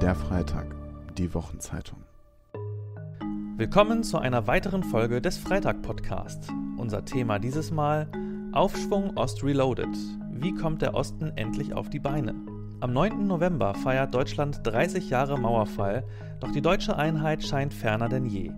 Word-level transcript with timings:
Der 0.00 0.14
Freitag, 0.14 0.74
die 1.18 1.34
Wochenzeitung. 1.34 1.98
Willkommen 3.58 4.02
zu 4.02 4.16
einer 4.16 4.46
weiteren 4.46 4.82
Folge 4.82 5.20
des 5.20 5.36
Freitag-Podcast. 5.36 6.48
Unser 6.78 7.04
Thema 7.04 7.38
dieses 7.38 7.70
Mal: 7.70 8.08
Aufschwung 8.52 9.18
Ost 9.18 9.44
Reloaded. 9.44 9.94
Wie 10.30 10.54
kommt 10.54 10.80
der 10.80 10.94
Osten 10.94 11.36
endlich 11.36 11.74
auf 11.74 11.90
die 11.90 11.98
Beine? 11.98 12.34
Am 12.80 12.94
9. 12.94 13.26
November 13.26 13.74
feiert 13.74 14.14
Deutschland 14.14 14.60
30 14.62 15.10
Jahre 15.10 15.38
Mauerfall, 15.38 16.04
doch 16.40 16.50
die 16.50 16.62
deutsche 16.62 16.96
Einheit 16.96 17.44
scheint 17.44 17.74
ferner 17.74 18.08
denn 18.08 18.24
je. 18.24 18.52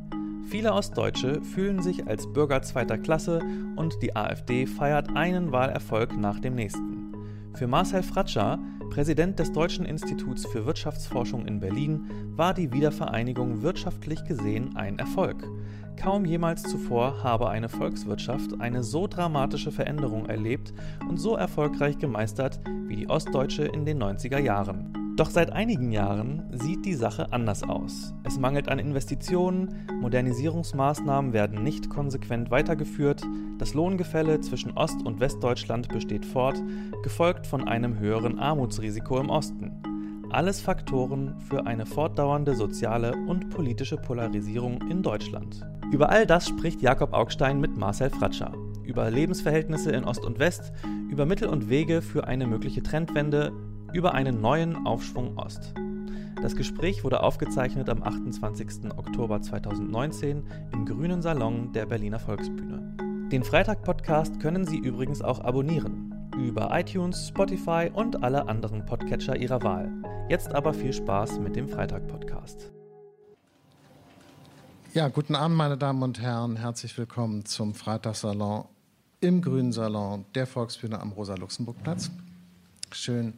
Viele 0.44 0.72
Ostdeutsche 0.72 1.42
fühlen 1.42 1.82
sich 1.82 2.06
als 2.06 2.32
Bürger 2.32 2.62
zweiter 2.62 2.98
Klasse 2.98 3.40
und 3.74 4.00
die 4.00 4.14
AfD 4.14 4.66
feiert 4.66 5.16
einen 5.16 5.50
Wahlerfolg 5.50 6.16
nach 6.16 6.38
dem 6.38 6.54
nächsten. 6.54 7.12
Für 7.54 7.66
Marcel 7.66 8.04
Fratscher, 8.04 8.60
Präsident 8.92 9.38
des 9.38 9.50
Deutschen 9.52 9.86
Instituts 9.86 10.44
für 10.44 10.66
Wirtschaftsforschung 10.66 11.46
in 11.46 11.60
Berlin, 11.60 12.10
war 12.36 12.52
die 12.52 12.74
Wiedervereinigung 12.74 13.62
wirtschaftlich 13.62 14.22
gesehen 14.26 14.76
ein 14.76 14.98
Erfolg. 14.98 15.48
Kaum 15.96 16.26
jemals 16.26 16.62
zuvor 16.64 17.22
habe 17.22 17.48
eine 17.48 17.70
Volkswirtschaft 17.70 18.60
eine 18.60 18.82
so 18.82 19.06
dramatische 19.06 19.72
Veränderung 19.72 20.26
erlebt 20.26 20.74
und 21.08 21.16
so 21.16 21.36
erfolgreich 21.36 21.96
gemeistert 21.96 22.60
wie 22.86 22.96
die 22.96 23.08
Ostdeutsche 23.08 23.64
in 23.64 23.86
den 23.86 24.02
90er 24.02 24.38
Jahren. 24.38 25.01
Doch 25.14 25.28
seit 25.28 25.52
einigen 25.52 25.92
Jahren 25.92 26.44
sieht 26.52 26.86
die 26.86 26.94
Sache 26.94 27.32
anders 27.32 27.62
aus. 27.62 28.14
Es 28.24 28.38
mangelt 28.38 28.68
an 28.68 28.78
Investitionen, 28.78 29.86
Modernisierungsmaßnahmen 30.00 31.34
werden 31.34 31.62
nicht 31.62 31.90
konsequent 31.90 32.50
weitergeführt, 32.50 33.22
das 33.58 33.74
Lohngefälle 33.74 34.40
zwischen 34.40 34.72
Ost- 34.72 35.04
und 35.04 35.20
Westdeutschland 35.20 35.88
besteht 35.88 36.24
fort, 36.24 36.62
gefolgt 37.02 37.46
von 37.46 37.68
einem 37.68 37.98
höheren 37.98 38.38
Armutsrisiko 38.38 39.20
im 39.20 39.28
Osten. 39.28 39.82
Alles 40.30 40.62
Faktoren 40.62 41.38
für 41.40 41.66
eine 41.66 41.84
fortdauernde 41.84 42.54
soziale 42.54 43.14
und 43.14 43.50
politische 43.50 43.98
Polarisierung 43.98 44.80
in 44.90 45.02
Deutschland. 45.02 45.60
Über 45.92 46.08
all 46.08 46.24
das 46.24 46.48
spricht 46.48 46.80
Jakob 46.80 47.12
Augstein 47.12 47.60
mit 47.60 47.76
Marcel 47.76 48.08
Fratscher. 48.08 48.54
Über 48.82 49.10
Lebensverhältnisse 49.10 49.90
in 49.90 50.04
Ost 50.04 50.24
und 50.24 50.38
West, 50.38 50.72
über 51.10 51.26
Mittel 51.26 51.48
und 51.48 51.68
Wege 51.68 52.00
für 52.00 52.26
eine 52.26 52.46
mögliche 52.46 52.82
Trendwende, 52.82 53.52
über 53.92 54.14
einen 54.14 54.40
neuen 54.40 54.86
Aufschwung 54.86 55.36
Ost. 55.38 55.74
Das 56.40 56.56
Gespräch 56.56 57.04
wurde 57.04 57.22
aufgezeichnet 57.22 57.88
am 57.88 58.02
28. 58.02 58.90
Oktober 58.96 59.40
2019 59.40 60.42
im 60.72 60.86
Grünen 60.86 61.22
Salon 61.22 61.72
der 61.72 61.86
Berliner 61.86 62.18
Volksbühne. 62.18 62.96
Den 63.30 63.44
Freitag-Podcast 63.44 64.40
können 64.40 64.66
Sie 64.66 64.78
übrigens 64.78 65.22
auch 65.22 65.40
abonnieren 65.40 66.08
über 66.36 66.70
iTunes, 66.72 67.28
Spotify 67.28 67.90
und 67.92 68.24
alle 68.24 68.48
anderen 68.48 68.84
Podcatcher 68.86 69.36
Ihrer 69.36 69.62
Wahl. 69.62 69.92
Jetzt 70.28 70.54
aber 70.54 70.72
viel 70.72 70.92
Spaß 70.92 71.38
mit 71.38 71.56
dem 71.56 71.68
Freitag-Podcast. 71.68 72.72
Ja, 74.94 75.08
guten 75.08 75.34
Abend, 75.34 75.56
meine 75.56 75.76
Damen 75.76 76.02
und 76.02 76.20
Herren. 76.20 76.56
Herzlich 76.56 76.96
willkommen 76.96 77.44
zum 77.44 77.74
Freitagssalon 77.74 78.64
im 79.20 79.40
Grünen 79.40 79.72
Salon 79.72 80.24
der 80.34 80.46
Volksbühne 80.46 81.00
am 81.00 81.12
Rosa-Luxemburg-Platz. 81.12 82.10
Schön, 82.90 83.34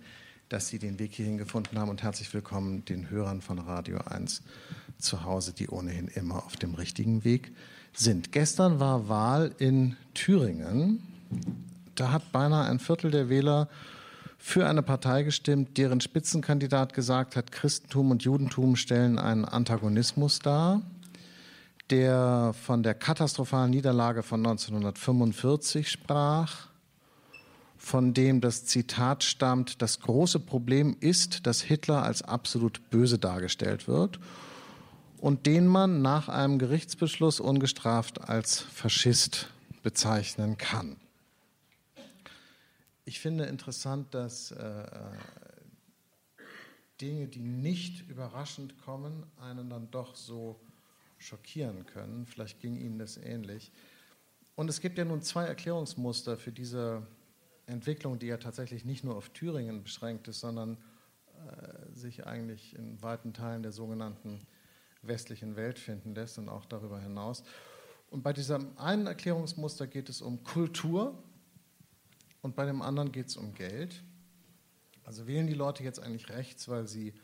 dass 0.48 0.68
Sie 0.68 0.78
den 0.78 0.98
Weg 0.98 1.14
hierhin 1.14 1.38
gefunden 1.38 1.78
haben 1.78 1.88
und 1.88 2.02
herzlich 2.02 2.32
willkommen 2.34 2.84
den 2.84 3.10
Hörern 3.10 3.40
von 3.40 3.58
Radio 3.58 3.98
1 3.98 4.42
zu 4.98 5.24
Hause, 5.24 5.52
die 5.52 5.68
ohnehin 5.68 6.08
immer 6.08 6.44
auf 6.44 6.56
dem 6.56 6.74
richtigen 6.74 7.24
Weg 7.24 7.52
sind. 7.94 8.32
Gestern 8.32 8.80
war 8.80 9.08
Wahl 9.08 9.54
in 9.58 9.96
Thüringen. 10.12 11.02
Da 11.94 12.12
hat 12.12 12.32
beinahe 12.32 12.68
ein 12.68 12.78
Viertel 12.78 13.10
der 13.10 13.28
Wähler 13.28 13.68
für 14.38 14.68
eine 14.68 14.82
Partei 14.82 15.22
gestimmt, 15.22 15.78
deren 15.78 16.00
Spitzenkandidat 16.00 16.92
gesagt 16.92 17.36
hat, 17.36 17.50
Christentum 17.50 18.10
und 18.10 18.24
Judentum 18.24 18.76
stellen 18.76 19.18
einen 19.18 19.46
Antagonismus 19.46 20.40
dar, 20.40 20.82
der 21.88 22.52
von 22.52 22.82
der 22.82 22.94
katastrophalen 22.94 23.70
Niederlage 23.70 24.22
von 24.22 24.40
1945 24.40 25.88
sprach 25.88 26.73
von 27.84 28.14
dem 28.14 28.40
das 28.40 28.64
Zitat 28.64 29.24
stammt, 29.24 29.82
das 29.82 30.00
große 30.00 30.40
Problem 30.40 30.96
ist, 31.00 31.46
dass 31.46 31.60
Hitler 31.60 32.02
als 32.02 32.22
absolut 32.22 32.88
böse 32.88 33.18
dargestellt 33.18 33.86
wird 33.86 34.18
und 35.18 35.44
den 35.44 35.66
man 35.66 36.00
nach 36.00 36.30
einem 36.30 36.58
Gerichtsbeschluss 36.58 37.40
ungestraft 37.40 38.28
als 38.28 38.60
Faschist 38.60 39.50
bezeichnen 39.82 40.56
kann. 40.56 40.96
Ich 43.04 43.20
finde 43.20 43.44
interessant, 43.44 44.14
dass 44.14 44.50
äh, 44.52 44.86
Dinge, 47.02 47.26
die 47.26 47.40
nicht 47.40 48.08
überraschend 48.08 48.80
kommen, 48.82 49.24
einen 49.38 49.68
dann 49.68 49.90
doch 49.90 50.16
so 50.16 50.58
schockieren 51.18 51.84
können. 51.84 52.24
Vielleicht 52.24 52.60
ging 52.60 52.76
Ihnen 52.76 52.98
das 52.98 53.18
ähnlich. 53.18 53.70
Und 54.54 54.70
es 54.70 54.80
gibt 54.80 54.96
ja 54.96 55.04
nun 55.04 55.20
zwei 55.20 55.44
Erklärungsmuster 55.44 56.38
für 56.38 56.52
diese 56.52 57.06
Entwicklung, 57.66 58.18
die 58.18 58.26
ja 58.26 58.36
tatsächlich 58.36 58.84
nicht 58.84 59.04
nur 59.04 59.16
auf 59.16 59.30
Thüringen 59.30 59.82
beschränkt 59.82 60.28
ist, 60.28 60.40
sondern 60.40 60.76
äh, 61.46 61.94
sich 61.94 62.26
eigentlich 62.26 62.76
in 62.76 63.02
weiten 63.02 63.32
Teilen 63.32 63.62
der 63.62 63.72
sogenannten 63.72 64.46
westlichen 65.02 65.56
Welt 65.56 65.78
finden 65.78 66.14
lässt 66.14 66.38
und 66.38 66.48
auch 66.48 66.66
darüber 66.66 67.00
hinaus. 67.00 67.42
Und 68.10 68.22
bei 68.22 68.32
diesem 68.32 68.78
einen 68.78 69.06
Erklärungsmuster 69.06 69.86
geht 69.86 70.08
es 70.08 70.20
um 70.20 70.44
Kultur 70.44 71.22
und 72.42 72.54
bei 72.54 72.66
dem 72.66 72.82
anderen 72.82 73.12
geht 73.12 73.28
es 73.28 73.36
um 73.36 73.54
Geld. 73.54 74.02
Also 75.04 75.26
wählen 75.26 75.46
die 75.46 75.54
Leute 75.54 75.82
jetzt 75.82 76.00
eigentlich 76.00 76.28
rechts, 76.30 76.68
weil 76.68 76.86
sie 76.86 77.14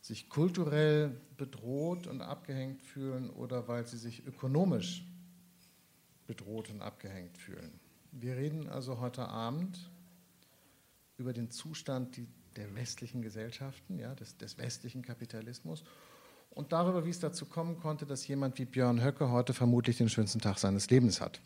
sich 0.00 0.28
kulturell 0.28 1.20
bedroht 1.36 2.06
und 2.06 2.22
abgehängt 2.22 2.82
fühlen 2.82 3.30
oder 3.30 3.68
weil 3.68 3.86
sie 3.86 3.98
sich 3.98 4.26
ökonomisch 4.26 5.04
bedroht 6.26 6.70
und 6.70 6.80
abgehängt 6.80 7.36
fühlen. 7.36 7.79
Wir 8.12 8.36
reden 8.36 8.68
also 8.68 9.00
heute 9.00 9.28
Abend 9.28 9.90
über 11.16 11.32
den 11.32 11.50
Zustand 11.50 12.20
der 12.56 12.74
westlichen 12.74 13.22
Gesellschaften, 13.22 13.98
ja, 13.98 14.14
des, 14.14 14.36
des 14.36 14.58
westlichen 14.58 15.02
Kapitalismus 15.02 15.84
und 16.50 16.72
darüber, 16.72 17.04
wie 17.04 17.10
es 17.10 17.20
dazu 17.20 17.46
kommen 17.46 17.78
konnte, 17.78 18.06
dass 18.06 18.26
jemand 18.26 18.58
wie 18.58 18.64
Björn 18.64 19.02
Höcke 19.02 19.30
heute 19.30 19.54
vermutlich 19.54 19.98
den 19.98 20.08
schönsten 20.08 20.40
Tag 20.40 20.58
seines 20.58 20.90
Lebens 20.90 21.20
hat. 21.20 21.40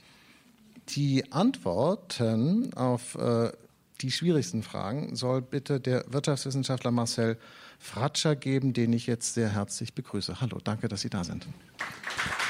Die 0.91 1.33
Antworten 1.33 2.73
auf 2.75 3.15
äh, 3.17 3.53
die 4.01 4.11
schwierigsten 4.11 4.63
Fragen 4.63 5.15
soll 5.15 5.43
bitte 5.43 5.81
der 5.81 6.05
Wirtschaftswissenschaftler 6.09 6.91
Marcel 6.91 7.39
Fratscher 7.79 8.37
geben, 8.37 8.73
den 8.73 8.93
ich 8.93 9.07
jetzt 9.07 9.35
sehr 9.35 9.51
herzlich 9.51 9.95
begrüße. 9.95 10.41
Hallo, 10.41 10.59
danke, 10.63 10.89
dass 10.89 11.03
Sie 11.03 11.11
da 11.11 11.25
sind. 11.25 11.47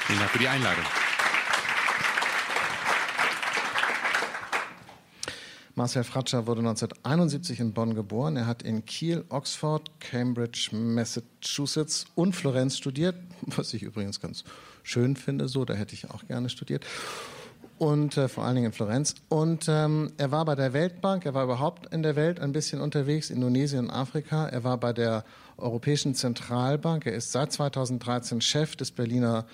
Vielen 0.07 0.19
Dank 0.19 0.31
für 0.31 0.39
die 0.39 0.49
Einladung. 0.49 0.85
Marcel 5.77 6.05
Fratscher 6.05 6.47
wurde 6.47 6.61
1971 6.61 7.59
in 7.59 7.73
Bonn 7.73 7.95
geboren. 7.95 8.37
Er 8.37 8.47
hat 8.47 8.63
in 8.63 8.85
Kiel, 8.85 9.25
Oxford, 9.29 9.91
Cambridge, 9.99 10.71
Massachusetts 10.73 12.07
und 12.15 12.37
Florenz 12.37 12.79
studiert, 12.79 13.17
was 13.47 13.75
ich 13.75 13.83
übrigens 13.83 14.21
ganz 14.21 14.45
schön 14.85 15.17
finde. 15.17 15.49
So, 15.49 15.65
da 15.65 15.75
hätte 15.75 15.95
ich 15.95 16.11
auch 16.11 16.27
gerne 16.29 16.49
studiert. 16.49 16.85
Und 17.77 18.17
äh, 18.17 18.29
vor 18.29 18.45
allen 18.45 18.55
Dingen 18.55 18.67
in 18.67 18.73
Florenz. 18.73 19.17
Und 19.29 19.67
ähm, 19.69 20.13
er 20.17 20.31
war 20.31 20.45
bei 20.45 20.55
der 20.55 20.73
Weltbank, 20.73 21.27
er 21.27 21.35
war 21.35 21.43
überhaupt 21.43 21.93
in 21.93 22.05
der 22.05 22.15
Welt 22.15 22.39
ein 22.39 22.53
bisschen 22.53 22.81
unterwegs, 22.81 23.31
Indonesien 23.31 23.87
und 23.87 23.91
Afrika. 23.91 24.47
Er 24.47 24.63
war 24.63 24.79
bei 24.79 24.93
der 24.93 25.25
Europäischen 25.57 26.15
Zentralbank. 26.15 27.05
Er 27.07 27.15
ist 27.15 27.33
seit 27.33 27.53
2013 27.53 28.41
Chef 28.41 28.77
des 28.77 28.93
Berliner 28.93 29.45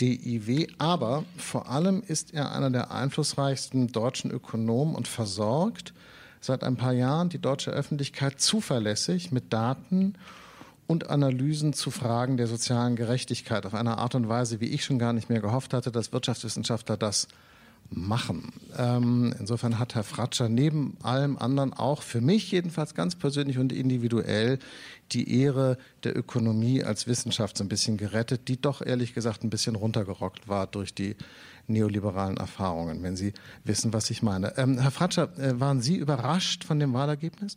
DIW, 0.00 0.68
aber 0.78 1.24
vor 1.36 1.68
allem 1.68 2.02
ist 2.06 2.34
er 2.34 2.52
einer 2.52 2.70
der 2.70 2.90
einflussreichsten 2.90 3.88
deutschen 3.88 4.30
Ökonomen 4.30 4.94
und 4.94 5.08
versorgt 5.08 5.94
seit 6.40 6.64
ein 6.64 6.76
paar 6.76 6.92
Jahren 6.92 7.28
die 7.28 7.38
deutsche 7.38 7.70
Öffentlichkeit 7.70 8.40
zuverlässig 8.40 9.32
mit 9.32 9.52
Daten 9.52 10.14
und 10.86 11.10
Analysen 11.10 11.72
zu 11.72 11.90
Fragen 11.90 12.36
der 12.36 12.46
sozialen 12.46 12.96
Gerechtigkeit. 12.96 13.66
Auf 13.66 13.74
eine 13.74 13.98
Art 13.98 14.14
und 14.14 14.28
Weise, 14.28 14.60
wie 14.60 14.66
ich 14.66 14.84
schon 14.84 14.98
gar 14.98 15.12
nicht 15.12 15.28
mehr 15.28 15.40
gehofft 15.40 15.74
hatte, 15.74 15.90
dass 15.90 16.12
Wirtschaftswissenschaftler 16.12 16.96
das 16.96 17.26
machen. 17.90 18.52
Ähm, 18.76 19.34
insofern 19.38 19.78
hat 19.78 19.94
Herr 19.94 20.04
Fratscher 20.04 20.48
neben 20.48 20.96
allem 21.02 21.36
anderen 21.38 21.72
auch 21.72 22.02
für 22.02 22.20
mich 22.20 22.50
jedenfalls 22.50 22.94
ganz 22.94 23.14
persönlich 23.14 23.58
und 23.58 23.72
individuell 23.72 24.58
die 25.12 25.40
Ehre 25.40 25.78
der 26.02 26.16
Ökonomie 26.16 26.82
als 26.82 27.06
Wissenschaft 27.06 27.56
so 27.56 27.64
ein 27.64 27.68
bisschen 27.68 27.96
gerettet, 27.96 28.48
die 28.48 28.60
doch 28.60 28.82
ehrlich 28.84 29.14
gesagt 29.14 29.44
ein 29.44 29.50
bisschen 29.50 29.76
runtergerockt 29.76 30.48
war 30.48 30.66
durch 30.66 30.94
die 30.94 31.16
neoliberalen 31.68 32.36
Erfahrungen, 32.36 33.02
wenn 33.02 33.16
Sie 33.16 33.32
wissen, 33.64 33.92
was 33.92 34.10
ich 34.10 34.22
meine. 34.22 34.56
Ähm, 34.56 34.78
Herr 34.78 34.90
Fratscher, 34.90 35.36
äh, 35.38 35.58
waren 35.60 35.80
Sie 35.80 35.96
überrascht 35.96 36.64
von 36.64 36.78
dem 36.78 36.92
Wahlergebnis? 36.92 37.56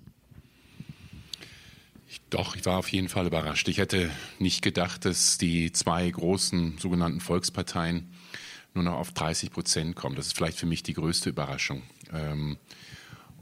Ich, 2.07 2.21
doch, 2.31 2.55
ich 2.55 2.65
war 2.65 2.77
auf 2.77 2.91
jeden 2.91 3.07
Fall 3.07 3.27
überrascht. 3.27 3.67
Ich 3.67 3.77
hätte 3.77 4.09
nicht 4.39 4.63
gedacht, 4.63 5.05
dass 5.05 5.37
die 5.37 5.71
zwei 5.71 6.09
großen 6.09 6.79
sogenannten 6.79 7.19
Volksparteien 7.19 8.09
nur 8.73 8.83
noch 8.83 8.95
auf 8.95 9.11
30 9.11 9.51
Prozent 9.51 9.95
kommen. 9.95 10.15
Das 10.15 10.27
ist 10.27 10.35
vielleicht 10.35 10.59
für 10.59 10.65
mich 10.65 10.83
die 10.83 10.93
größte 10.93 11.29
Überraschung. 11.29 11.83
Ähm, 12.13 12.57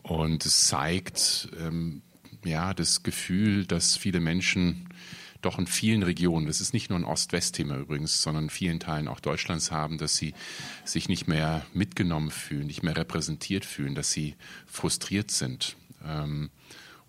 und 0.03 0.45
es 0.45 0.68
zeigt, 0.68 1.50
ähm, 1.59 2.01
ja, 2.45 2.74
das 2.74 3.03
Gefühl, 3.03 3.65
dass 3.65 3.97
viele 3.97 4.19
Menschen 4.19 4.89
doch 5.41 5.59
in 5.59 5.68
vielen 5.68 6.03
Regionen, 6.03 6.47
das 6.47 6.62
ist 6.62 6.74
nicht 6.74 6.89
nur 6.89 6.97
ein 6.97 7.06
Ost-West-Thema 7.06 7.77
übrigens, 7.77 8.21
sondern 8.21 8.45
in 8.45 8.50
vielen 8.50 8.79
Teilen 8.79 9.07
auch 9.07 9.19
Deutschlands 9.19 9.71
haben, 9.71 9.97
dass 9.97 10.15
sie 10.15 10.33
sich 10.83 11.09
nicht 11.09 11.27
mehr 11.27 11.65
mitgenommen 11.74 12.31
fühlen, 12.31 12.68
nicht 12.68 12.83
mehr 12.83 12.97
repräsentiert 12.97 13.65
fühlen, 13.65 13.95
dass 13.95 14.12
sie 14.12 14.35
frustriert 14.65 15.29
sind. 15.29 15.75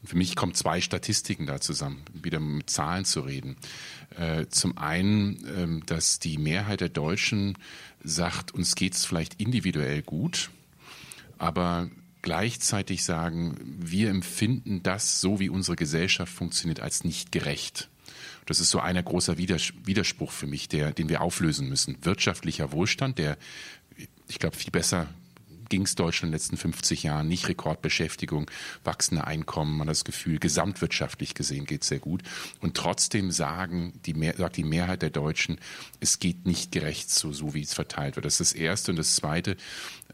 Und 0.03 0.09
für 0.09 0.17
mich 0.17 0.37
kommen 0.37 0.55
zwei 0.55 0.81
Statistiken 0.81 1.47
da 1.47 1.61
zusammen, 1.61 2.03
wieder 2.13 2.41
mit 2.41 2.71
Zahlen 2.71 3.05
zu 3.05 3.21
reden. 3.21 3.57
Äh, 4.17 4.47
zum 4.49 4.79
einen, 4.79 5.45
ähm, 5.57 5.83
dass 5.87 6.19
die 6.19 6.39
Mehrheit 6.39 6.81
der 6.81 6.89
Deutschen 6.89 7.59
sagt, 8.03 8.53
uns 8.53 8.75
geht 8.75 8.95
es 8.95 9.05
vielleicht 9.05 9.41
individuell 9.41 10.03
gut, 10.03 10.51
aber 11.37 11.91
gleichzeitig 12.23 13.05
sagen, 13.05 13.57
wir 13.79 14.11
empfinden 14.11 14.83
das, 14.83 15.21
so 15.21 15.41
wie 15.41 15.49
unsere 15.49 15.77
Gesellschaft 15.77 16.33
funktioniert, 16.33 16.81
als 16.81 17.05
nicht 17.05 17.33
gerecht. 17.33 17.89
Das 18.47 18.61
ist 18.61 18.71
so 18.71 18.81
einer 18.81 19.03
großer 19.03 19.37
Widerspruch 19.37 20.33
für 20.33 20.47
mich, 20.47 20.69
der, 20.69 20.93
den 20.93 21.09
wir 21.09 21.21
auflösen 21.21 21.69
müssen. 21.69 21.99
Wirtschaftlicher 22.03 22.73
Wohlstand, 22.73 23.19
der, 23.19 23.37
ich 24.27 24.39
glaube, 24.39 24.57
viel 24.57 24.71
besser 24.71 25.09
ging 25.69 25.83
es 25.83 25.95
Deutschland 25.95 26.29
in 26.29 26.33
den 26.33 26.39
letzten 26.39 26.57
50 26.57 27.03
Jahren, 27.03 27.29
nicht 27.29 27.49
Rekordbeschäftigung, 27.49 28.51
wachsende 28.85 29.27
Einkommen, 29.27 29.79
man 29.79 29.89
hat 29.89 29.93
das 29.93 30.05
Gefühl, 30.05 30.39
gesamtwirtschaftlich 30.39 31.35
gesehen 31.35 31.67
geht 31.67 31.83
es 31.83 31.89
sehr 31.89 31.99
gut. 31.99 32.23
Und 32.61 32.77
trotzdem 32.77 33.31
sagen 33.31 33.93
die 34.07 34.15
Mehr, 34.15 34.35
sagt 34.37 34.57
die 34.57 34.65
Mehrheit 34.65 35.03
der 35.03 35.11
Deutschen, 35.11 35.59
es 36.01 36.19
geht 36.19 36.47
nicht 36.47 36.73
gerecht 36.73 37.11
so, 37.11 37.33
so 37.33 37.55
wie 37.55 37.63
es 37.63 37.75
verteilt 37.75 38.17
wird. 38.17 38.27
Das 38.27 38.41
ist 38.41 38.53
das 38.53 38.59
Erste. 38.61 38.93
Und 38.93 38.97
das 38.97 39.15
Zweite, 39.15 39.57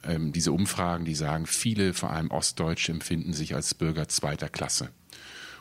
ähm, 0.04 0.32
diese 0.32 0.52
Umfragen, 0.52 1.04
die 1.04 1.14
sagen, 1.14 1.46
viele, 1.46 1.94
vor 1.94 2.10
allem 2.10 2.30
Ostdeutsche, 2.30 2.92
empfinden 2.92 3.32
sich 3.32 3.54
als 3.54 3.74
Bürger 3.74 4.08
zweiter 4.08 4.48
Klasse. 4.48 4.90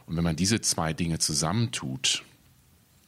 Und 0.06 0.18
wenn 0.18 0.24
man 0.24 0.36
diese 0.36 0.62
zwei 0.62 0.94
Dinge 0.94 1.20
zusammentut, 1.20 2.24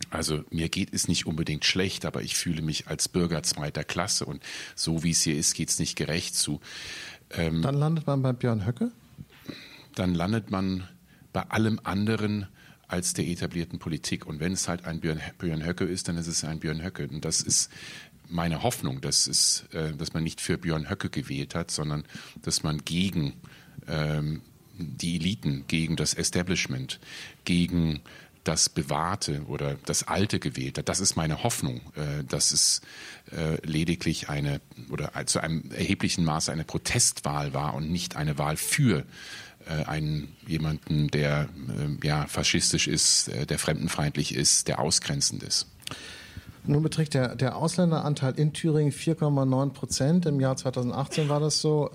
also 0.10 0.44
mir 0.50 0.70
geht 0.70 0.94
es 0.94 1.08
nicht 1.08 1.26
unbedingt 1.26 1.66
schlecht, 1.66 2.06
aber 2.06 2.22
ich 2.22 2.36
fühle 2.36 2.62
mich 2.62 2.88
als 2.88 3.08
Bürger 3.08 3.44
zweiter 3.44 3.84
Klasse 3.84 4.26
und 4.26 4.44
so 4.76 5.04
wie 5.04 5.12
es 5.12 5.22
hier 5.22 5.38
ist, 5.38 5.54
geht 5.54 5.70
es 5.70 5.80
nicht 5.80 5.96
gerecht 5.96 6.36
zu. 6.36 6.62
Ähm, 7.32 7.62
dann 7.62 7.76
landet 7.76 8.08
man 8.08 8.22
bei 8.22 8.34
Björn 8.34 8.66
Höcke? 8.66 8.92
Dann 9.96 10.14
landet 10.14 10.52
man 10.52 10.88
bei 11.34 11.42
allem 11.44 11.80
anderen 11.84 12.48
als 12.88 13.14
der 13.14 13.28
etablierten 13.28 13.80
Politik. 13.80 14.26
Und 14.26 14.40
wenn 14.40 14.54
es 14.54 14.68
halt 14.68 14.86
ein 14.86 15.00
Björn, 15.00 15.20
Björn 15.40 15.66
Höcke 15.66 15.86
ist, 15.86 16.08
dann 16.08 16.18
ist 16.18 16.28
es 16.28 16.44
ein 16.44 16.60
Björn 16.60 16.84
Höcke. 16.84 17.08
Und 17.08 17.26
das 17.26 17.42
ist 17.42 17.72
meine 18.30 18.64
Hoffnung, 18.64 19.02
dass, 19.02 19.28
es, 19.28 19.66
äh, 19.72 19.94
dass 19.94 20.14
man 20.14 20.24
nicht 20.24 20.42
für 20.42 20.58
Björn 20.58 20.90
Höcke 20.90 21.10
gewählt 21.10 21.56
hat, 21.56 21.72
sondern 21.72 22.06
dass 22.42 22.64
man 22.64 22.84
gegen 22.86 23.34
ähm, 23.88 24.42
die 24.78 25.16
Eliten, 25.16 25.66
gegen 25.68 25.96
das 25.96 26.14
Establishment, 26.14 27.00
gegen 27.46 28.02
das 28.46 28.70
Bewahrte 28.70 29.42
oder 29.48 29.76
das 29.86 30.08
Alte 30.08 30.40
gewählt 30.40 30.78
hat. 30.78 30.88
Das 30.88 31.00
ist 31.00 31.16
meine 31.16 31.44
Hoffnung, 31.44 31.82
äh, 31.96 32.24
dass 32.24 32.52
es 32.52 32.82
äh, 33.32 33.56
lediglich 33.66 34.30
eine 34.30 34.62
oder 34.90 35.12
zu 35.26 35.40
einem 35.40 35.72
erheblichen 35.72 36.24
Maße 36.24 36.52
eine 36.52 36.64
Protestwahl 36.64 37.54
war 37.54 37.74
und 37.74 37.92
nicht 37.92 38.16
eine 38.16 38.38
Wahl 38.38 38.56
für 38.56 39.04
äh, 39.68 39.84
einen 39.86 40.36
jemanden, 40.48 41.10
der 41.10 41.50
ja 42.04 42.28
faschistisch 42.28 42.88
ist, 42.88 43.32
der 43.50 43.58
fremdenfeindlich 43.58 44.36
ist, 44.36 44.68
der 44.68 44.80
ausgrenzend 44.80 45.42
ist. 45.42 45.68
Nun 46.66 46.84
beträgt 46.84 47.14
der, 47.16 47.36
der 47.36 47.56
Ausländeranteil 47.56 48.34
in 48.40 48.54
Thüringen 48.54 48.92
4,9 48.92 49.70
Prozent. 49.72 50.26
Im 50.26 50.40
Jahr 50.40 50.56
2018 50.56 51.30
war 51.30 51.40
das 51.40 51.62
so. 51.62 51.90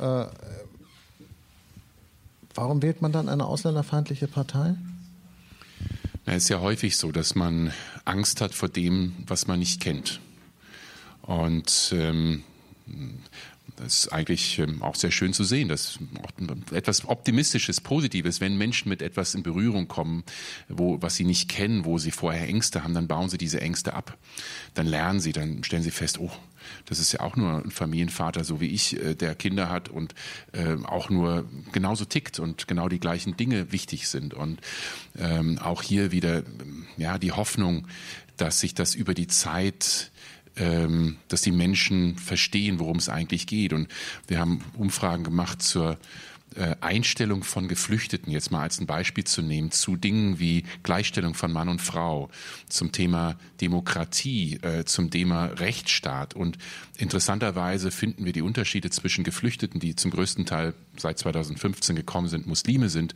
warum 2.55 2.83
wählt 2.83 3.03
man 3.03 3.13
dann 3.13 3.29
eine 3.29 3.47
ausländerfeindliche 3.47 4.29
Partei? 4.29 4.75
Es 6.33 6.45
ist 6.45 6.49
ja 6.49 6.61
häufig 6.61 6.97
so, 6.97 7.11
dass 7.11 7.35
man 7.35 7.73
Angst 8.05 8.41
hat 8.41 8.55
vor 8.55 8.69
dem, 8.69 9.15
was 9.27 9.49
man 9.49 9.59
nicht 9.59 9.81
kennt. 9.81 10.21
Und 11.23 11.93
ähm, 11.93 12.45
das 13.75 14.05
ist 14.05 14.13
eigentlich 14.13 14.61
ähm, 14.61 14.81
auch 14.81 14.95
sehr 14.95 15.11
schön 15.11 15.33
zu 15.33 15.43
sehen, 15.43 15.69
dass 15.69 15.99
etwas 16.71 17.05
Optimistisches, 17.05 17.81
Positives, 17.81 18.41
wenn 18.41 18.57
Menschen 18.57 18.91
mit 18.91 19.03
etwas 19.03 19.35
in 19.35 19.43
Berührung 19.43 19.89
kommen, 19.89 20.23
wo, 20.69 21.03
was 21.03 21.17
sie 21.17 21.25
nicht 21.25 21.49
kennen, 21.49 21.85
wo 21.85 21.99
sie 21.99 22.13
vorher 22.13 22.47
Ängste 22.47 22.85
haben, 22.85 22.95
dann 22.95 23.09
bauen 23.09 23.29
sie 23.29 23.39
diese 23.39 23.61
Ängste 23.61 23.95
ab. 23.95 24.17
Dann 24.75 24.87
lernen 24.87 25.19
sie, 25.19 25.33
dann 25.33 25.65
stellen 25.65 25.83
sie 25.83 25.91
fest, 25.91 26.21
oh, 26.21 26.31
das 26.87 26.99
ist 26.99 27.13
ja 27.13 27.21
auch 27.21 27.37
nur 27.37 27.65
ein 27.65 27.71
Familienvater, 27.71 28.45
so 28.45 28.61
wie 28.61 28.69
ich, 28.69 28.97
äh, 28.97 29.15
der 29.15 29.35
Kinder 29.35 29.69
hat 29.69 29.89
und 29.89 30.15
äh, 30.53 30.77
auch 30.85 31.11
nur 31.11 31.49
genauso 31.73 32.05
tickt 32.05 32.39
und 32.39 32.69
genau 32.69 32.89
die 32.89 33.01
gleichen 33.01 33.37
Dinge 33.37 33.73
wichtig 33.73 34.09
sind. 34.09 34.35
Und 34.35 34.61
ähm, 35.19 35.59
auch 35.59 35.83
hier 35.83 36.13
wieder 36.13 36.43
ja, 36.97 37.19
die 37.19 37.33
Hoffnung, 37.33 37.87
dass 38.37 38.61
sich 38.61 38.75
das 38.75 38.95
über 38.95 39.15
die 39.15 39.27
Zeit 39.27 40.11
ähm, 40.57 41.17
dass 41.29 41.43
die 41.43 41.53
Menschen 41.53 42.17
verstehen, 42.19 42.81
worum 42.81 42.97
es 42.97 43.09
eigentlich 43.09 43.47
geht. 43.47 43.73
Und 43.73 43.89
wir 44.27 44.39
haben 44.39 44.65
Umfragen 44.77 45.25
gemacht 45.25 45.63
zur 45.63 45.97
Einstellung 46.81 47.45
von 47.45 47.69
Geflüchteten, 47.69 48.33
jetzt 48.33 48.51
mal 48.51 48.63
als 48.63 48.81
ein 48.81 48.87
Beispiel 48.87 49.25
zu 49.25 49.41
nehmen, 49.41 49.71
zu 49.71 49.97
Dingen 49.97 50.41
wie 50.41 50.65
Gleichstellung 50.83 51.35
von 51.35 51.53
Mann 51.53 51.69
und 51.69 51.81
Frau, 51.81 52.29
zum 52.69 52.93
Thema 52.93 53.37
Demokratie, 53.61 54.59
äh, 54.63 54.85
zum 54.85 55.11
Thema 55.11 55.47
Rechtsstaat. 55.47 56.35
Und 56.35 56.59
interessanterweise 56.99 57.91
finden 57.91 58.25
wir 58.25 58.33
die 58.33 58.43
Unterschiede 58.43 58.91
zwischen 58.91 59.23
Geflüchteten, 59.23 59.81
die 59.81 59.95
zum 59.95 60.11
größten 60.11 60.47
Teil 60.47 60.75
seit 60.97 61.19
2015 61.19 61.95
gekommen 61.95 62.29
sind, 62.29 62.47
Muslime 62.47 62.89
sind, 62.89 63.15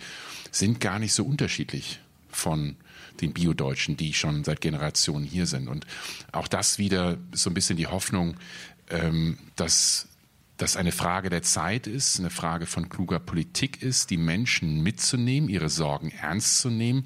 sind 0.53 0.81
gar 0.81 0.99
nicht 0.99 1.13
so 1.13 1.25
unterschiedlich 1.25 1.99
von 2.31 2.77
den 3.21 3.33
Biodeutschen, 3.33 3.97
die 3.97 4.13
schon 4.13 4.45
seit 4.45 4.61
Generationen 4.61 5.25
hier 5.25 5.47
sind. 5.47 5.69
Und 5.69 5.87
auch 6.33 6.49
das 6.49 6.79
wieder 6.79 7.19
so 7.33 7.51
ein 7.51 7.55
bisschen 7.55 7.77
die 7.77 7.87
Hoffnung, 7.87 8.37
ähm, 8.91 9.39
dass 9.57 10.09
das 10.65 10.77
eine 10.79 10.93
Frage 10.93 11.29
der 11.29 11.43
Zeit 11.43 11.87
ist, 11.87 12.19
eine 12.19 12.31
Frage 12.31 12.65
von 12.65 12.89
kluger 12.89 13.19
Politik 13.19 13.83
ist, 13.83 14.09
die 14.09 14.17
Menschen 14.17 14.83
mitzunehmen, 14.83 15.51
ihre 15.51 15.69
Sorgen 15.69 16.11
ernst 16.11 16.59
zu 16.59 16.71
nehmen, 16.71 17.05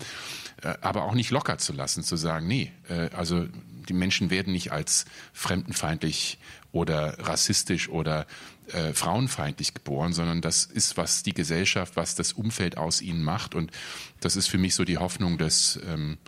äh, 0.63 0.75
aber 0.81 1.03
auch 1.03 1.15
nicht 1.15 1.33
locker 1.33 1.59
zu 1.59 1.73
lassen, 1.73 2.05
zu 2.05 2.15
sagen, 2.15 2.47
nee, 2.47 2.71
äh, 2.89 3.11
also 3.17 3.47
die 3.89 3.95
Menschen 3.95 4.31
werden 4.31 4.53
nicht 4.53 4.71
als 4.71 5.07
fremdenfeindlich 5.33 6.39
oder 6.71 7.19
rassistisch 7.19 7.89
oder 7.89 8.29
äh, 8.69 8.93
frauenfeindlich 8.93 9.75
geboren, 9.75 10.13
sondern 10.13 10.41
das 10.41 10.65
ist, 10.65 10.97
was 10.97 11.25
die 11.25 11.35
Gesellschaft, 11.35 11.97
was 11.97 12.15
das 12.15 12.35
Umfeld 12.35 12.79
aus 12.79 13.03
ihnen 13.03 13.25
macht. 13.25 13.57
Und 13.57 13.73
das 14.21 14.37
ist 14.37 14.47
für 14.47 14.59
mich 14.59 14.77
so 14.77 14.85
die 14.85 14.99
Hoffnung, 14.99 15.37
dass 15.37 15.81
ähm, 15.85 16.19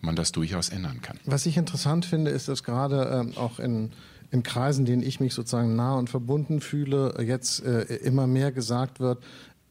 man 0.00 0.16
das 0.16 0.32
durchaus 0.32 0.68
ändern 0.68 1.00
kann. 1.00 1.20
Was 1.26 1.46
ich 1.46 1.56
interessant 1.56 2.06
finde, 2.06 2.32
ist, 2.32 2.48
dass 2.48 2.64
gerade 2.64 3.20
ähm, 3.20 3.36
auch 3.36 3.60
in, 3.60 3.92
in 4.32 4.42
Kreisen, 4.42 4.84
denen 4.84 5.02
ich 5.02 5.20
mich 5.20 5.34
sozusagen 5.34 5.76
nah 5.76 5.94
und 5.94 6.10
verbunden 6.10 6.60
fühle, 6.60 7.14
jetzt 7.22 7.64
äh, 7.64 7.82
immer 7.96 8.26
mehr 8.26 8.50
gesagt 8.50 8.98
wird, 8.98 9.18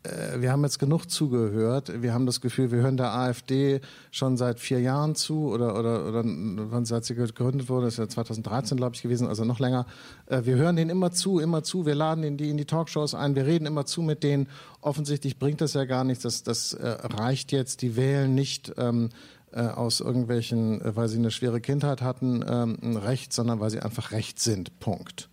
äh, 0.04 0.40
wir 0.40 0.52
haben 0.52 0.64
jetzt 0.64 0.80
genug 0.80 1.10
zugehört. 1.10 2.02
Wir 2.02 2.14
haben 2.14 2.26
das 2.26 2.42
Gefühl, 2.42 2.72
wir 2.72 2.82
hören 2.82 2.98
der 2.98 3.14
AfD 3.14 3.82
schon 4.12 4.38
seit 4.38 4.60
vier 4.60 4.80
Jahren 4.80 5.16
zu 5.16 5.50
oder, 5.50 5.78
oder, 5.78 6.08
oder 6.08 6.24
wann 6.24 6.86
seit 6.86 7.06
sie 7.06 7.16
gegründet 7.16 7.70
wurde, 7.70 7.86
das 7.86 7.96
ist 7.96 8.00
ja 8.00 8.08
2013, 8.08 8.78
glaube 8.78 8.96
ich, 8.96 9.02
gewesen, 9.02 9.28
also 9.28 9.46
noch 9.46 9.60
länger. 9.60 9.86
Äh, 10.28 10.46
wir 10.46 10.56
hören 10.56 10.76
denen 10.76 10.90
immer 10.90 11.12
zu, 11.12 11.40
immer 11.40 11.64
zu. 11.64 11.86
Wir 11.86 11.96
laden 11.96 12.24
in 12.24 12.38
die, 12.38 12.50
in 12.50 12.58
die 12.58 12.66
Talkshows 12.66 13.14
ein. 13.14 13.36
Wir 13.36 13.46
reden 13.46 13.66
immer 13.66 13.86
zu 13.86 14.02
mit 14.02 14.24
denen. 14.24 14.48
Offensichtlich 14.82 15.38
bringt 15.38 15.62
das 15.62 15.74
ja 15.74 15.86
gar 15.86 16.04
nichts. 16.04 16.24
Das, 16.24 16.44
das 16.44 16.74
äh, 16.74 16.88
reicht 16.88 17.52
jetzt. 17.52 17.82
Die 17.82 17.96
wählen 17.96 18.34
nicht 18.34 18.74
ähm, 18.78 19.10
äh, 19.54 19.62
aus 19.62 20.00
irgendwelchen, 20.00 20.82
äh, 20.82 20.96
weil 20.96 21.08
sie 21.08 21.18
eine 21.18 21.32
schwere 21.32 21.62
Kindheit 21.62 22.02
hatten, 22.02 22.44
ähm, 22.48 22.98
Recht, 22.98 23.34
sondern 23.34 23.60
weil 23.60 23.70
sie 23.70 23.82
einfach 23.82 24.12
recht 24.12 24.40
sind. 24.40 24.80
Punkt. 24.80 25.30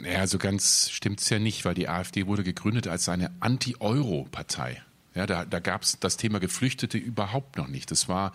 Ja, 0.00 0.26
so 0.26 0.38
ganz 0.38 0.90
stimmt's 0.90 1.28
ja 1.28 1.38
nicht, 1.38 1.64
weil 1.64 1.74
die 1.74 1.88
AfD 1.88 2.26
wurde 2.26 2.44
gegründet 2.44 2.86
als 2.86 3.08
eine 3.08 3.32
Anti-Euro-Partei. 3.40 4.82
Ja, 5.14 5.26
da, 5.26 5.44
da 5.44 5.58
gab 5.58 5.82
es 5.82 5.98
das 5.98 6.16
Thema 6.16 6.38
Geflüchtete 6.38 6.98
überhaupt 6.98 7.56
noch 7.56 7.66
nicht. 7.66 7.90
Das 7.90 8.08
war 8.08 8.32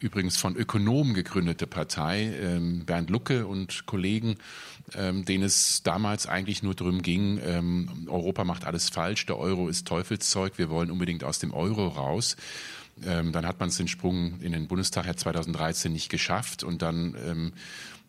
übrigens 0.00 0.38
von 0.38 0.56
Ökonomen 0.56 1.12
gegründete 1.12 1.66
Partei, 1.66 2.34
ähm, 2.40 2.86
Bernd 2.86 3.10
Lucke 3.10 3.46
und 3.46 3.84
Kollegen, 3.86 4.36
ähm, 4.94 5.24
denen 5.26 5.44
es 5.44 5.82
damals 5.82 6.26
eigentlich 6.26 6.62
nur 6.62 6.74
darum 6.74 7.02
ging, 7.02 7.38
ähm, 7.44 8.08
Europa 8.08 8.44
macht 8.44 8.64
alles 8.64 8.88
falsch, 8.88 9.26
der 9.26 9.38
Euro 9.38 9.68
ist 9.68 9.86
Teufelszeug, 9.86 10.56
wir 10.56 10.70
wollen 10.70 10.90
unbedingt 10.90 11.22
aus 11.22 11.38
dem 11.38 11.52
Euro 11.52 11.88
raus. 11.88 12.36
Ähm, 13.04 13.32
dann 13.32 13.46
hat 13.46 13.60
man 13.60 13.68
es 13.68 13.76
den 13.76 13.88
Sprung 13.88 14.40
in 14.40 14.52
den 14.52 14.68
Bundestag 14.68 15.06
ja 15.06 15.16
2013 15.16 15.92
nicht 15.92 16.08
geschafft 16.08 16.64
und 16.64 16.82
dann 16.82 17.16
ähm, 17.26 17.52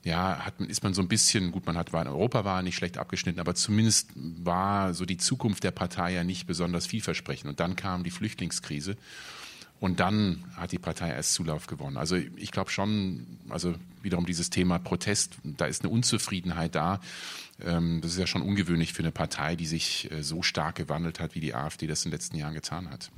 ja, 0.03 0.39
hat, 0.45 0.59
ist 0.61 0.83
man 0.83 0.93
so 0.93 1.01
ein 1.01 1.07
bisschen, 1.07 1.51
gut, 1.51 1.65
man 1.65 1.77
hat 1.77 1.93
war 1.93 2.01
in 2.01 2.07
Europawahl 2.07 2.63
nicht 2.63 2.75
schlecht 2.75 2.97
abgeschnitten, 2.97 3.39
aber 3.39 3.53
zumindest 3.53 4.09
war 4.15 4.93
so 4.93 5.05
die 5.05 5.17
Zukunft 5.17 5.63
der 5.63 5.71
Partei 5.71 6.13
ja 6.13 6.23
nicht 6.23 6.47
besonders 6.47 6.87
vielversprechend. 6.87 7.49
Und 7.49 7.59
dann 7.59 7.75
kam 7.75 8.03
die 8.03 8.11
Flüchtlingskrise. 8.11 8.97
Und 9.79 9.99
dann 9.99 10.43
hat 10.55 10.71
die 10.71 10.77
Partei 10.77 11.09
erst 11.09 11.33
Zulauf 11.33 11.65
gewonnen. 11.65 11.97
Also 11.97 12.15
ich 12.15 12.51
glaube 12.51 12.69
schon, 12.69 13.25
also 13.49 13.73
wiederum 14.03 14.27
dieses 14.27 14.51
Thema 14.51 14.77
Protest, 14.77 15.37
da 15.43 15.65
ist 15.65 15.83
eine 15.83 15.91
Unzufriedenheit 15.91 16.75
da. 16.75 16.99
Ähm, 17.59 17.99
das 18.01 18.11
ist 18.11 18.19
ja 18.19 18.27
schon 18.27 18.43
ungewöhnlich 18.43 18.93
für 18.93 19.01
eine 19.01 19.11
Partei, 19.11 19.55
die 19.55 19.65
sich 19.65 20.11
äh, 20.11 20.21
so 20.21 20.43
stark 20.43 20.75
gewandelt 20.75 21.19
hat, 21.19 21.33
wie 21.33 21.39
die 21.39 21.55
AfD 21.55 21.87
das 21.87 22.05
in 22.05 22.11
den 22.11 22.17
letzten 22.17 22.37
Jahren 22.37 22.53
getan 22.53 22.91
hat. 22.91 23.09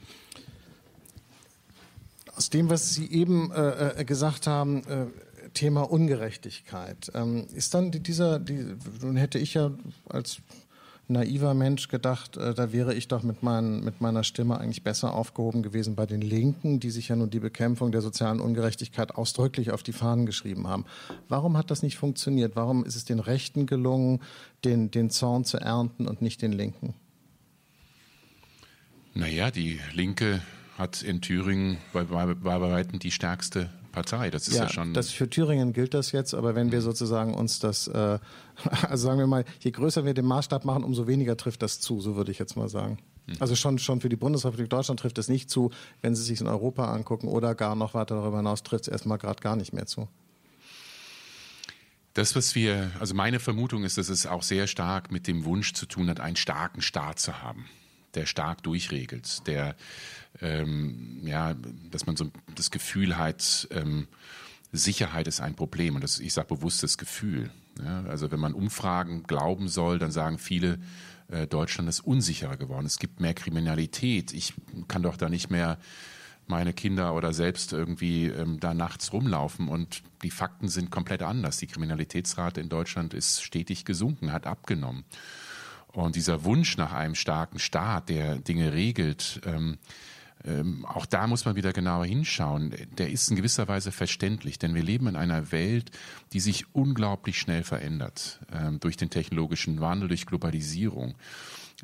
Aus 2.36 2.50
dem, 2.50 2.70
was 2.70 2.94
Sie 2.94 3.12
eben 3.12 3.52
äh, 3.52 4.02
äh 4.02 4.06
gesagt 4.06 4.48
haben, 4.48 4.84
äh, 4.88 5.06
Thema 5.54 5.82
Ungerechtigkeit, 5.82 7.12
ähm, 7.14 7.46
ist 7.54 7.74
dann 7.74 7.92
dieser, 7.92 8.40
die, 8.40 8.76
nun 9.02 9.18
hätte 9.18 9.38
ich 9.38 9.54
ja 9.54 9.72
als 10.10 10.42
naiver 11.08 11.54
Mensch 11.54 11.90
gedacht, 11.90 12.38
äh, 12.38 12.54
da 12.54 12.72
wäre 12.72 12.94
ich 12.94 13.08
doch 13.08 13.24
mit, 13.24 13.44
mein, 13.44 13.84
mit 13.84 14.02
meiner 14.02 14.24
Stimme 14.24 14.60
eigentlich 14.60 14.84
besser 14.84 15.14
aufgehoben 15.14 15.62
gewesen 15.62 15.96
bei 15.96 16.06
den 16.06 16.22
Linken, 16.22 16.80
die 16.80 16.90
sich 16.90 17.10
ja 17.10 17.16
nun 17.16 17.30
die 17.30 17.40
Bekämpfung 17.40 17.92
der 17.92 18.02
sozialen 18.02 18.40
Ungerechtigkeit 18.40 19.16
ausdrücklich 19.16 19.72
auf 19.72 19.84
die 19.84 19.94
Fahnen 19.94 20.26
geschrieben 20.26 20.68
haben. 20.68 20.86
Warum 21.28 21.58
hat 21.58 21.72
das 21.72 21.84
nicht 21.84 21.98
funktioniert? 21.98 22.56
Warum 22.56 22.86
ist 22.86 22.96
es 22.96 23.06
den 23.06 23.20
Rechten 23.20 23.66
gelungen, 23.66 24.22
den, 24.64 24.92
den 24.92 25.10
Zorn 25.10 25.46
zu 25.46 25.58
ernten 25.58 26.08
und 26.08 26.22
nicht 26.22 26.42
den 26.42 26.54
Linken? 26.54 26.94
Naja, 29.14 29.52
die 29.52 29.80
Linke 29.94 30.42
hat 30.78 31.02
in 31.02 31.22
Thüringen 31.22 31.78
bei, 31.92 32.04
bei, 32.04 32.34
bei 32.34 32.62
weitem 32.62 33.00
die 33.00 33.12
stärkste 33.12 33.70
Partei. 33.92 34.30
Das 34.30 34.48
ist 34.48 34.56
ja, 34.56 34.64
ja, 34.64 34.70
schon. 34.70 34.94
Das 34.94 35.12
für 35.12 35.30
Thüringen 35.30 35.72
gilt 35.72 35.94
das 35.94 36.12
jetzt, 36.12 36.34
aber 36.34 36.56
wenn 36.56 36.72
wir 36.72 36.80
mhm. 36.80 36.84
sozusagen 36.84 37.34
uns 37.34 37.60
das, 37.60 37.88
äh, 37.88 38.20
also 38.90 39.08
sagen 39.08 39.20
wir 39.20 39.28
mal, 39.28 39.46
je 39.60 39.72
größer 39.72 40.04
wir 40.04 40.14
den 40.14 40.26
Maßstab 40.26 40.66
machen, 40.66 40.84
umso 40.84 41.08
weniger 41.08 41.38
trifft 41.38 41.62
das 41.62 41.80
zu, 41.80 42.02
so 42.02 42.16
würde 42.18 42.32
ich 42.32 42.40
jetzt 42.40 42.58
mal 42.58 42.68
sagen. 42.68 42.98
Mhm. 43.28 43.36
Also 43.40 43.56
schon, 43.56 43.80
schon 43.80 44.02
für 44.02 44.10
die 44.10 44.18
Bundesrepublik 44.18 44.70
Deutschland 44.70 45.00
trifft 45.00 45.18
es 45.18 45.30
nicht 45.30 45.50
zu, 45.50 45.72
wenn 46.02 46.16
Sie 46.16 46.24
sich 46.24 46.42
in 46.42 46.48
Europa 46.48 46.92
angucken 46.92 47.28
oder 47.28 47.56
gar 47.56 47.76
noch 47.76 47.94
weiter 47.94 48.16
darüber 48.16 48.38
hinaus 48.38 48.64
trifft 48.64 48.88
es 48.88 48.88
erstmal 48.90 49.20
gerade 49.20 49.42
gar 49.42 49.56
nicht 49.56 49.72
mehr 49.72 49.86
zu. 49.86 50.10
Das, 52.16 52.36
was 52.36 52.54
wir, 52.54 52.92
also 53.00 53.16
meine 53.16 53.40
Vermutung 53.40 53.84
ist, 53.84 53.98
dass 53.98 54.10
es 54.10 54.28
auch 54.28 54.44
sehr 54.44 54.68
stark 54.68 55.12
mit 55.12 55.28
dem 55.28 55.46
Wunsch 55.46 55.74
zu 55.74 55.88
tun 55.88 56.10
hat, 56.10 56.20
einen 56.20 56.36
starken 56.36 56.82
Staat 56.82 57.20
zu 57.20 57.42
haben 57.42 57.66
der 58.16 58.26
stark 58.26 58.64
durchregelt, 58.64 59.48
der 59.48 59.76
ähm, 60.42 61.22
ja, 61.24 61.56
dass 61.92 62.06
man 62.06 62.16
so 62.16 62.32
das 62.56 62.72
Gefühl 62.72 63.18
hat, 63.18 63.68
ähm, 63.72 64.08
Sicherheit 64.72 65.28
ist 65.28 65.40
ein 65.40 65.56
Problem 65.56 65.96
und 65.96 66.04
das, 66.04 66.20
ich 66.20 66.34
sage 66.34 66.56
bewusst 66.56 66.82
das 66.82 66.98
Gefühl. 66.98 67.52
Ja, 67.84 68.04
also 68.06 68.32
wenn 68.32 68.40
man 68.40 68.54
Umfragen 68.54 69.24
glauben 69.24 69.68
soll, 69.68 70.00
dann 70.00 70.12
sagen 70.12 70.38
viele, 70.38 70.80
äh, 71.28 71.48
Deutschland 71.48 71.90
ist 71.90 72.02
unsicherer 72.02 72.58
geworden. 72.58 72.86
Es 72.86 73.00
gibt 73.00 73.20
mehr 73.20 73.34
Kriminalität. 73.34 74.34
Ich 74.34 74.54
kann 74.88 75.04
doch 75.04 75.18
da 75.18 75.30
nicht 75.30 75.50
mehr 75.50 75.80
meine 76.46 76.74
Kinder 76.74 77.16
oder 77.16 77.34
selbst 77.34 77.72
irgendwie 77.72 78.28
ähm, 78.28 78.60
da 78.60 78.74
nachts 78.74 79.14
rumlaufen 79.14 79.68
und 79.70 80.04
die 80.24 80.32
Fakten 80.32 80.68
sind 80.68 80.92
komplett 80.92 81.22
anders. 81.22 81.58
Die 81.58 81.68
Kriminalitätsrate 81.68 82.60
in 82.60 82.70
Deutschland 82.70 83.14
ist 83.14 83.44
stetig 83.44 83.86
gesunken, 83.86 84.34
hat 84.34 84.46
abgenommen. 84.46 85.06
Und 85.94 86.16
dieser 86.16 86.44
Wunsch 86.44 86.78
nach 86.78 86.92
einem 86.92 87.16
starken 87.16 87.60
Staat, 87.60 88.10
der 88.10 88.38
Dinge 88.38 88.74
regelt, 88.74 89.42
ähm, 89.46 89.78
ähm, 90.46 90.86
auch 90.86 91.06
da 91.06 91.28
muss 91.28 91.46
man 91.46 91.56
wieder 91.56 91.72
genauer 91.72 92.06
hinschauen. 92.06 92.76
Der 92.98 93.10
ist 93.10 93.30
in 93.30 93.38
gewisser 93.38 93.68
Weise 93.68 93.92
verständlich, 93.92 94.60
denn 94.60 94.76
wir 94.76 94.84
leben 94.84 95.08
in 95.08 95.16
einer 95.16 95.52
Welt, 95.52 95.92
die 96.34 96.42
sich 96.42 96.66
unglaublich 96.74 97.40
schnell 97.40 97.64
verändert 97.64 98.40
ähm, 98.52 98.80
durch 98.80 98.98
den 98.98 99.10
technologischen 99.10 99.80
Wandel, 99.80 100.10
durch 100.10 100.26
Globalisierung. 100.26 101.16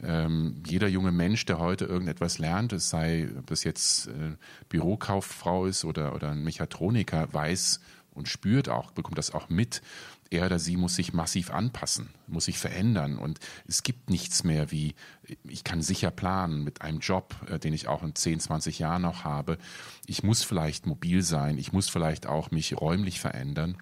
Ähm, 0.03 0.61
jeder 0.65 0.87
junge 0.87 1.11
Mensch, 1.11 1.45
der 1.45 1.59
heute 1.59 1.85
irgendetwas 1.85 2.37
lernt, 2.37 2.73
es 2.73 2.89
sei, 2.89 3.29
ob 3.37 3.47
das 3.47 3.63
jetzt 3.63 4.07
äh, 4.07 4.35
Bürokauffrau 4.69 5.65
ist 5.65 5.85
oder, 5.85 6.13
oder 6.15 6.31
ein 6.31 6.43
Mechatroniker, 6.43 7.31
weiß 7.33 7.79
und 8.11 8.27
spürt 8.27 8.69
auch, 8.69 8.91
bekommt 8.91 9.17
das 9.17 9.33
auch 9.33 9.49
mit, 9.49 9.81
er 10.29 10.45
oder 10.45 10.59
sie 10.59 10.77
muss 10.77 10.95
sich 10.95 11.13
massiv 11.13 11.51
anpassen, 11.51 12.09
muss 12.27 12.45
sich 12.45 12.57
verändern 12.57 13.17
und 13.17 13.39
es 13.67 13.83
gibt 13.83 14.09
nichts 14.09 14.43
mehr 14.43 14.71
wie, 14.71 14.95
ich 15.43 15.63
kann 15.63 15.81
sicher 15.81 16.12
planen 16.12 16.63
mit 16.63 16.81
einem 16.81 17.00
Job, 17.00 17.36
äh, 17.50 17.59
den 17.59 17.74
ich 17.74 17.88
auch 17.88 18.03
in 18.03 18.15
10, 18.15 18.39
20 18.39 18.79
Jahren 18.79 19.01
noch 19.01 19.24
habe. 19.24 19.57
Ich 20.05 20.24
muss 20.24 20.43
vielleicht 20.43 20.86
mobil 20.86 21.21
sein, 21.24 21.57
ich 21.57 21.74
muss 21.74 21.89
vielleicht 21.89 22.27
auch 22.27 22.51
mich 22.51 22.79
räumlich 22.79 23.19
verändern. 23.19 23.77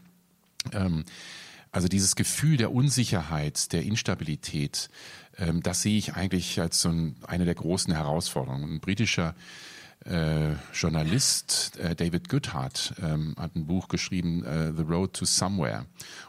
Ähm, 0.71 1.03
also 1.71 1.87
dieses 1.87 2.15
Gefühl 2.15 2.57
der 2.57 2.71
Unsicherheit, 2.71 3.73
der 3.73 3.83
Instabilität, 3.83 4.89
ähm, 5.37 5.61
das 5.61 5.81
sehe 5.81 5.97
ich 5.97 6.13
eigentlich 6.15 6.59
als 6.59 6.81
so 6.81 6.89
eine 7.27 7.45
der 7.45 7.55
großen 7.55 7.93
Herausforderungen. 7.93 8.75
Ein 8.75 8.79
britischer 8.79 9.35
Journalist 10.73 11.77
äh, 11.79 11.95
David 11.95 12.29
Goodhart 12.29 12.93
ähm, 13.01 13.35
hat 13.37 13.55
ein 13.55 13.65
Buch 13.65 13.87
geschrieben, 13.87 14.43
äh, 14.45 14.71
The 14.73 14.83
Road 14.83 15.13
to 15.13 15.25
Somewhere. 15.25 15.85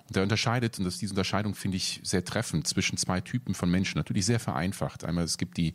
Und 0.09 0.17
er 0.17 0.23
unterscheidet, 0.23 0.79
und 0.79 0.85
das, 0.85 0.99
diese 0.99 1.13
Unterscheidung 1.13 1.55
finde 1.55 1.77
ich 1.77 2.01
sehr 2.03 2.25
treffend, 2.25 2.67
zwischen 2.67 2.97
zwei 2.97 3.21
Typen 3.21 3.55
von 3.55 3.71
Menschen, 3.71 3.99
natürlich 3.99 4.27
sehr 4.27 4.41
vereinfacht. 4.41 5.05
Einmal 5.05 5.25
es 5.25 5.39
gibt 5.39 5.57
die, 5.59 5.75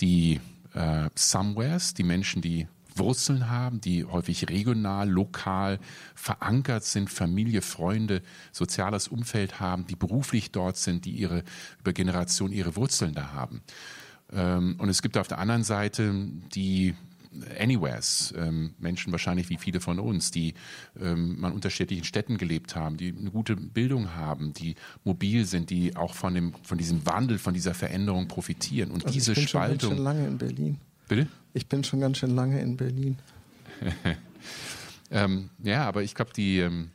die 0.00 0.40
äh, 0.74 1.08
Somewheres, 1.14 1.94
die 1.94 2.04
Menschen, 2.04 2.42
die 2.42 2.68
Wurzeln 2.96 3.50
haben, 3.50 3.80
die 3.80 4.04
häufig 4.04 4.48
regional, 4.48 5.08
lokal 5.08 5.80
verankert 6.14 6.84
sind, 6.84 7.10
Familie, 7.10 7.62
Freunde, 7.62 8.22
soziales 8.52 9.08
Umfeld 9.08 9.58
haben, 9.60 9.86
die 9.86 9.96
beruflich 9.96 10.52
dort 10.52 10.76
sind, 10.76 11.04
die 11.04 11.10
ihre 11.10 11.42
über 11.80 11.92
Generationen 11.92 12.52
ihre 12.52 12.76
Wurzeln 12.76 13.14
da 13.14 13.32
haben. 13.32 13.62
Ähm, 14.32 14.76
und 14.78 14.88
es 14.88 15.02
gibt 15.02 15.16
auf 15.16 15.28
der 15.28 15.38
anderen 15.38 15.64
Seite 15.64 16.14
die 16.54 16.94
Anywheres, 17.58 18.32
ähm, 18.36 18.74
Menschen 18.78 19.12
wahrscheinlich 19.12 19.50
wie 19.50 19.56
viele 19.56 19.80
von 19.80 19.98
uns, 19.98 20.30
die 20.30 20.54
ähm, 21.00 21.44
an 21.44 21.52
unterschiedlichen 21.52 22.04
Städten 22.04 22.38
gelebt 22.38 22.76
haben, 22.76 22.96
die 22.96 23.14
eine 23.16 23.30
gute 23.30 23.56
Bildung 23.56 24.14
haben, 24.14 24.52
die 24.52 24.74
mobil 25.04 25.44
sind, 25.46 25.70
die 25.70 25.96
auch 25.96 26.14
von, 26.14 26.34
dem, 26.34 26.54
von 26.62 26.78
diesem 26.78 27.06
Wandel, 27.06 27.38
von 27.38 27.54
dieser 27.54 27.74
Veränderung 27.74 28.28
profitieren. 28.28 28.90
Und 28.90 29.04
also 29.04 29.12
diese 29.14 29.32
ich 29.32 29.38
bin 29.38 29.48
Spaltung. 29.48 29.78
Schon 29.78 29.88
ganz 29.90 29.96
schön 29.96 30.04
lange 30.04 30.26
in 30.26 30.38
Berlin. 30.38 30.78
Bitte? 31.08 31.26
Ich 31.52 31.66
bin 31.68 31.84
schon 31.84 32.00
ganz 32.00 32.18
schön 32.18 32.34
lange 32.34 32.60
in 32.60 32.76
Berlin. 32.76 33.18
ähm, 35.10 35.50
ja, 35.62 35.86
aber 35.86 36.02
ich 36.02 36.14
glaube, 36.14 36.32
die. 36.32 36.58
Ähm, 36.58 36.90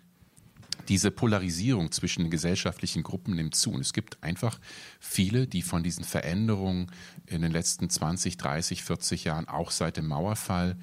diese 0.90 1.12
Polarisierung 1.12 1.92
zwischen 1.92 2.24
den 2.24 2.32
gesellschaftlichen 2.32 3.04
Gruppen 3.04 3.36
nimmt 3.36 3.56
zu. 3.56 3.72
Und 3.72 3.82
es 3.82 3.94
gibt 3.94 4.22
einfach 4.24 4.60
viele, 5.00 5.48
die 5.48 5.62
von 5.62 5.84
diesen 5.84 6.04
Veränderungen 6.04 6.92
in 7.28 7.44
den 7.44 7.52
letzten 7.52 7.90
20, 7.90 8.38
30, 8.38 8.84
40 8.84 9.24
Jahren, 9.24 9.48
auch 9.48 9.70
seit 9.72 9.98
dem 9.98 10.08
Mauerfall, 10.08 10.76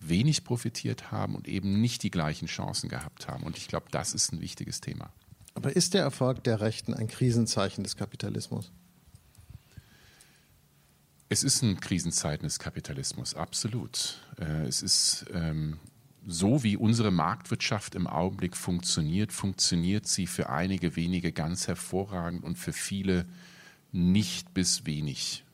wenig 0.00 0.44
profitiert 0.44 1.10
haben 1.10 1.34
und 1.34 1.48
eben 1.48 1.80
nicht 1.80 2.02
die 2.02 2.10
gleichen 2.10 2.46
Chancen 2.46 2.88
gehabt 2.88 3.28
haben. 3.28 3.44
Und 3.44 3.56
ich 3.56 3.68
glaube, 3.68 3.86
das 3.90 4.12
ist 4.12 4.32
ein 4.32 4.40
wichtiges 4.40 4.80
Thema. 4.80 5.10
Aber 5.54 5.74
ist 5.74 5.94
der 5.94 6.02
Erfolg 6.02 6.44
der 6.44 6.60
Rechten 6.60 6.92
ein 6.92 7.08
Krisenzeichen 7.08 7.84
des 7.84 7.96
Kapitalismus? 7.96 8.70
Es 11.28 11.42
ist 11.42 11.62
ein 11.62 11.80
Krisenzeichen 11.80 12.44
des 12.44 12.58
Kapitalismus, 12.58 13.34
absolut. 13.34 14.18
Äh, 14.38 14.66
es 14.66 14.82
ist 14.82 15.24
ähm, 15.32 15.78
so 16.26 16.62
wie 16.62 16.76
unsere 16.76 17.10
Marktwirtschaft 17.10 17.94
im 17.94 18.06
Augenblick 18.06 18.56
funktioniert, 18.56 19.32
funktioniert 19.32 20.06
sie 20.06 20.26
für 20.26 20.50
einige 20.50 20.96
wenige 20.96 21.32
ganz 21.32 21.66
hervorragend 21.66 22.44
und 22.44 22.58
für 22.58 22.72
viele 22.72 23.26
nicht 23.90 24.54
bis 24.54 24.86
wenig. 24.86 25.44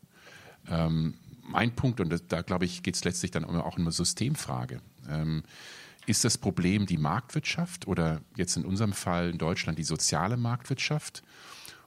Ähm, 0.69 1.15
mein 1.43 1.75
Punkt, 1.75 2.01
und 2.01 2.11
da, 2.11 2.19
da 2.29 2.43
glaube 2.43 2.67
ich, 2.67 2.83
geht 2.83 2.95
es 2.95 3.05
letztlich 3.05 3.31
dann 3.31 3.45
auch 3.45 3.77
um 3.77 3.83
eine 3.83 3.93
Systemfrage. 3.93 4.81
Ähm, 5.09 5.43
ist 6.07 6.25
das 6.25 6.39
Problem 6.39 6.87
die 6.87 6.99
Marktwirtschaft 6.99 7.87
oder 7.87 8.21
jetzt 8.37 8.57
in 8.57 8.65
unserem 8.65 8.93
Fall 8.93 9.31
in 9.31 9.39
Deutschland 9.39 9.79
die 9.79 9.85
soziale 9.85 10.37
Marktwirtschaft? 10.37 11.23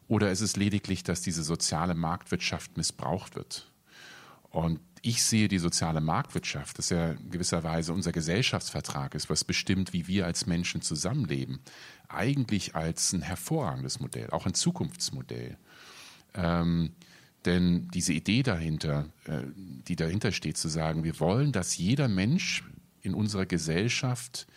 Oder 0.08 0.32
ist 0.32 0.42
es 0.42 0.56
lediglich, 0.56 1.04
dass 1.04 1.22
diese 1.22 1.44
soziale 1.44 1.96
Marktwirtschaft 1.96 2.78
missbraucht 2.78 3.36
wird? 3.36 3.72
Und 4.50 4.80
ich 5.02 5.24
sehe 5.24 5.48
die 5.48 5.58
soziale 5.58 6.02
Marktwirtschaft, 6.02 6.78
das 6.78 6.90
ja 6.90 7.12
in 7.12 7.32
gewisser 7.32 7.64
Weise 7.64 7.94
unser 7.94 8.12
Gesellschaftsvertrag 8.12 9.16
ist, 9.16 9.30
was 9.30 9.44
bestimmt, 9.44 9.94
wie 9.94 10.08
wir 10.08 10.26
als 10.26 10.46
Menschen 10.46 10.82
zusammenleben, 10.82 11.60
eigentlich 12.08 12.76
als 12.76 13.14
ein 13.14 13.22
hervorragendes 13.22 14.00
Modell, 14.00 14.30
auch 14.30 14.46
ein 14.46 14.54
Zukunftsmodell. 14.54 15.58
Ähm, 16.36 16.92
denn 17.46 17.88
diese 17.94 18.14
Idee 18.14 18.44
dahinter, 18.44 19.10
äh, 19.26 19.42
die 19.56 19.96
dahinter 19.96 20.32
steht, 20.32 20.58
zu 20.58 20.68
sagen, 20.68 21.04
wir 21.04 21.20
wollen, 21.20 21.52
dass 21.52 21.78
jeder 21.78 22.08
Mensch 22.08 22.64
in 23.02 23.16
unserer 23.16 23.48
Gesellschaft 23.48 24.48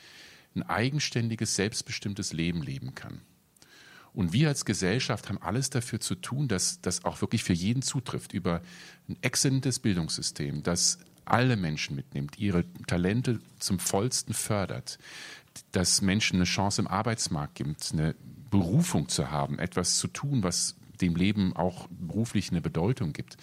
ein 0.55 0.63
eigenständiges, 0.63 1.57
selbstbestimmtes 1.57 2.33
Leben 2.33 2.63
leben 2.63 2.95
kann. 2.95 3.23
Und 4.15 4.33
wir 4.33 4.49
als 4.49 4.65
Gesellschaft 4.65 5.29
haben 5.29 5.43
alles 5.43 5.71
dafür 5.71 6.01
zu 6.01 6.15
tun, 6.15 6.47
dass 6.47 6.81
das 6.81 7.05
auch 7.05 7.21
wirklich 7.21 7.43
für 7.43 7.53
jeden 7.53 7.83
zutrifft, 7.83 8.33
über 8.33 8.63
ein 9.09 9.17
exzellentes 9.23 9.81
Bildungssystem, 9.81 10.63
das 10.63 10.99
alle 11.25 11.57
Menschen 11.57 11.97
mitnimmt, 11.97 12.39
ihre 12.39 12.65
Talente 12.87 13.41
zum 13.59 13.79
vollsten 13.79 14.33
fördert, 14.33 14.99
dass 15.73 16.01
Menschen 16.01 16.37
eine 16.37 16.45
Chance 16.45 16.83
im 16.83 16.89
Arbeitsmarkt 16.89 17.57
gibt, 17.57 17.91
eine 17.93 18.15
Berufung 18.51 19.09
zu 19.09 19.31
haben, 19.31 19.59
etwas 19.59 19.99
zu 19.99 20.07
tun, 20.07 20.43
was 20.43 20.77
dem 21.01 21.17
Leben 21.17 21.55
auch 21.57 21.89
beruflich 21.91 22.51
eine 22.51 22.61
Bedeutung 22.61 23.13
gibt. 23.13 23.37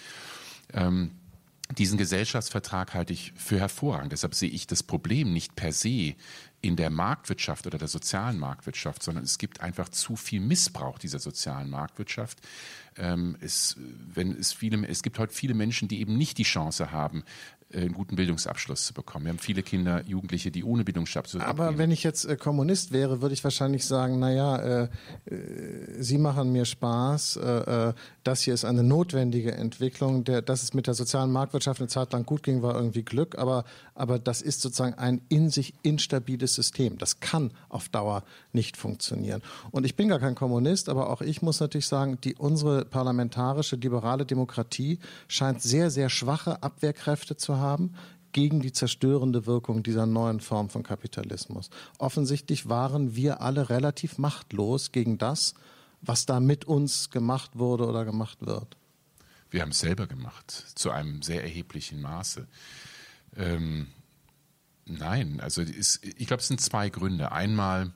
Ähm, 0.74 1.12
diesen 1.78 1.98
Gesellschaftsvertrag 1.98 2.94
halte 2.94 3.14
ich 3.14 3.34
für 3.36 3.60
hervorragend. 3.60 4.12
Deshalb 4.12 4.36
sehe 4.36 4.50
ich 4.50 4.68
das 4.68 4.84
Problem 4.84 5.32
nicht 5.34 5.56
per 5.56 5.72
se 5.72 6.16
in 6.62 6.76
der 6.76 6.90
Marktwirtschaft 6.90 7.66
oder 7.66 7.78
der 7.78 7.88
sozialen 7.88 8.38
Marktwirtschaft, 8.38 9.02
sondern 9.02 9.24
es 9.24 9.38
gibt 9.38 9.62
einfach 9.62 9.90
zu 9.90 10.16
viel 10.16 10.40
Missbrauch 10.40 11.00
dieser 11.00 11.20
sozialen 11.20 11.70
Marktwirtschaft. 11.70 12.40
Ähm, 12.98 13.38
es, 13.40 13.78
wenn 14.14 14.32
es, 14.32 14.52
viele, 14.52 14.86
es 14.88 15.02
gibt 15.02 15.18
heute 15.18 15.34
viele 15.34 15.54
Menschen, 15.54 15.88
die 15.88 16.02
eben 16.02 16.18
nicht 16.18 16.38
die 16.38 16.44
Chance 16.44 16.92
haben, 16.92 17.24
äh, 17.74 17.82
einen 17.82 17.94
guten 17.94 18.16
Bildungsabschluss 18.16 18.86
zu 18.86 18.94
bekommen. 18.94 19.26
Wir 19.26 19.30
haben 19.32 19.40
viele 19.40 19.64
Kinder, 19.64 20.04
Jugendliche, 20.06 20.52
die 20.52 20.64
ohne 20.64 20.84
Bildungsabschluss 20.84 21.42
Aber 21.44 21.66
abgehen. 21.66 21.80
wenn 21.80 21.92
ich 21.92 22.04
jetzt 22.04 22.26
äh, 22.26 22.36
Kommunist 22.36 22.92
wäre, 22.92 23.22
würde 23.22 23.34
ich 23.34 23.44
wahrscheinlich 23.44 23.86
sagen, 23.86 24.20
naja, 24.20 24.58
äh, 24.58 24.84
äh, 25.26 26.02
Sie 26.02 26.18
machen 26.18 26.52
mir 26.52 26.66
Spaß, 26.66 27.38
äh, 27.38 27.90
äh, 27.90 27.94
das 28.24 28.42
hier 28.42 28.54
ist 28.54 28.66
eine 28.66 28.84
notwendige 28.84 29.54
Entwicklung. 29.54 30.24
Der, 30.24 30.42
dass 30.42 30.64
es 30.64 30.74
mit 30.74 30.88
der 30.88 30.94
sozialen 30.94 31.32
Marktwirtschaft 31.32 31.80
eine 31.80 31.88
Zeit 31.88 32.12
lang 32.14 32.26
gut 32.26 32.44
ging, 32.44 32.62
war 32.62 32.76
irgendwie 32.76 33.04
Glück, 33.04 33.38
aber, 33.38 33.64
aber 33.96 34.20
das 34.20 34.42
ist 34.42 34.62
sozusagen 34.62 34.96
ein 34.96 35.22
in 35.30 35.50
sich 35.50 35.74
instabiles 35.84 36.56
System. 36.56 36.98
Das 36.98 37.20
kann 37.20 37.52
auf 37.70 37.90
Dauer 37.90 38.24
nicht 38.54 38.78
funktionieren. 38.78 39.42
Und 39.72 39.86
ich 39.86 39.96
bin 39.96 40.10
gar 40.10 40.20
kein 40.20 40.36
Kommunist, 40.36 40.90
aber 40.90 41.10
auch 41.10 41.22
ich 41.22 41.42
muss 41.42 41.60
natürlich 41.60 41.88
sagen, 41.88 42.18
die, 42.24 42.36
unsere 42.36 42.81
parlamentarische 42.86 43.76
liberale 43.76 44.26
Demokratie 44.26 45.00
scheint 45.28 45.62
sehr, 45.62 45.90
sehr 45.90 46.10
schwache 46.10 46.62
Abwehrkräfte 46.64 47.38
zu 47.38 47.58
haben 47.58 47.94
gegen 48.32 48.62
die 48.62 48.72
zerstörende 48.72 49.46
Wirkung 49.46 49.84
dieser 49.84 50.06
neuen 50.06 50.40
Form 50.40 50.70
von 50.70 50.84
Kapitalismus. 50.84 51.70
Offensichtlich 51.98 52.70
waren 52.70 53.16
wir 53.16 53.42
alle 53.42 53.70
relativ 53.70 54.18
machtlos 54.18 54.92
gegen 54.92 55.18
das, 55.18 55.54
was 56.02 56.26
da 56.26 56.40
mit 56.40 56.66
uns 56.66 57.10
gemacht 57.10 57.52
wurde 57.56 57.86
oder 57.86 58.06
gemacht 58.06 58.38
wird. 58.42 58.78
Wir 59.50 59.62
haben 59.62 59.72
es 59.72 59.80
selber 59.80 60.08
gemacht, 60.08 60.50
zu 60.76 60.92
einem 60.92 61.22
sehr 61.22 61.44
erheblichen 61.44 62.02
Maße. 62.02 62.48
Ähm, 63.36 63.88
nein, 64.86 65.42
also 65.42 65.62
ist, 65.62 66.06
ich 66.06 66.28
glaube, 66.28 66.42
es 66.42 66.48
sind 66.48 66.62
zwei 66.62 66.90
Gründe. 66.90 67.34
Einmal 67.34 67.92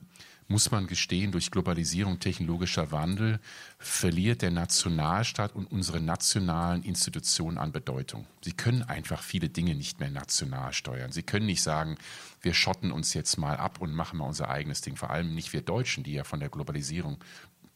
muss 0.48 0.70
man 0.70 0.86
gestehen, 0.86 1.32
durch 1.32 1.50
Globalisierung, 1.50 2.20
technologischer 2.20 2.92
Wandel 2.92 3.40
verliert 3.78 4.42
der 4.42 4.52
Nationalstaat 4.52 5.54
und 5.56 5.66
unsere 5.66 6.00
nationalen 6.00 6.82
Institutionen 6.84 7.58
an 7.58 7.72
Bedeutung. 7.72 8.26
Sie 8.42 8.52
können 8.52 8.82
einfach 8.82 9.22
viele 9.22 9.48
Dinge 9.48 9.74
nicht 9.74 9.98
mehr 9.98 10.10
national 10.10 10.72
steuern. 10.72 11.10
Sie 11.10 11.24
können 11.24 11.46
nicht 11.46 11.62
sagen, 11.62 11.96
wir 12.42 12.54
schotten 12.54 12.92
uns 12.92 13.12
jetzt 13.14 13.38
mal 13.38 13.56
ab 13.56 13.80
und 13.80 13.92
machen 13.92 14.18
mal 14.18 14.26
unser 14.26 14.48
eigenes 14.48 14.82
Ding. 14.82 14.96
Vor 14.96 15.10
allem 15.10 15.34
nicht 15.34 15.52
wir 15.52 15.62
Deutschen, 15.62 16.04
die 16.04 16.12
ja 16.12 16.24
von 16.24 16.40
der 16.40 16.48
Globalisierung 16.48 17.18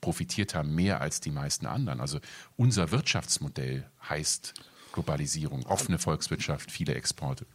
profitiert 0.01 0.55
haben, 0.55 0.75
mehr 0.75 1.01
als 1.01 1.21
die 1.21 1.31
meisten 1.31 1.67
anderen. 1.67 2.01
Also 2.01 2.21
unser 2.57 2.91
Wirtschaftsmodell 2.91 3.85
heißt 4.09 4.55
Globalisierung, 4.93 5.67
offene 5.67 5.99
Volkswirtschaft, 5.99 6.71
viele 6.71 6.95
Exporte. 6.95 7.47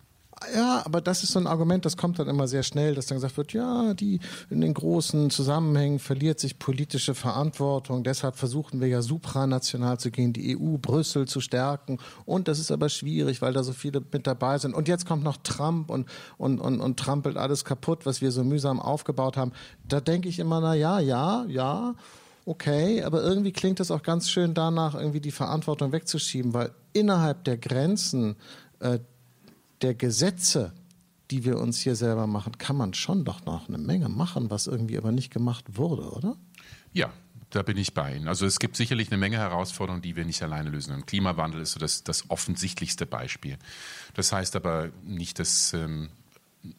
Ja, 0.53 0.81
aber 0.85 0.99
das 0.99 1.23
ist 1.23 1.31
so 1.31 1.39
ein 1.39 1.47
Argument, 1.47 1.85
das 1.85 1.95
kommt 1.95 2.19
dann 2.19 2.27
immer 2.27 2.47
sehr 2.47 2.63
schnell, 2.63 2.93
dass 2.93 3.05
dann 3.05 3.17
gesagt 3.17 3.37
wird, 3.37 3.53
ja, 3.53 3.93
die 3.93 4.19
in 4.49 4.59
den 4.59 4.73
großen 4.73 5.29
Zusammenhängen 5.29 5.97
verliert 5.97 6.41
sich 6.41 6.59
politische 6.59 7.15
Verantwortung, 7.15 8.03
deshalb 8.03 8.35
versuchen 8.35 8.81
wir 8.81 8.89
ja 8.89 9.01
supranational 9.01 9.97
zu 9.97 10.11
gehen, 10.11 10.33
die 10.33 10.57
EU, 10.57 10.77
Brüssel 10.77 11.25
zu 11.25 11.39
stärken. 11.39 11.99
Und 12.25 12.49
das 12.49 12.59
ist 12.59 12.69
aber 12.69 12.89
schwierig, 12.89 13.41
weil 13.41 13.53
da 13.53 13.63
so 13.63 13.71
viele 13.71 14.01
mit 14.11 14.27
dabei 14.27 14.57
sind. 14.57 14.75
Und 14.75 14.89
jetzt 14.89 15.05
kommt 15.05 15.23
noch 15.23 15.37
Trump 15.37 15.89
und, 15.89 16.09
und, 16.37 16.59
und, 16.59 16.81
und 16.81 16.99
trampelt 16.99 17.37
alles 17.37 17.63
kaputt, 17.63 18.05
was 18.05 18.19
wir 18.19 18.31
so 18.31 18.43
mühsam 18.43 18.81
aufgebaut 18.81 19.37
haben. 19.37 19.53
Da 19.87 20.01
denke 20.01 20.27
ich 20.27 20.39
immer, 20.39 20.59
na 20.59 20.73
ja, 20.73 20.99
ja, 20.99 21.45
ja, 21.47 21.95
okay, 22.45 23.03
aber 23.03 23.23
irgendwie 23.23 23.53
klingt 23.53 23.79
das 23.79 23.89
auch 23.89 24.03
ganz 24.03 24.29
schön 24.29 24.53
danach, 24.53 24.95
irgendwie 24.95 25.21
die 25.21 25.31
Verantwortung 25.31 25.93
wegzuschieben, 25.93 26.53
weil 26.53 26.71
innerhalb 26.91 27.45
der 27.45 27.57
Grenzen 27.57 28.35
äh, 28.79 28.99
der 29.85 29.93
Gesetze, 29.93 30.73
die 31.29 31.45
wir 31.45 31.59
uns 31.59 31.79
hier 31.79 31.95
selber 31.95 32.25
machen, 32.25 32.57
kann 32.57 32.75
man 32.75 32.95
schon 32.95 33.23
doch 33.23 33.45
noch 33.45 33.69
eine 33.69 33.77
Menge 33.77 34.09
machen, 34.09 34.49
was 34.49 34.65
irgendwie 34.65 34.97
aber 34.97 35.11
nicht 35.11 35.31
gemacht 35.31 35.77
wurde, 35.77 36.09
oder? 36.09 36.35
Ja, 36.91 37.13
da 37.51 37.61
bin 37.61 37.77
ich 37.77 37.93
bei 37.93 38.15
Ihnen. 38.15 38.27
Also 38.27 38.47
es 38.47 38.57
gibt 38.57 38.75
sicherlich 38.75 39.11
eine 39.11 39.19
Menge 39.19 39.37
Herausforderungen, 39.37 40.01
die 40.01 40.15
wir 40.15 40.25
nicht 40.25 40.41
alleine 40.41 40.71
lösen 40.71 40.89
können. 40.89 41.05
Klimawandel 41.05 41.61
ist 41.61 41.73
so 41.73 41.79
das, 41.79 42.03
das 42.03 42.31
offensichtlichste 42.31 43.05
Beispiel. 43.05 43.59
Das 44.15 44.31
heißt 44.31 44.55
aber 44.55 44.89
nicht, 45.03 45.37
dass 45.37 45.73
ähm, 45.73 46.09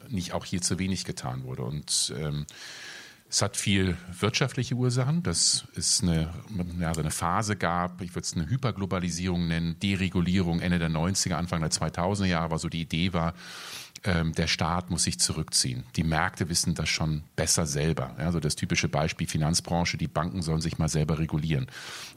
nicht 0.08 0.32
auch 0.32 0.44
hier 0.44 0.60
zu 0.60 0.80
wenig 0.80 1.04
getan 1.04 1.44
wurde. 1.44 1.62
Und 1.62 2.12
ähm, 2.18 2.44
es 3.28 3.42
hat 3.42 3.56
viel 3.56 3.96
wirtschaftliche 4.20 4.74
Ursachen, 4.74 5.22
dass 5.22 5.66
es 5.74 6.02
eine, 6.02 6.30
ja, 6.78 6.92
eine 6.92 7.10
Phase 7.10 7.56
gab, 7.56 8.00
ich 8.00 8.14
würde 8.14 8.24
es 8.24 8.34
eine 8.34 8.48
Hyperglobalisierung 8.48 9.48
nennen, 9.48 9.78
Deregulierung 9.80 10.60
Ende 10.60 10.78
der 10.78 10.90
90er, 10.90 11.34
Anfang 11.34 11.60
der 11.60 11.70
2000er 11.70 12.26
Jahre, 12.26 12.50
war 12.52 12.58
so 12.58 12.68
die 12.68 12.82
Idee 12.82 13.12
war, 13.12 13.34
ähm, 14.04 14.32
der 14.32 14.46
Staat 14.46 14.90
muss 14.90 15.02
sich 15.02 15.18
zurückziehen. 15.18 15.84
Die 15.96 16.04
Märkte 16.04 16.48
wissen 16.48 16.74
das 16.74 16.88
schon 16.88 17.24
besser 17.34 17.66
selber. 17.66 18.14
Ja, 18.18 18.30
so 18.30 18.38
das 18.38 18.54
typische 18.54 18.88
Beispiel 18.88 19.26
Finanzbranche, 19.26 19.96
die 19.96 20.08
Banken 20.08 20.42
sollen 20.42 20.60
sich 20.60 20.78
mal 20.78 20.88
selber 20.88 21.18
regulieren. 21.18 21.66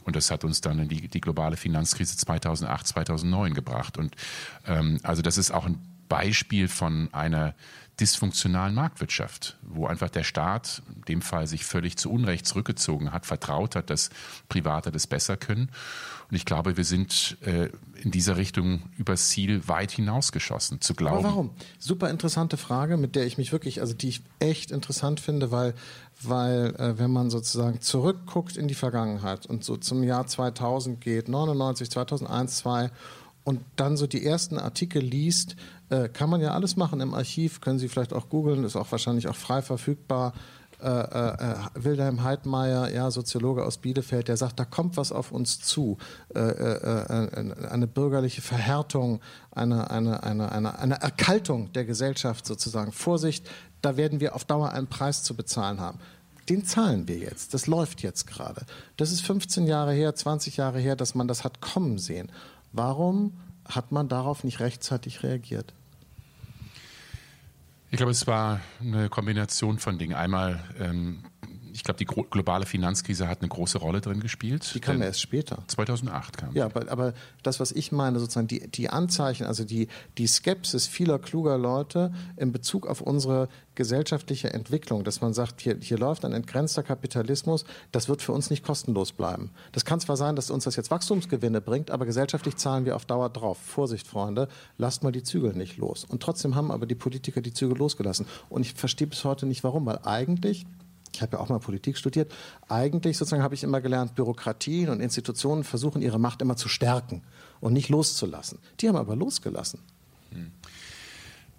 Und 0.03 0.15
das 0.15 0.29
hat 0.29 0.43
uns 0.43 0.61
dann 0.61 0.79
in 0.79 0.89
die, 0.89 1.07
die 1.07 1.21
globale 1.21 1.57
Finanzkrise 1.57 2.17
2008, 2.17 2.87
2009 2.87 3.53
gebracht. 3.53 3.97
Und 3.97 4.15
ähm, 4.67 4.99
also 5.03 5.21
das 5.21 5.37
ist 5.37 5.51
auch 5.51 5.65
ein 5.65 5.79
Beispiel 6.07 6.67
von 6.67 7.09
einer 7.13 7.55
dysfunktionalen 7.99 8.73
Marktwirtschaft, 8.73 9.57
wo 9.61 9.87
einfach 9.87 10.09
der 10.09 10.23
Staat 10.23 10.81
in 10.95 11.01
dem 11.03 11.21
Fall 11.21 11.47
sich 11.47 11.65
völlig 11.65 11.97
zu 11.97 12.11
Unrecht 12.11 12.45
zurückgezogen 12.45 13.11
hat, 13.11 13.25
vertraut 13.25 13.75
hat, 13.75 13.89
dass 13.89 14.09
Private 14.47 14.91
das 14.91 15.07
besser 15.07 15.37
können. 15.37 15.69
Und 16.29 16.35
ich 16.35 16.45
glaube, 16.45 16.77
wir 16.77 16.85
sind 16.85 17.37
äh, 17.41 17.69
in 18.01 18.11
dieser 18.11 18.37
Richtung 18.37 18.83
übers 18.97 19.29
Ziel 19.29 19.67
weit 19.67 19.91
hinausgeschossen, 19.91 20.79
zu 20.79 20.93
glauben. 20.93 21.17
Aber 21.17 21.29
warum? 21.29 21.49
Super 21.79 22.09
interessante 22.09 22.55
Frage, 22.57 22.97
mit 22.97 23.15
der 23.15 23.25
ich 23.25 23.37
mich 23.37 23.51
wirklich, 23.51 23.81
also 23.81 23.93
die 23.93 24.09
ich 24.09 24.21
echt 24.37 24.69
interessant 24.69 25.19
finde, 25.19 25.51
weil, 25.51 25.73
weil 26.21 26.75
äh, 26.75 26.99
wenn 26.99 27.11
man 27.11 27.31
sozusagen 27.31 27.81
zurückguckt 27.81 28.57
in 28.57 28.67
die 28.67 28.75
Vergangenheit 28.75 29.47
und 29.47 29.63
so 29.63 29.75
zum 29.75 30.03
Jahr 30.03 30.27
2000 30.27 31.01
geht, 31.01 31.29
99, 31.29 31.89
2001, 31.89 32.57
2002 32.57 32.95
und 33.49 33.61
dann 33.77 33.97
so 33.97 34.05
die 34.05 34.23
ersten 34.23 34.59
Artikel 34.59 35.01
liest, 35.01 35.55
äh, 35.89 36.07
kann 36.07 36.29
man 36.29 36.39
ja 36.39 36.53
alles 36.53 36.75
machen 36.75 37.01
im 37.01 37.15
Archiv, 37.15 37.61
können 37.61 37.79
Sie 37.79 37.89
vielleicht 37.89 38.13
auch 38.13 38.29
googeln, 38.29 38.63
ist 38.63 38.75
auch 38.75 38.91
wahrscheinlich 38.91 39.27
auch 39.27 39.35
frei 39.35 39.63
verfügbar. 39.63 40.33
Äh, 40.79 40.87
äh, 40.87 41.55
Wilhelm 41.73 42.21
Heidmeier, 42.23 42.93
ja, 42.93 43.09
Soziologe 43.09 43.65
aus 43.65 43.79
Bielefeld, 43.79 44.27
der 44.27 44.37
sagt, 44.37 44.59
da 44.59 44.65
kommt 44.65 44.97
was 44.97 45.11
auf 45.11 45.31
uns 45.31 45.59
zu. 45.61 45.97
Äh, 46.35 46.41
äh, 46.41 47.05
äh, 47.09 47.67
eine 47.71 47.87
bürgerliche 47.87 48.43
Verhärtung, 48.43 49.19
eine, 49.49 49.89
eine, 49.89 50.21
eine, 50.21 50.51
eine, 50.51 50.77
eine 50.77 51.01
Erkaltung 51.01 51.73
der 51.73 51.85
Gesellschaft 51.85 52.45
sozusagen. 52.45 52.91
Vorsicht, 52.91 53.49
da 53.81 53.97
werden 53.97 54.19
wir 54.19 54.35
auf 54.35 54.45
Dauer 54.45 54.69
einen 54.69 54.85
Preis 54.85 55.23
zu 55.23 55.35
bezahlen 55.35 55.81
haben 55.81 55.97
den 56.49 56.65
zahlen 56.65 57.07
wir 57.07 57.17
jetzt. 57.17 57.53
Das 57.53 57.67
läuft 57.67 58.01
jetzt 58.01 58.25
gerade. 58.25 58.65
Das 58.97 59.11
ist 59.11 59.21
15 59.21 59.67
Jahre 59.67 59.93
her, 59.93 60.15
20 60.15 60.57
Jahre 60.57 60.79
her, 60.79 60.95
dass 60.95 61.13
man 61.13 61.27
das 61.27 61.43
hat 61.43 61.61
kommen 61.61 61.99
sehen. 61.99 62.31
Warum 62.71 63.33
hat 63.65 63.91
man 63.91 64.07
darauf 64.07 64.43
nicht 64.43 64.59
rechtzeitig 64.59 65.23
reagiert? 65.23 65.73
Ich 67.91 67.97
glaube, 67.97 68.11
es 68.11 68.27
war 68.27 68.59
eine 68.79 69.09
Kombination 69.09 69.79
von 69.79 69.97
Dingen. 69.97 70.15
Einmal 70.15 70.63
ähm, 70.79 71.23
ich 71.73 71.83
glaube, 71.83 71.97
die 71.97 72.05
globale 72.05 72.65
Finanzkrise 72.65 73.27
hat 73.27 73.41
eine 73.41 73.49
große 73.49 73.77
Rolle 73.77 74.01
drin 74.01 74.19
gespielt. 74.19 74.71
Die 74.73 74.79
kam 74.79 75.01
erst 75.01 75.21
später. 75.21 75.63
2008 75.67 76.37
kam. 76.37 76.55
Ja, 76.55 76.65
aber, 76.65 76.91
aber 76.91 77.13
das, 77.43 77.59
was 77.59 77.71
ich 77.71 77.91
meine, 77.91 78.19
sozusagen 78.19 78.47
die, 78.47 78.67
die 78.69 78.89
Anzeichen, 78.89 79.45
also 79.45 79.63
die, 79.63 79.87
die 80.17 80.27
Skepsis 80.27 80.87
vieler 80.87 81.19
kluger 81.19 81.57
Leute 81.57 82.11
in 82.37 82.51
Bezug 82.51 82.87
auf 82.87 83.01
unsere 83.01 83.49
gesellschaftliche 83.75 84.51
Entwicklung, 84.51 85.05
dass 85.05 85.21
man 85.21 85.33
sagt, 85.33 85.61
hier, 85.61 85.77
hier 85.79 85.97
läuft 85.97 86.25
ein 86.25 86.33
entgrenzter 86.33 86.83
Kapitalismus, 86.83 87.63
das 87.93 88.09
wird 88.09 88.21
für 88.21 88.33
uns 88.33 88.49
nicht 88.49 88.65
kostenlos 88.65 89.13
bleiben. 89.13 89.51
Das 89.71 89.85
kann 89.85 90.01
zwar 90.01 90.17
sein, 90.17 90.35
dass 90.35 90.51
uns 90.51 90.65
das 90.65 90.75
jetzt 90.75 90.91
Wachstumsgewinne 90.91 91.61
bringt, 91.61 91.89
aber 91.89 92.05
gesellschaftlich 92.05 92.57
zahlen 92.57 92.83
wir 92.83 92.97
auf 92.97 93.05
Dauer 93.05 93.29
drauf. 93.29 93.57
Vorsicht, 93.57 94.05
Freunde, 94.05 94.49
lasst 94.77 95.03
mal 95.03 95.13
die 95.13 95.23
Zügel 95.23 95.53
nicht 95.53 95.77
los. 95.77 96.03
Und 96.03 96.21
trotzdem 96.21 96.55
haben 96.55 96.71
aber 96.71 96.85
die 96.85 96.95
Politiker 96.95 97.39
die 97.39 97.53
Zügel 97.53 97.77
losgelassen. 97.77 98.25
Und 98.49 98.65
ich 98.65 98.73
verstehe 98.73 99.07
bis 99.07 99.23
heute 99.23 99.45
nicht, 99.45 99.63
warum, 99.63 99.85
weil 99.85 99.99
eigentlich 100.03 100.65
ich 101.13 101.21
habe 101.21 101.37
ja 101.37 101.39
auch 101.39 101.49
mal 101.49 101.59
Politik 101.59 101.97
studiert, 101.97 102.31
eigentlich 102.67 103.17
sozusagen 103.17 103.43
habe 103.43 103.55
ich 103.55 103.63
immer 103.63 103.81
gelernt, 103.81 104.15
Bürokratien 104.15 104.89
und 104.89 105.01
Institutionen 105.01 105.63
versuchen 105.63 106.01
ihre 106.01 106.19
Macht 106.19 106.41
immer 106.41 106.55
zu 106.55 106.69
stärken 106.69 107.23
und 107.59 107.73
nicht 107.73 107.89
loszulassen. 107.89 108.59
Die 108.79 108.87
haben 108.87 108.95
aber 108.95 109.15
losgelassen. 109.15 109.79
Hm. 110.31 110.51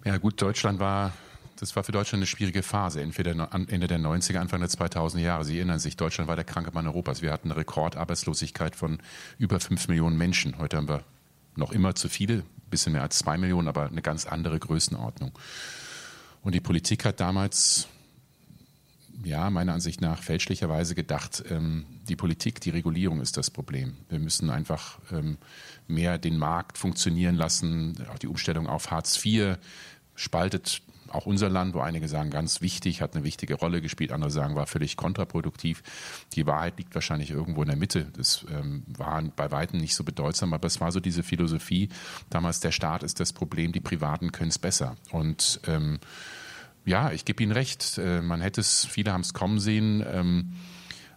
Ja 0.05 0.17
gut, 0.17 0.41
Deutschland 0.41 0.79
war, 0.79 1.13
das 1.57 1.77
war 1.77 1.85
für 1.85 1.93
Deutschland 1.93 2.21
eine 2.21 2.27
schwierige 2.27 2.63
Phase, 2.63 3.03
entweder 3.03 3.51
Ende 3.53 3.87
der 3.87 3.99
90er, 3.99 4.39
Anfang 4.39 4.61
der 4.61 4.71
2000er 4.71 5.19
Jahre. 5.19 5.45
Sie 5.45 5.57
erinnern 5.57 5.79
sich, 5.79 5.97
Deutschland 5.97 6.29
war 6.29 6.37
der 6.37 6.45
kranke 6.45 6.71
Mann 6.73 6.87
Europas. 6.87 7.21
Wir 7.21 7.33
hatten 7.33 7.51
eine 7.51 7.61
Rekordarbeitslosigkeit 7.61 8.77
von 8.77 8.99
über 9.39 9.61
fünf 9.61 9.89
Millionen 9.89 10.17
Menschen. 10.17 10.57
Heute 10.59 10.79
haben 10.79 10.89
wir 10.89 11.05
noch 11.57 11.73
immer 11.73 11.95
zu 11.95 12.09
viele, 12.09 12.35
ein 12.35 12.71
bisschen 12.71 12.93
mehr 12.93 13.03
als 13.03 13.19
zwei 13.19 13.37
Millionen, 13.37 13.69
aber 13.69 13.87
eine 13.87 14.01
ganz 14.01 14.27
andere 14.27 14.59
Größenordnung. 14.59 15.33
Und 16.43 16.55
die 16.55 16.61
Politik 16.61 17.05
hat 17.05 17.21
damals 17.21 17.89
ja, 19.25 19.51
meiner 19.51 19.75
Ansicht 19.75 20.01
nach 20.01 20.23
fälschlicherweise 20.23 20.95
gedacht, 20.95 21.45
ähm, 21.51 21.85
die 22.09 22.17
Politik, 22.17 22.61
die 22.61 22.71
Regulierung 22.71 23.21
ist 23.21 23.37
das 23.37 23.51
Problem. 23.51 23.97
Wir 24.09 24.19
müssen 24.19 24.51
einfach 24.51 24.99
ähm, 25.13 25.39
mehr 25.87 26.19
den 26.19 26.39
Markt 26.39 26.79
funktionieren 26.79 27.37
lassen. 27.37 27.97
Auch 28.13 28.19
die 28.19 28.29
Umstellung 28.29 28.67
auf 28.67 28.91
Hartz 28.91 29.25
IV 29.25 29.59
spaltet 30.15 30.83
auch 31.13 31.27
unser 31.27 31.49
Land, 31.49 31.75
wo 31.75 31.81
einige 31.81 32.09
sagen, 32.09 32.31
ganz 32.31 32.61
wichtig, 32.61 33.03
hat 33.03 33.15
eine 33.15 33.25
wichtige 33.25 33.55
Rolle 33.55 33.81
gespielt, 33.81 34.13
andere 34.13 34.31
sagen, 34.31 34.55
war 34.55 34.67
völlig 34.67 34.97
kontraproduktiv. 34.97 35.83
Die 36.35 36.47
Wahrheit 36.47 36.79
liegt 36.79 36.95
wahrscheinlich 36.95 37.31
irgendwo 37.31 37.63
in 37.63 37.69
der 37.69 37.77
Mitte. 37.77 38.07
Das 38.17 38.47
ähm, 38.51 38.85
war 38.87 39.21
bei 39.23 39.51
Weitem 39.51 39.81
nicht 39.81 39.95
so 39.95 40.05
bedeutsam, 40.05 40.55
aber 40.55 40.67
es 40.67 40.81
war 40.81 40.93
so 40.93 41.01
diese 41.01 41.23
Philosophie, 41.23 41.89
damals 42.31 42.61
der 42.61 42.73
Staat 42.73 43.03
ist 43.03 43.21
das 43.21 43.33
Problem, 43.33 43.73
die 43.73 43.81
Privaten 43.81 44.33
können 44.33 44.51
es 44.51 44.59
besser. 44.59 44.97
Und 45.11 45.61
ähm, 45.67 45.99
ja, 46.91 47.13
ich 47.13 47.25
gebe 47.25 47.43
Ihnen 47.43 47.53
recht, 47.53 47.99
äh, 47.99 48.21
man 48.21 48.41
hätte 48.41 48.61
es, 48.61 48.85
viele 48.85 49.13
haben 49.13 49.21
es 49.21 49.33
kommen 49.33 49.61
sehen, 49.61 50.05
ähm, 50.05 50.57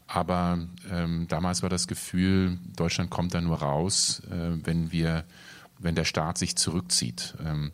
aber 0.06 0.60
ähm, 0.92 1.28
damals 1.28 1.64
war 1.64 1.70
das 1.70 1.88
Gefühl, 1.88 2.60
Deutschland 2.76 3.10
kommt 3.10 3.34
da 3.34 3.42
nur 3.42 3.58
raus, 3.58 4.22
äh, 4.30 4.52
wenn 4.64 4.92
wir, 4.92 5.26
wenn 5.80 5.96
der 5.96 6.06
Staat 6.06 6.38
sich 6.38 6.56
zurückzieht. 6.56 7.34
Ähm, 7.44 7.72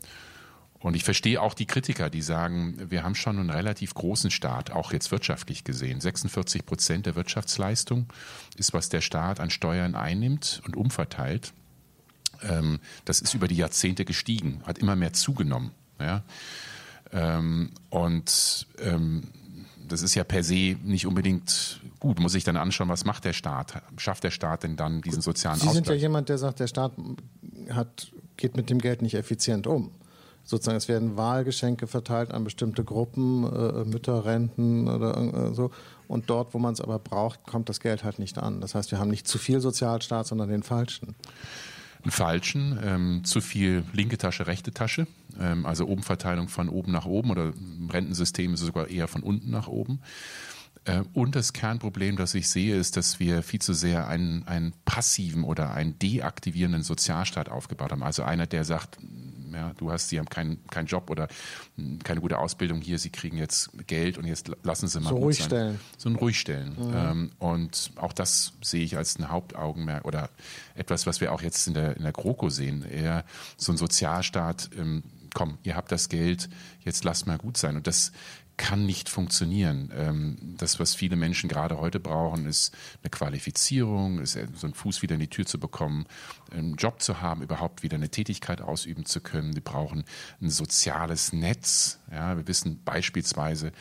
und 0.79 0.95
ich 0.95 1.03
verstehe 1.03 1.41
auch 1.41 1.53
die 1.53 1.65
Kritiker, 1.65 2.09
die 2.09 2.21
sagen, 2.21 2.89
wir 2.89 3.03
haben 3.03 3.15
schon 3.15 3.37
einen 3.37 3.49
relativ 3.49 3.93
großen 3.93 4.31
Staat, 4.31 4.71
auch 4.71 4.93
jetzt 4.93 5.11
wirtschaftlich 5.11 5.65
gesehen. 5.65 5.99
46 5.99 6.65
Prozent 6.65 7.05
der 7.05 7.17
Wirtschaftsleistung 7.17 8.05
ist, 8.55 8.71
was 8.71 8.87
der 8.87 9.01
Staat 9.01 9.41
an 9.41 9.49
Steuern 9.49 9.95
einnimmt 9.95 10.61
und 10.65 10.77
umverteilt. 10.77 11.51
Das 13.03 13.19
ist 13.19 13.33
über 13.33 13.49
die 13.49 13.57
Jahrzehnte 13.57 14.05
gestiegen, 14.05 14.61
hat 14.65 14.77
immer 14.77 14.95
mehr 14.95 15.11
zugenommen. 15.11 15.71
Ja? 15.99 16.23
Ähm, 17.11 17.71
und 17.89 18.67
ähm, 18.79 19.23
das 19.87 20.01
ist 20.01 20.15
ja 20.15 20.23
per 20.23 20.43
se 20.43 20.77
nicht 20.83 21.07
unbedingt 21.07 21.81
gut. 21.99 22.19
Muss 22.19 22.35
ich 22.35 22.43
dann 22.43 22.57
anschauen, 22.57 22.89
was 22.89 23.05
macht 23.05 23.25
der 23.25 23.33
Staat? 23.33 23.81
Schafft 23.97 24.23
der 24.23 24.31
Staat 24.31 24.63
denn 24.63 24.75
dann 24.75 25.01
diesen 25.01 25.21
sozialen 25.21 25.59
Sie 25.59 25.67
Ausgleich? 25.67 25.85
sind 25.85 25.95
ja 25.95 26.01
jemand, 26.01 26.29
der 26.29 26.37
sagt, 26.37 26.59
der 26.59 26.67
Staat 26.67 26.93
hat, 27.71 28.11
geht 28.37 28.55
mit 28.55 28.69
dem 28.69 28.79
Geld 28.79 29.01
nicht 29.01 29.15
effizient 29.15 29.67
um 29.67 29.91
sozusagen, 30.49 30.77
es 30.77 30.87
werden 30.87 31.15
Wahlgeschenke 31.15 31.87
verteilt 31.87 32.31
an 32.31 32.43
bestimmte 32.43 32.83
Gruppen, 32.83 33.43
äh, 33.43 33.85
Mütterrenten 33.85 34.87
oder 34.87 35.15
äh, 35.51 35.53
so. 35.53 35.71
Und 36.07 36.29
dort, 36.29 36.53
wo 36.55 36.59
man 36.59 36.73
es 36.73 36.81
aber 36.81 36.97
braucht, 36.97 37.43
kommt 37.43 37.69
das 37.69 37.79
Geld 37.79 38.03
halt 38.03 38.17
nicht 38.17 38.37
an. 38.39 38.61
Das 38.61 38.73
heißt, 38.73 38.89
wir 38.91 38.99
haben 38.99 39.11
nicht 39.11 39.27
zu 39.27 39.37
viel 39.37 39.59
Sozialstaat, 39.59 40.25
sondern 40.25 40.49
den 40.49 40.63
falschen. 40.63 41.15
Einen 42.01 42.11
falschen, 42.11 42.79
ähm, 42.81 43.23
zu 43.25 43.41
viel 43.41 43.83
linke 43.91 44.17
Tasche, 44.17 44.47
rechte 44.47 44.71
Tasche, 44.71 45.05
ähm, 45.39 45.65
also 45.65 45.85
Obenverteilung 45.85 46.47
von 46.47 46.69
oben 46.69 46.91
nach 46.91 47.05
oben 47.05 47.29
oder 47.31 47.51
im 47.53 47.89
Rentensystem 47.89 48.53
ist 48.53 48.61
es 48.61 48.67
sogar 48.67 48.87
eher 48.87 49.07
von 49.07 49.21
unten 49.21 49.51
nach 49.51 49.67
oben. 49.67 49.99
Äh, 50.85 51.03
und 51.13 51.35
das 51.35 51.53
Kernproblem, 51.53 52.17
das 52.17 52.33
ich 52.35 52.49
sehe, 52.49 52.75
ist, 52.75 52.97
dass 52.97 53.19
wir 53.19 53.43
viel 53.43 53.61
zu 53.61 53.73
sehr 53.73 54.07
einen, 54.07 54.47
einen 54.47 54.73
passiven 54.85 55.43
oder 55.43 55.73
einen 55.73 55.97
deaktivierenden 55.99 56.83
Sozialstaat 56.83 57.49
aufgebaut 57.49 57.91
haben. 57.91 58.03
Also 58.03 58.23
einer, 58.23 58.47
der 58.47 58.63
sagt, 58.63 58.97
ja, 59.53 59.73
du 59.77 59.91
hast, 59.91 60.09
sie 60.09 60.19
haben 60.19 60.29
keinen 60.29 60.65
keinen 60.67 60.85
Job 60.85 61.09
oder 61.09 61.27
hm, 61.75 61.99
keine 62.03 62.21
gute 62.21 62.37
Ausbildung 62.37 62.81
hier, 62.81 62.99
sie 62.99 63.09
kriegen 63.09 63.37
jetzt 63.37 63.71
Geld 63.87 64.17
und 64.17 64.25
jetzt 64.25 64.51
lassen 64.63 64.87
sie 64.87 64.99
mal 64.99 65.09
so 65.09 65.15
gut 65.15 65.23
ruhig 65.25 65.37
sein. 65.37 65.47
stellen. 65.47 65.79
So 65.97 66.09
ein 66.09 66.15
Ruhigstellen. 66.15 66.69
Mhm. 66.77 66.93
Ähm, 66.95 67.31
und 67.39 67.91
auch 67.95 68.13
das 68.13 68.53
sehe 68.61 68.83
ich 68.83 68.97
als 68.97 69.17
ein 69.17 69.29
Hauptaugenmerk 69.29 70.05
oder 70.05 70.29
etwas, 70.75 71.05
was 71.07 71.21
wir 71.21 71.33
auch 71.33 71.41
jetzt 71.41 71.67
in 71.67 71.73
der, 71.73 71.97
in 71.97 72.03
der 72.03 72.11
GroKo 72.11 72.49
sehen. 72.49 72.83
Eher 72.83 73.25
so 73.57 73.71
ein 73.71 73.77
Sozialstaat, 73.77 74.69
ähm, 74.77 75.03
komm, 75.33 75.57
ihr 75.63 75.75
habt 75.75 75.91
das 75.91 76.09
Geld, 76.09 76.49
jetzt 76.83 77.03
lasst 77.03 77.27
mal 77.27 77.37
gut 77.37 77.57
sein. 77.57 77.75
Und 77.75 77.87
das 77.87 78.11
kann 78.59 78.85
nicht 78.85 79.07
funktionieren. 79.07 79.89
Ähm, 79.95 80.37
das, 80.57 80.79
was 80.81 80.93
viele 80.93 81.15
Menschen 81.15 81.47
gerade 81.47 81.79
heute 81.79 81.99
brauchen, 81.99 82.45
ist 82.45 82.75
eine 83.01 83.09
Qualifizierung, 83.09 84.19
ist 84.19 84.37
so 84.55 84.67
einen 84.67 84.73
Fuß 84.73 85.01
wieder 85.01 85.15
in 85.15 85.21
die 85.21 85.29
Tür 85.29 85.45
zu 85.45 85.59
bekommen, 85.59 86.05
einen 86.51 86.75
Job 86.75 87.01
zu 87.01 87.21
haben, 87.21 87.41
überhaupt 87.41 87.83
wieder 87.83 87.95
eine 87.95 88.09
Tätigkeit 88.09 88.61
ausüben 88.61 89.05
zu 89.05 89.21
können. 89.21 89.55
Die 89.55 89.61
brauchen 89.61 90.03
ein 90.41 90.49
soziales 90.49 91.31
Netz. 91.31 91.99
Ja, 92.11 92.35
wir 92.35 92.47
wissen 92.47 92.81
beispielsweise, 92.83 93.71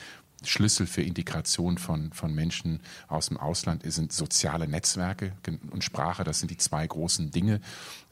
Schlüssel 0.44 0.86
für 0.86 1.02
Integration 1.02 1.78
von, 1.78 2.12
von 2.12 2.32
Menschen 2.32 2.80
aus 3.08 3.26
dem 3.26 3.36
Ausland 3.36 3.82
sind 3.84 4.12
soziale 4.12 4.68
Netzwerke 4.68 5.32
und 5.72 5.82
Sprache. 5.82 6.22
Das 6.22 6.38
sind 6.38 6.52
die 6.52 6.56
zwei 6.56 6.86
großen 6.86 7.32
Dinge. 7.32 7.60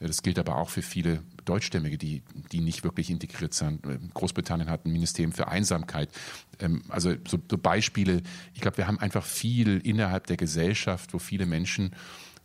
Das 0.01 0.21
gilt 0.21 0.37
aber 0.37 0.57
auch 0.57 0.69
für 0.69 0.81
viele 0.81 1.23
Deutschstämmige, 1.47 1.97
die, 1.97 2.23
die 2.51 2.59
nicht 2.59 2.83
wirklich 2.83 3.09
integriert 3.09 3.53
sind. 3.53 3.81
Großbritannien 4.13 4.69
hat 4.69 4.85
ein 4.85 4.91
Ministerium 4.91 5.31
für 5.31 5.47
Einsamkeit. 5.47 6.09
Ähm, 6.59 6.83
also 6.89 7.13
so, 7.27 7.37
so 7.49 7.57
Beispiele. 7.57 8.21
Ich 8.53 8.61
glaube, 8.61 8.77
wir 8.77 8.87
haben 8.87 8.99
einfach 8.99 9.25
viel 9.25 9.79
innerhalb 9.79 10.27
der 10.27 10.37
Gesellschaft, 10.37 11.13
wo 11.13 11.19
viele 11.19 11.45
Menschen 11.45 11.95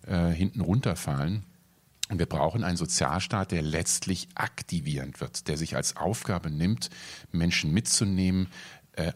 äh, 0.06 0.28
hinten 0.28 0.60
runterfallen. 0.60 1.44
Und 2.08 2.18
wir 2.18 2.26
brauchen 2.26 2.62
einen 2.62 2.76
Sozialstaat, 2.76 3.52
der 3.52 3.62
letztlich 3.62 4.28
aktivierend 4.34 5.20
wird, 5.20 5.48
der 5.48 5.56
sich 5.56 5.76
als 5.76 5.96
Aufgabe 5.96 6.50
nimmt, 6.50 6.90
Menschen 7.30 7.72
mitzunehmen, 7.72 8.48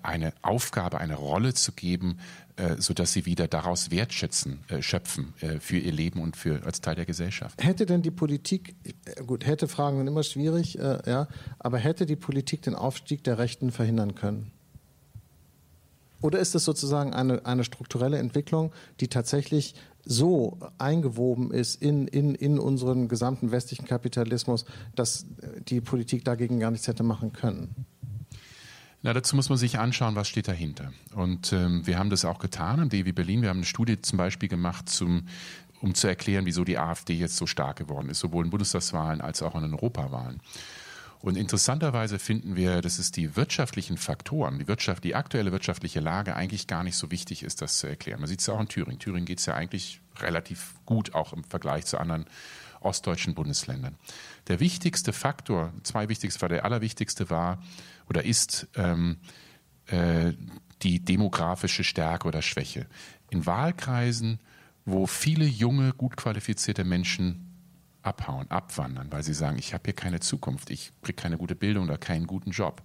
eine 0.02 0.32
Aufgabe, 0.42 0.98
eine 0.98 1.16
Rolle 1.16 1.52
zu 1.52 1.72
geben, 1.72 2.18
äh, 2.56 2.76
sodass 2.78 3.12
sie 3.12 3.26
wieder 3.26 3.48
daraus 3.48 3.90
wertschätzen, 3.90 4.60
äh, 4.68 4.80
schöpfen 4.80 5.34
für 5.60 5.76
ihr 5.76 5.92
Leben 5.92 6.22
und 6.22 6.38
für 6.38 6.64
als 6.64 6.80
Teil 6.80 6.94
der 6.94 7.04
Gesellschaft. 7.04 7.62
Hätte 7.62 7.84
denn 7.84 8.00
die 8.00 8.10
Politik, 8.10 8.74
gut, 9.26 9.44
hätte 9.44 9.68
Fragen 9.68 9.98
sind 9.98 10.06
immer 10.06 10.22
schwierig, 10.22 10.74
ja, 10.74 11.28
aber 11.58 11.78
hätte 11.78 12.06
die 12.06 12.16
Politik 12.16 12.62
den 12.62 12.74
Aufstieg 12.74 13.22
der 13.24 13.38
Rechten 13.38 13.72
verhindern 13.72 14.14
können? 14.14 14.52
Oder 16.22 16.38
ist 16.38 16.54
es 16.54 16.64
sozusagen 16.64 17.12
eine, 17.12 17.44
eine 17.44 17.62
strukturelle 17.62 18.18
Entwicklung, 18.18 18.72
die 19.00 19.08
tatsächlich 19.08 19.74
so 20.04 20.58
eingewoben 20.78 21.50
ist 21.50 21.82
in, 21.82 22.08
in, 22.08 22.34
in 22.34 22.58
unseren 22.58 23.08
gesamten 23.08 23.50
westlichen 23.50 23.86
Kapitalismus, 23.86 24.64
dass 24.94 25.26
die 25.68 25.82
Politik 25.82 26.24
dagegen 26.24 26.58
gar 26.58 26.70
nichts 26.70 26.88
hätte 26.88 27.02
machen 27.02 27.34
können? 27.34 27.86
Na, 29.06 29.12
dazu 29.12 29.36
muss 29.36 29.48
man 29.50 29.56
sich 29.56 29.78
anschauen, 29.78 30.16
was 30.16 30.26
steht 30.26 30.48
dahinter. 30.48 30.92
Und 31.14 31.52
ähm, 31.52 31.86
wir 31.86 31.96
haben 31.96 32.10
das 32.10 32.24
auch 32.24 32.40
getan 32.40 32.80
am 32.80 32.88
DW 32.88 33.12
Berlin. 33.12 33.40
Wir 33.40 33.50
haben 33.50 33.58
eine 33.58 33.64
Studie 33.64 34.02
zum 34.02 34.16
Beispiel 34.16 34.48
gemacht, 34.48 34.88
zum, 34.88 35.28
um 35.80 35.94
zu 35.94 36.08
erklären, 36.08 36.44
wieso 36.44 36.64
die 36.64 36.76
AfD 36.76 37.14
jetzt 37.14 37.36
so 37.36 37.46
stark 37.46 37.76
geworden 37.76 38.10
ist, 38.10 38.18
sowohl 38.18 38.44
in 38.44 38.50
Bundestagswahlen 38.50 39.20
als 39.20 39.42
auch 39.42 39.54
in 39.54 39.72
Europawahlen. 39.72 40.40
Und 41.20 41.36
interessanterweise 41.36 42.18
finden 42.18 42.56
wir, 42.56 42.82
dass 42.82 42.98
es 42.98 43.12
die 43.12 43.36
wirtschaftlichen 43.36 43.96
Faktoren, 43.96 44.58
die, 44.58 44.66
Wirtschaft, 44.66 45.04
die 45.04 45.14
aktuelle 45.14 45.52
wirtschaftliche 45.52 46.00
Lage 46.00 46.34
eigentlich 46.34 46.66
gar 46.66 46.82
nicht 46.82 46.96
so 46.96 47.12
wichtig 47.12 47.44
ist, 47.44 47.62
das 47.62 47.78
zu 47.78 47.86
erklären. 47.86 48.18
Man 48.18 48.28
sieht 48.28 48.40
es 48.40 48.48
ja 48.48 48.54
auch 48.54 48.60
in 48.60 48.66
Thüringen. 48.66 48.98
Thüringen 48.98 49.24
geht 49.24 49.38
es 49.38 49.46
ja 49.46 49.54
eigentlich 49.54 50.00
relativ 50.18 50.74
gut, 50.84 51.14
auch 51.14 51.32
im 51.32 51.44
Vergleich 51.44 51.86
zu 51.86 51.98
anderen 51.98 52.26
ostdeutschen 52.80 53.34
Bundesländern. 53.34 53.94
Der 54.48 54.58
wichtigste 54.58 55.12
Faktor, 55.12 55.72
zwei 55.84 56.08
wichtigste, 56.08 56.48
der 56.48 56.64
allerwichtigste 56.64 57.30
war, 57.30 57.58
oder 58.08 58.24
ist 58.24 58.68
ähm, 58.76 59.18
äh, 59.86 60.32
die 60.82 61.04
demografische 61.04 61.84
Stärke 61.84 62.28
oder 62.28 62.42
Schwäche. 62.42 62.86
In 63.30 63.46
Wahlkreisen, 63.46 64.40
wo 64.84 65.06
viele 65.06 65.44
junge, 65.44 65.92
gut 65.92 66.16
qualifizierte 66.16 66.84
Menschen 66.84 67.42
abhauen, 68.02 68.48
abwandern, 68.50 69.10
weil 69.10 69.22
sie 69.22 69.34
sagen, 69.34 69.58
ich 69.58 69.74
habe 69.74 69.82
hier 69.86 69.94
keine 69.94 70.20
Zukunft, 70.20 70.70
ich 70.70 70.92
kriege 71.02 71.20
keine 71.20 71.36
gute 71.36 71.56
Bildung 71.56 71.84
oder 71.84 71.98
keinen 71.98 72.26
guten 72.26 72.52
Job, 72.52 72.82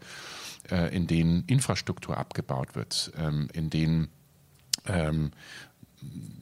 äh, 0.70 0.94
in 0.96 1.06
denen 1.06 1.44
Infrastruktur 1.46 2.18
abgebaut 2.18 2.76
wird, 2.76 3.12
ähm, 3.18 3.48
in 3.54 3.70
denen 3.70 4.10
ähm, 4.88 5.32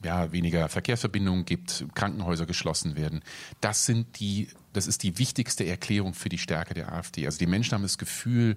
ja, 0.02 0.32
weniger 0.32 0.68
Verkehrsverbindungen 0.68 1.44
gibt, 1.44 1.84
Krankenhäuser 1.94 2.46
geschlossen 2.46 2.96
werden. 2.96 3.20
Das 3.60 3.84
sind 3.84 4.18
die, 4.18 4.48
das 4.72 4.86
ist 4.86 5.02
die 5.02 5.18
wichtigste 5.18 5.66
Erklärung 5.66 6.14
für 6.14 6.28
die 6.28 6.38
Stärke 6.38 6.74
der 6.74 6.92
AfD. 6.92 7.26
Also 7.26 7.38
die 7.38 7.46
Menschen 7.46 7.74
haben 7.74 7.82
das 7.82 7.98
Gefühl, 7.98 8.56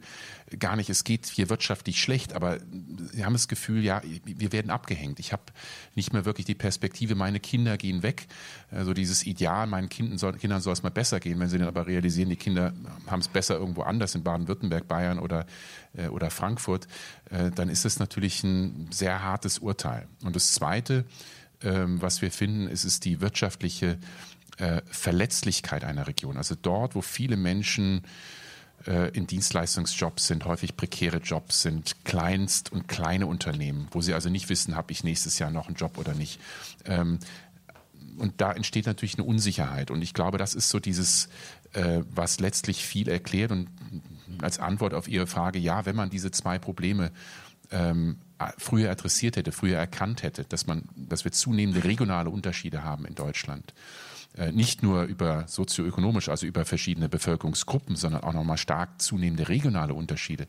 gar 0.60 0.76
nicht, 0.76 0.90
es 0.90 1.04
geht 1.04 1.26
hier 1.26 1.50
wirtschaftlich 1.50 2.00
schlecht, 2.00 2.34
aber 2.34 2.60
sie 3.12 3.26
haben 3.26 3.34
das 3.34 3.48
Gefühl, 3.48 3.84
ja, 3.84 4.02
wir 4.24 4.52
werden 4.52 4.70
abgehängt. 4.70 5.20
Ich 5.20 5.34
habe 5.34 5.44
nicht 5.96 6.14
mehr 6.14 6.26
wirklich 6.26 6.46
die 6.46 6.56
Perspektive, 6.56 7.16
meine 7.16 7.40
Kinder 7.40 7.78
gehen 7.78 8.04
weg. 8.04 8.28
Also 8.70 8.94
dieses 8.94 9.26
Ideal, 9.26 9.66
meinen 9.68 9.90
Kindern 9.90 10.18
soll, 10.18 10.34
Kindern 10.34 10.62
soll 10.62 10.74
es 10.74 10.84
mal 10.84 10.90
besser 10.90 11.20
gehen, 11.20 11.40
wenn 11.40 11.50
sie 11.50 11.58
dann 11.58 11.68
aber 11.68 11.88
realisieren, 11.88 12.30
die 12.30 12.36
Kinder 12.36 12.74
haben 13.08 13.20
es 13.20 13.28
besser 13.28 13.56
irgendwo 13.58 13.82
anders 13.82 14.14
in 14.14 14.24
Baden-Württemberg, 14.24 14.88
Bayern 14.88 15.18
oder, 15.20 15.46
äh, 15.96 16.08
oder 16.08 16.30
Frankfurt, 16.30 16.88
äh, 17.32 17.50
dann 17.52 17.70
ist 17.70 17.86
es 17.86 18.00
natürlich 18.00 18.44
ein 18.44 18.88
sehr 18.92 19.24
hartes 19.24 19.60
Urteil. 19.60 20.08
Und 20.24 20.36
das 20.36 20.54
Zweite, 20.54 21.06
ähm, 21.62 22.02
was 22.02 22.22
wir 22.22 22.32
finden, 22.32 22.68
ist, 22.68 22.84
ist 22.84 23.06
die 23.06 23.22
wirtschaftliche 23.22 23.98
äh, 24.58 24.82
Verletzlichkeit 24.90 25.84
einer 25.84 26.08
Region. 26.08 26.38
Also 26.38 26.56
dort, 26.60 26.96
wo 26.96 27.02
viele 27.02 27.38
Menschen 27.38 28.04
äh, 28.86 29.10
in 29.10 29.28
Dienstleistungsjobs 29.28 30.28
sind, 30.28 30.46
häufig 30.46 30.76
prekäre 30.76 31.18
Jobs 31.18 31.62
sind, 31.62 32.04
Kleinst- 32.06 32.72
und 32.72 32.88
kleine 32.88 33.28
Unternehmen, 33.28 33.88
wo 33.92 34.02
sie 34.02 34.14
also 34.14 34.30
nicht 34.30 34.50
wissen, 34.50 34.76
habe 34.76 34.92
ich 34.92 35.04
nächstes 35.04 35.40
Jahr 35.40 35.52
noch 35.52 35.68
einen 35.68 35.76
Job 35.76 35.98
oder 35.98 36.14
nicht. 36.14 36.40
Ähm, 36.86 37.20
und 38.18 38.42
da 38.42 38.52
entsteht 38.52 38.86
natürlich 38.86 39.18
eine 39.18 39.26
Unsicherheit. 39.26 39.90
Und 39.90 40.02
ich 40.02 40.14
glaube, 40.14 40.38
das 40.38 40.54
ist 40.54 40.70
so 40.70 40.80
dieses, 40.80 41.30
äh, 41.74 42.02
was 42.10 42.40
letztlich 42.40 42.86
viel 42.86 43.10
erklärt. 43.10 43.52
Und 43.52 43.70
als 44.42 44.60
Antwort 44.60 44.94
auf 44.94 45.08
Ihre 45.08 45.28
Frage, 45.28 45.60
ja, 45.60 45.86
wenn 45.86 45.96
man 45.96 46.10
diese 46.10 46.30
zwei 46.32 46.60
Probleme 46.60 47.12
ähm, 47.72 48.18
früher 48.58 48.92
adressiert 48.92 49.38
hätte, 49.38 49.52
früher 49.52 49.78
erkannt 49.78 50.24
hätte, 50.24 50.44
dass 50.44 50.68
man, 50.68 50.84
dass 50.96 51.24
wir 51.24 51.32
zunehmende 51.32 51.84
regionale 51.84 52.30
Unterschiede 52.30 52.84
haben 52.84 53.06
in 53.06 53.16
Deutschland. 53.16 53.74
Äh, 54.36 54.52
nicht 54.52 54.82
nur 54.82 55.04
über 55.04 55.46
sozioökonomisch, 55.48 56.28
also 56.28 56.48
über 56.48 56.66
verschiedene 56.66 57.08
Bevölkerungsgruppen, 57.08 57.96
sondern 57.96 58.24
auch 58.24 58.34
nochmal 58.34 58.58
stark 58.58 59.00
zunehmende 59.00 59.48
regionale 59.48 59.94
Unterschiede, 59.94 60.48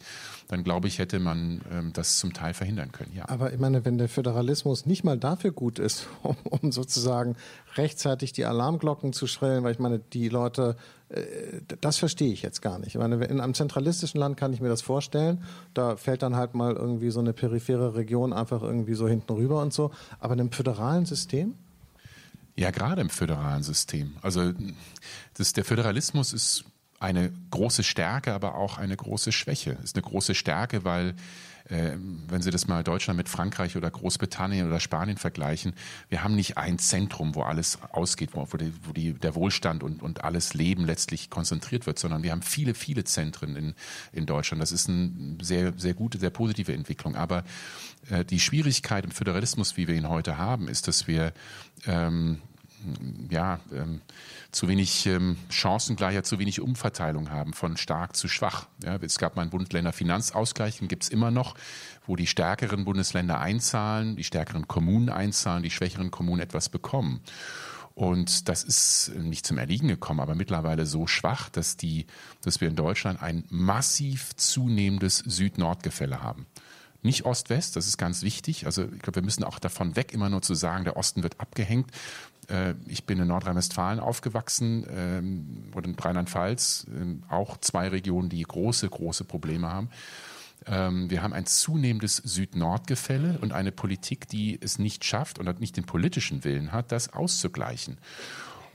dann 0.49 0.65
glaube 0.65 0.89
ich, 0.89 0.99
hätte 0.99 1.19
man 1.19 1.61
ähm, 1.71 1.93
das 1.93 2.19
zum 2.19 2.33
Teil 2.33 2.55
verhindern 2.55 2.93
können. 2.93 3.13
Ja. 3.15 3.29
Aber 3.29 3.53
ich 3.53 3.61
meine, 3.61 3.85
wenn 3.85 3.99
der 3.99 4.09
Föderalismus 4.09 4.87
nicht 4.87 5.05
mal 5.05 5.19
dafür 5.19 5.53
gut 5.53 5.79
ist, 5.79 6.09
um, 6.23 6.37
um 6.45 6.73
sozusagen 6.73 7.37
rechtzeitig 7.77 8.33
die 8.33 8.47
Alarmglocken 8.47 9.13
zu 9.13 9.27
schrillen, 9.27 9.65
weil 9.65 9.73
ich 9.73 9.79
meine, 9.79 9.99
die 9.99 10.31
Leute 10.31 10.77
äh, 11.11 11.61
das 11.83 11.99
verstehe 11.99 12.33
ich 12.33 12.41
jetzt 12.41 12.63
gar 12.63 12.79
nicht. 12.79 12.95
Ich 12.95 12.99
meine, 12.99 13.23
in 13.25 13.41
einem 13.41 13.53
zentralistischen 13.53 14.19
Land 14.19 14.39
kann 14.39 14.55
ich 14.55 14.63
mir 14.63 14.71
das 14.71 14.81
vorstellen. 14.81 15.43
Da 15.75 15.97
fällt 15.97 16.23
dann 16.23 16.37
halt 16.37 16.55
mal 16.55 16.75
irgendwie 16.75 17.11
so 17.11 17.21
eine 17.21 17.35
periphere 17.35 17.95
Region 17.95 18.33
einfach 18.33 18.63
irgendwie 18.63 18.95
so 18.95 19.07
hinten 19.07 19.33
rüber 19.33 19.61
und 19.61 19.75
so. 19.75 19.91
Aber 20.21 20.33
in 20.33 20.41
einem 20.41 20.53
föderalen 20.53 21.05
System? 21.05 21.55
Ja, 22.57 22.71
gerade 22.71 23.01
im 23.01 23.11
föderalen 23.11 23.63
System. 23.63 24.17
Also 24.23 24.53
das, 25.35 25.53
der 25.53 25.65
Föderalismus 25.65 26.33
ist 26.33 26.65
eine 27.01 27.33
große 27.51 27.83
Stärke, 27.83 28.33
aber 28.33 28.55
auch 28.55 28.79
eine 28.79 28.97
große 28.97 29.33
Schwäche. 29.33 29.73
Ist 29.83 29.97
eine 29.97 30.03
große 30.03 30.35
Stärke, 30.35 30.85
weil 30.85 31.15
wenn 31.67 32.43
Sie 32.43 32.51
das 32.51 32.67
mal 32.67 32.85
Deutschland 32.85 33.17
mit 33.17 33.31
Frankreich 33.31 33.77
oder 33.77 33.91
Großbritannien 33.91 34.67
oder 34.67 34.81
Spanien 34.81 35.17
vergleichen, 35.17 35.73
wir 36.11 36.23
haben 36.23 36.35
nicht 36.35 36.59
ein 36.59 36.79
Zentrum, 36.79 37.35
wo 37.35 37.43
alles 37.43 37.79
ausgeht, 37.91 38.31
wo, 38.35 38.47
wo, 38.51 38.57
die, 38.59 38.73
wo 38.85 38.93
die, 38.93 39.15
der 39.15 39.35
Wohlstand 39.35 39.83
und, 39.83 40.03
und 40.03 40.25
alles 40.25 40.53
Leben 40.53 40.85
letztlich 40.85 41.31
konzentriert 41.31 41.87
wird, 41.87 41.99
sondern 41.99 42.23
wir 42.23 42.33
haben 42.33 42.43
viele, 42.43 42.75
viele 42.75 43.05
Zentren 43.05 43.57
in, 43.57 43.75
in 44.13 44.27
Deutschland. 44.27 44.63
Das 44.63 44.73
ist 44.73 44.91
eine 44.91 45.39
sehr, 45.41 45.73
sehr 45.79 45.95
gute, 45.95 46.19
sehr 46.19 46.31
positive 46.31 46.75
Entwicklung. 46.75 47.17
Aber 47.17 47.45
äh, 48.11 48.27
die 48.27 48.41
Schwierigkeit 48.41 49.05
im 49.05 49.11
Föderalismus, 49.11 49.79
wie 49.79 49.89
wir 49.89 49.95
ihn 49.95 50.09
heute 50.11 50.37
haben, 50.37 50.69
ist, 50.69 50.87
dass 50.87 51.07
wir 51.07 51.33
ähm, 51.87 52.43
ja, 53.31 53.61
ähm, 53.73 54.01
zu 54.53 54.69
wenig 54.69 55.07
ähm, 55.07 55.37
Chancengleichheit, 55.51 56.27
zu 56.27 56.39
wenig 56.39 56.61
Umverteilung 56.61 57.31
haben, 57.31 57.53
von 57.53 57.77
stark 57.77 58.17
zu 58.17 58.29
schwach. 58.29 58.67
Ja, 58.83 58.97
es 58.97 59.19
gab 59.19 59.37
mal 59.37 59.43
einen 59.43 59.51
Bund-Länder-Finanzausgleich, 59.51 60.79
den 60.79 60.89
gibt 60.89 61.05
es 61.05 61.09
immer 61.09 61.31
noch, 61.31 61.55
wo 62.07 62.17
die 62.17 62.27
stärkeren 62.27 62.85
Bundesländer 62.85 63.41
einzahlen, 63.41 64.17
die 64.17 64.25
stärkeren 64.25 64.69
Kommunen 64.69 65.09
einzahlen, 65.09 65.63
die 65.63 65.71
schwächeren 65.71 66.11
Kommunen 66.11 66.41
etwas 66.41 66.69
bekommen. 66.69 67.21
Und 67.95 68.49
das 68.49 68.65
ist 68.65 69.13
nicht 69.17 69.47
zum 69.47 69.57
Erliegen 69.57 69.87
gekommen, 69.87 70.21
aber 70.21 70.35
mittlerweile 70.35 70.85
so 70.85 71.07
schwach, 71.07 71.49
dass, 71.49 71.77
die, 71.77 72.07
dass 72.43 72.61
wir 72.61 72.69
in 72.69 72.75
Deutschland 72.75 73.23
ein 73.23 73.45
massiv 73.51 74.35
zunehmendes 74.35 75.19
Süd-Nord-Gefälle 75.19 76.21
haben. 76.21 76.47
Nicht 77.03 77.25
Ost-West, 77.25 77.77
das 77.77 77.87
ist 77.87 77.99
ganz 77.99 78.23
wichtig. 78.23 78.67
Also 78.67 78.85
ich 78.85 78.99
glaube, 78.99 79.17
wir 79.17 79.23
müssen 79.23 79.45
auch 79.45 79.59
davon 79.59 79.95
weg, 79.95 80.13
immer 80.13 80.31
nur 80.31 80.43
zu 80.43 80.55
sagen, 80.55 80.85
der 80.85 80.97
Osten 80.97 81.23
wird 81.23 81.39
abgehängt. 81.39 81.91
Äh, 82.49 82.75
ich 82.87 83.05
bin 83.05 83.19
in 83.19 83.29
Nordrhein-Westfalen 83.29 84.01
aufgewachsen 84.01 84.87
ähm, 84.89 85.65
oder 85.75 85.89
in 85.89 85.95
Rheinland-Pfalz, 85.95 86.87
ähm, 86.95 87.23
auch 87.29 87.57
zwei 87.59 87.89
Regionen, 87.89 88.29
die 88.29 88.43
große, 88.43 88.89
große 88.89 89.25
Probleme 89.25 89.69
haben. 89.69 89.91
Ähm, 90.67 91.11
wir 91.11 91.23
haben 91.23 91.33
ein 91.33 91.47
zunehmendes 91.47 92.17
Süd-Nord-Gefälle 92.17 93.39
und 93.41 93.53
eine 93.53 93.73
Politik, 93.73 94.29
die 94.29 94.59
es 94.61 94.79
nicht 94.79 95.05
schafft 95.05 95.39
und 95.39 95.61
nicht 95.61 95.77
den 95.77 95.85
politischen 95.85 96.45
Willen 96.45 96.73
hat, 96.73 96.93
das 96.93 97.13
auszugleichen. 97.13 97.99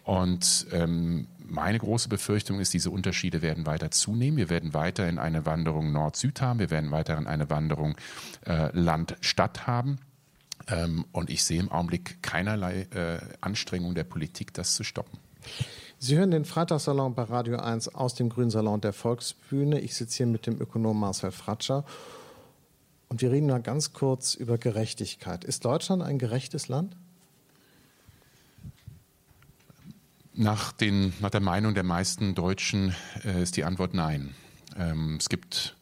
Und 0.04 0.68
ähm, 0.72 1.28
meine 1.46 1.78
große 1.78 2.10
Befürchtung 2.10 2.60
ist, 2.60 2.74
diese 2.74 2.90
Unterschiede 2.90 3.42
werden 3.42 3.66
weiter 3.66 3.92
zunehmen. 3.92 4.38
Wir 4.38 4.50
werden 4.50 4.74
weiterhin 4.74 5.20
eine 5.20 5.46
Wanderung 5.46 5.92
Nord-Süd 5.92 6.42
haben. 6.42 6.60
Wir 6.60 6.70
werden 6.70 6.92
weiterhin 6.92 7.28
eine 7.28 7.50
Wanderung 7.50 7.96
äh, 8.46 8.70
Land-Stadt 8.78 9.68
haben. 9.68 9.98
Ähm, 10.70 11.06
und 11.12 11.30
ich 11.30 11.44
sehe 11.44 11.60
im 11.60 11.72
Augenblick 11.72 12.22
keinerlei 12.22 12.88
äh, 12.94 13.20
Anstrengung 13.42 13.96
der 13.96 14.04
Politik, 14.04 14.54
das 14.54 14.76
zu 14.76 14.84
stoppen. 14.84 15.20
Sie 15.98 16.18
hören 16.18 16.32
den 16.32 16.46
Freitagssalon 16.46 17.14
bei 17.14 17.24
Radio 17.24 17.58
1 17.58 17.90
aus 17.90 18.16
dem 18.16 18.30
Grünen 18.30 18.52
Salon 18.52 18.80
der 18.80 18.94
Volksbühne. 18.94 19.80
Ich 19.82 19.96
sitze 19.96 20.18
hier 20.18 20.28
mit 20.28 20.48
dem 20.48 20.62
Ökonom 20.62 21.00
Marcel 21.00 21.32
Fratscher. 21.32 21.84
Und 23.10 23.22
wir 23.22 23.32
reden 23.32 23.48
mal 23.48 23.62
ganz 23.62 23.92
kurz 23.92 24.36
über 24.36 24.58
Gerechtigkeit. 24.58 25.44
Ist 25.44 25.66
Deutschland 25.66 26.04
ein 26.04 26.20
gerechtes 26.20 26.68
Land? 26.68 26.96
Nach, 30.34 30.72
den, 30.72 31.12
nach 31.20 31.32
der 31.32 31.42
Meinung 31.42 31.74
der 31.74 31.84
meisten 31.84 32.34
Deutschen 32.34 32.96
äh, 33.26 33.44
ist 33.44 33.58
die 33.58 33.66
Antwort 33.66 33.94
nein. 33.94 34.36
Ähm, 34.78 35.18
es 35.20 35.28
gibt 35.28 35.76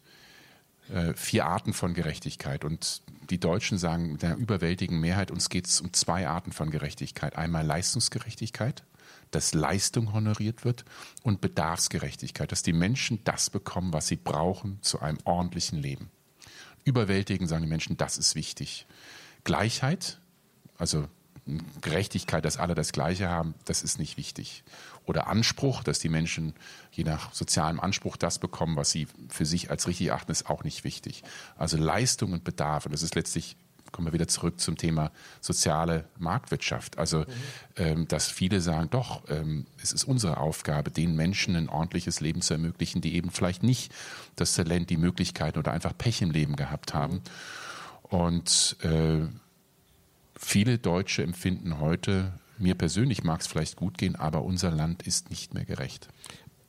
äh, 0.93 1.13
vier 1.13 1.45
Arten 1.45 1.73
von 1.73 1.93
Gerechtigkeit 1.93 2.63
und 2.63 3.01
die 3.29 3.39
Deutschen 3.39 3.77
sagen 3.77 4.13
mit 4.13 4.23
einer 4.23 4.35
überwältigenden 4.35 5.01
Mehrheit, 5.01 5.31
uns 5.31 5.49
geht 5.49 5.67
es 5.67 5.81
um 5.81 5.91
zwei 5.93 6.27
Arten 6.27 6.51
von 6.51 6.71
Gerechtigkeit. 6.71 7.35
Einmal 7.35 7.65
Leistungsgerechtigkeit, 7.65 8.83
dass 9.31 9.53
Leistung 9.53 10.13
honoriert 10.13 10.63
wird 10.63 10.85
und 11.23 11.41
Bedarfsgerechtigkeit, 11.41 12.51
dass 12.51 12.63
die 12.63 12.73
Menschen 12.73 13.19
das 13.23 13.49
bekommen, 13.49 13.93
was 13.93 14.07
sie 14.07 14.15
brauchen 14.15 14.79
zu 14.81 15.01
einem 15.01 15.17
ordentlichen 15.25 15.79
Leben. 15.79 16.09
Überwältigend 16.85 17.49
sagen 17.49 17.63
die 17.63 17.69
Menschen, 17.69 17.97
das 17.97 18.17
ist 18.17 18.35
wichtig. 18.35 18.87
Gleichheit, 19.43 20.21
also 20.77 21.07
Gerechtigkeit, 21.81 22.43
dass 22.45 22.57
alle 22.57 22.75
das 22.75 22.91
Gleiche 22.91 23.29
haben, 23.29 23.55
das 23.65 23.81
ist 23.83 23.99
nicht 23.99 24.17
wichtig. 24.17 24.63
Oder 25.07 25.27
Anspruch, 25.27 25.83
dass 25.83 25.99
die 25.99 26.09
Menschen 26.09 26.53
je 26.91 27.05
nach 27.05 27.33
sozialem 27.33 27.79
Anspruch 27.79 28.17
das 28.17 28.39
bekommen, 28.39 28.75
was 28.75 28.91
sie 28.91 29.07
für 29.29 29.45
sich 29.45 29.71
als 29.71 29.87
richtig 29.87 30.11
achten, 30.11 30.31
ist 30.33 30.49
auch 30.49 30.65
nicht 30.65 30.83
wichtig. 30.83 31.23
Also 31.57 31.77
Leistung 31.77 32.33
und 32.33 32.43
Bedarf, 32.43 32.85
und 32.85 32.91
das 32.91 33.03
ist 33.03 33.15
letztlich, 33.15 33.55
kommen 33.93 34.07
wir 34.07 34.13
wieder 34.13 34.27
zurück 34.27 34.59
zum 34.59 34.75
Thema 34.77 35.11
soziale 35.39 36.03
Marktwirtschaft. 36.19 36.97
Also, 36.97 37.19
mhm. 37.19 37.25
ähm, 37.77 38.07
dass 38.09 38.27
viele 38.27 38.59
sagen, 38.59 38.89
doch, 38.89 39.23
ähm, 39.29 39.65
es 39.81 39.93
ist 39.93 40.03
unsere 40.03 40.37
Aufgabe, 40.37 40.91
den 40.91 41.15
Menschen 41.15 41.55
ein 41.55 41.69
ordentliches 41.69 42.19
Leben 42.19 42.41
zu 42.41 42.53
ermöglichen, 42.55 42.99
die 42.99 43.15
eben 43.15 43.31
vielleicht 43.31 43.63
nicht 43.63 43.93
das 44.35 44.55
Talent, 44.55 44.89
die 44.89 44.97
Möglichkeiten 44.97 45.57
oder 45.57 45.71
einfach 45.71 45.97
Pech 45.97 46.21
im 46.21 46.31
Leben 46.31 46.57
gehabt 46.57 46.93
haben. 46.93 47.21
Mhm. 48.11 48.17
Und 48.17 48.75
äh, 48.81 49.25
viele 50.35 50.77
Deutsche 50.79 51.23
empfinden 51.23 51.79
heute, 51.79 52.33
mir 52.57 52.75
persönlich 52.75 53.23
mag 53.23 53.41
es 53.41 53.47
vielleicht 53.47 53.75
gut 53.75 53.97
gehen, 53.97 54.15
aber 54.15 54.43
unser 54.43 54.71
Land 54.71 55.03
ist 55.03 55.29
nicht 55.29 55.53
mehr 55.53 55.65
gerecht. 55.65 56.07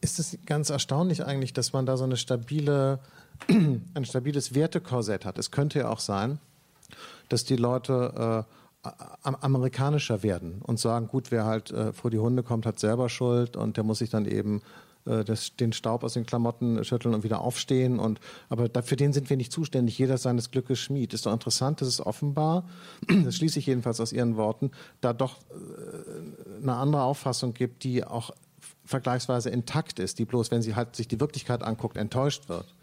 Ist 0.01 0.18
es 0.18 0.38
ganz 0.46 0.70
erstaunlich 0.70 1.24
eigentlich, 1.24 1.53
dass 1.53 1.72
man 1.72 1.87
da 1.87 1.96
so 1.96 2.05
eine 2.05 2.16
stabile, 2.16 3.01
ein 3.48 4.05
stabiles 4.05 4.55
Wertekorsett 4.55 5.24
hat? 5.24 5.38
Es 5.38 5.51
könnte 5.51 5.81
ja 5.81 5.88
auch 5.88 6.01
sein, 6.01 6.38
dass 7.29 7.44
die 7.44 7.57
Leute 7.57 8.46
äh, 8.46 8.88
amerikanischer 9.22 10.22
werden 10.22 10.62
und 10.62 10.79
sagen, 10.79 11.09
gut, 11.09 11.31
wer 11.31 11.44
halt 11.44 11.70
äh, 11.70 11.92
vor 11.92 12.11
die 12.11 12.18
Hunde 12.18 12.42
kommt, 12.42 12.64
hat 12.64 12.79
selber 12.79 13.09
Schuld 13.09 13.57
und 13.57 13.77
der 13.77 13.85
muss 13.85 13.98
sich 13.98 14.11
dann 14.11 14.24
eben 14.24 14.62
äh, 15.08 15.24
das, 15.24 15.56
den 15.56 15.72
Staub 15.72 16.04
aus 16.04 16.14
den 16.14 16.26
Klamotten 16.26 16.84
schütteln 16.84 17.14
und 17.14 17.24
wieder 17.24 17.40
aufstehen. 17.40 17.98
Und, 17.98 18.20
aber 18.48 18.68
da, 18.68 18.82
für 18.82 18.96
den 18.96 19.12
sind 19.12 19.30
wir 19.30 19.36
nicht 19.36 19.52
zuständig. 19.52 19.98
Jeder 19.98 20.18
seines 20.18 20.50
Glückes 20.50 20.78
Schmied. 20.78 21.14
Ist 21.14 21.26
doch 21.26 21.32
interessant, 21.32 21.80
dass 21.80 21.88
es 21.88 22.04
offenbar, 22.04 22.68
das 23.24 23.36
schließe 23.36 23.58
ich 23.58 23.66
jedenfalls 23.66 24.00
aus 24.00 24.12
Ihren 24.12 24.36
Worten, 24.36 24.70
da 25.00 25.12
doch 25.12 25.38
äh, 25.50 26.62
eine 26.62 26.74
andere 26.74 27.02
Auffassung 27.02 27.54
gibt, 27.54 27.84
die 27.84 28.04
auch 28.04 28.32
vergleichsweise 28.84 29.50
intakt 29.50 29.98
ist, 29.98 30.18
die 30.18 30.24
bloß, 30.24 30.50
wenn 30.50 30.62
sie 30.62 30.74
halt 30.74 30.96
sich 30.96 31.08
die 31.08 31.20
Wirklichkeit 31.20 31.62
anguckt, 31.62 31.96
enttäuscht 31.96 32.48
wird. 32.48 32.74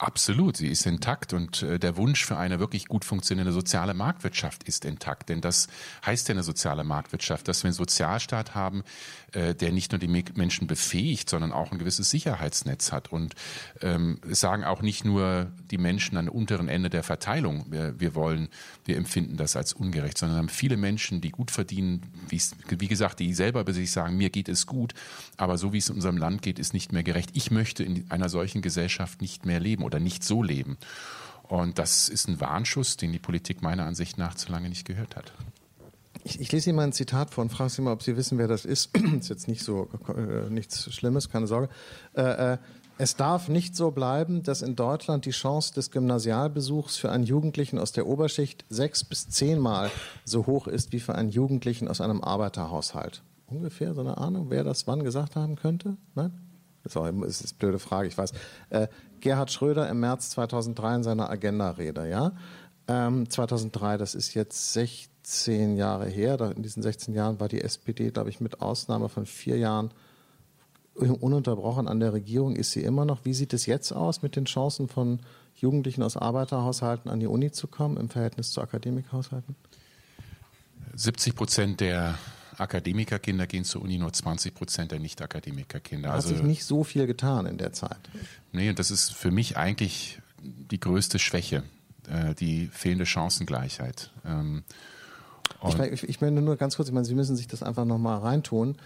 Absolut, 0.00 0.56
sie 0.56 0.68
ist 0.68 0.86
intakt 0.86 1.32
und 1.32 1.64
äh, 1.64 1.80
der 1.80 1.96
Wunsch 1.96 2.24
für 2.24 2.36
eine 2.36 2.60
wirklich 2.60 2.86
gut 2.86 3.04
funktionierende 3.04 3.52
soziale 3.52 3.94
Marktwirtschaft 3.94 4.62
ist 4.62 4.84
intakt. 4.84 5.28
Denn 5.28 5.40
das 5.40 5.66
heißt 6.06 6.28
ja 6.28 6.34
eine 6.34 6.44
soziale 6.44 6.84
Marktwirtschaft, 6.84 7.48
dass 7.48 7.64
wir 7.64 7.68
einen 7.68 7.74
Sozialstaat 7.74 8.54
haben, 8.54 8.84
äh, 9.32 9.54
der 9.54 9.72
nicht 9.72 9.92
nur 9.92 9.98
die 9.98 10.08
Menschen 10.08 10.66
befähigt, 10.66 11.28
sondern 11.28 11.52
auch 11.52 11.70
ein 11.70 11.78
gewisses 11.78 12.10
Sicherheitsnetz 12.10 12.92
hat. 12.92 13.12
Und 13.12 13.34
ähm, 13.82 14.20
sagen 14.24 14.64
auch 14.64 14.82
nicht 14.82 15.04
nur 15.04 15.50
die 15.70 15.78
Menschen 15.78 16.16
an 16.16 16.28
unteren 16.28 16.68
Ende 16.68 16.90
der 16.90 17.02
Verteilung, 17.02 17.66
wir, 17.68 17.98
wir 18.00 18.14
wollen, 18.14 18.48
wir 18.84 18.96
empfinden 18.96 19.36
das 19.36 19.56
als 19.56 19.72
ungerecht, 19.72 20.16
sondern 20.16 20.38
haben 20.38 20.48
viele 20.48 20.76
Menschen, 20.76 21.20
die 21.20 21.30
gut 21.30 21.50
verdienen, 21.50 22.02
wie 22.30 22.88
gesagt, 22.88 23.20
die 23.20 23.34
selber 23.34 23.64
bei 23.64 23.72
sich 23.72 23.90
sagen, 23.90 24.16
mir 24.16 24.30
geht 24.30 24.48
es 24.48 24.66
gut, 24.66 24.94
aber 25.36 25.58
so 25.58 25.72
wie 25.72 25.78
es 25.78 25.88
in 25.88 25.96
unserem 25.96 26.16
Land 26.16 26.42
geht, 26.42 26.58
ist 26.58 26.72
nicht 26.72 26.92
mehr 26.92 27.02
gerecht. 27.02 27.30
Ich 27.34 27.50
möchte 27.50 27.84
in 27.84 28.10
einer 28.10 28.28
solchen 28.28 28.62
Gesellschaft 28.62 29.20
nicht 29.20 29.44
mehr 29.44 29.60
leben 29.60 29.82
oder 29.82 30.00
nicht 30.00 30.24
so 30.24 30.42
leben. 30.42 30.78
Und 31.42 31.78
das 31.78 32.08
ist 32.08 32.28
ein 32.28 32.40
Warnschuss, 32.40 32.96
den 32.96 33.12
die 33.12 33.18
Politik 33.18 33.62
meiner 33.62 33.86
Ansicht 33.86 34.18
nach 34.18 34.34
zu 34.34 34.52
lange 34.52 34.68
nicht 34.68 34.86
gehört 34.86 35.16
hat. 35.16 35.32
Ich, 36.24 36.40
ich 36.40 36.52
lese 36.52 36.70
Ihnen 36.70 36.76
mal 36.76 36.84
ein 36.84 36.92
Zitat 36.92 37.30
vor 37.30 37.42
und 37.42 37.50
frage 37.50 37.70
Sie 37.70 37.82
mal, 37.82 37.92
ob 37.92 38.02
Sie 38.02 38.16
wissen, 38.16 38.38
wer 38.38 38.48
das 38.48 38.64
ist. 38.64 38.96
ist 39.18 39.28
jetzt 39.28 39.48
nicht 39.48 39.62
so 39.62 39.88
äh, 40.08 40.50
nichts 40.50 40.92
Schlimmes, 40.92 41.28
keine 41.30 41.46
Sorge. 41.46 41.68
Äh, 42.14 42.54
äh, 42.54 42.58
es 43.00 43.14
darf 43.14 43.48
nicht 43.48 43.76
so 43.76 43.92
bleiben, 43.92 44.42
dass 44.42 44.60
in 44.60 44.74
Deutschland 44.74 45.24
die 45.24 45.30
Chance 45.30 45.72
des 45.72 45.92
Gymnasialbesuchs 45.92 46.96
für 46.96 47.12
einen 47.12 47.22
Jugendlichen 47.22 47.78
aus 47.78 47.92
der 47.92 48.08
Oberschicht 48.08 48.64
sechs 48.68 49.04
bis 49.04 49.28
zehnmal 49.28 49.92
so 50.24 50.46
hoch 50.46 50.66
ist 50.66 50.92
wie 50.92 50.98
für 50.98 51.14
einen 51.14 51.30
Jugendlichen 51.30 51.86
aus 51.86 52.00
einem 52.00 52.22
Arbeiterhaushalt. 52.22 53.22
Ungefähr 53.46 53.94
so 53.94 54.00
eine 54.00 54.18
Ahnung, 54.18 54.46
wer 54.50 54.64
das 54.64 54.88
wann 54.88 55.04
gesagt 55.04 55.36
haben 55.36 55.54
könnte? 55.54 55.96
Nein? 56.16 56.32
Das 56.82 56.94
ist, 56.94 57.00
eine 57.00 57.58
blöde 57.58 57.78
Frage, 57.78 58.08
ich 58.08 58.18
weiß. 58.18 58.32
Äh, 58.70 58.88
Gerhard 59.20 59.52
Schröder 59.52 59.88
im 59.88 60.00
März 60.00 60.30
2003 60.30 60.96
in 60.96 61.02
seiner 61.04 61.30
Agenda-Rede, 61.30 62.08
ja? 62.08 62.32
Ähm, 62.88 63.28
2003, 63.28 63.98
das 63.98 64.14
ist 64.14 64.34
jetzt 64.34 64.72
16 64.72 65.17
Jahre 65.76 66.08
her. 66.08 66.40
In 66.56 66.62
diesen 66.62 66.82
16 66.82 67.14
Jahren 67.14 67.38
war 67.40 67.48
die 67.48 67.60
SPD, 67.60 68.10
glaube 68.10 68.30
ich, 68.30 68.40
mit 68.40 68.62
Ausnahme 68.62 69.08
von 69.08 69.26
vier 69.26 69.58
Jahren 69.58 69.90
ununterbrochen 70.94 71.86
an 71.86 72.00
der 72.00 72.12
Regierung. 72.12 72.56
Ist 72.56 72.72
sie 72.72 72.82
immer 72.82 73.04
noch? 73.04 73.24
Wie 73.24 73.34
sieht 73.34 73.52
es 73.52 73.66
jetzt 73.66 73.92
aus 73.92 74.22
mit 74.22 74.36
den 74.36 74.46
Chancen 74.46 74.88
von 74.88 75.20
Jugendlichen 75.54 76.02
aus 76.02 76.16
Arbeiterhaushalten 76.16 77.10
an 77.10 77.20
die 77.20 77.26
Uni 77.26 77.52
zu 77.52 77.66
kommen 77.66 77.96
im 77.96 78.08
Verhältnis 78.08 78.50
zu 78.50 78.60
Akademikerhaushalten? 78.60 79.54
70 80.94 81.34
Prozent 81.34 81.80
der 81.80 82.18
Akademikerkinder 82.56 83.46
gehen 83.46 83.64
zur 83.64 83.82
Uni, 83.82 83.98
nur 83.98 84.12
20 84.12 84.54
Prozent 84.54 84.92
der 84.92 84.98
Nicht-Akademikerkinder. 84.98 86.08
Hat 86.08 86.16
also, 86.16 86.30
sich 86.30 86.42
nicht 86.42 86.64
so 86.64 86.82
viel 86.84 87.06
getan 87.06 87.46
in 87.46 87.58
der 87.58 87.72
Zeit. 87.72 87.98
Nee, 88.52 88.70
und 88.70 88.78
das 88.78 88.90
ist 88.90 89.14
für 89.14 89.30
mich 89.30 89.56
eigentlich 89.56 90.20
die 90.42 90.80
größte 90.80 91.18
Schwäche, 91.18 91.62
äh, 92.08 92.34
die 92.34 92.68
fehlende 92.72 93.06
Chancengleichheit. 93.06 94.10
Ich, 95.68 95.78
ich, 95.78 96.08
ich 96.08 96.20
meine 96.20 96.40
nur 96.40 96.56
ganz 96.56 96.76
kurz, 96.76 96.88
ich 96.88 96.94
meine, 96.94 97.06
Sie 97.06 97.14
müssen 97.14 97.36
sich 97.36 97.48
das 97.48 97.62
einfach 97.62 97.84
nochmal 97.84 98.18
reintun. 98.18 98.76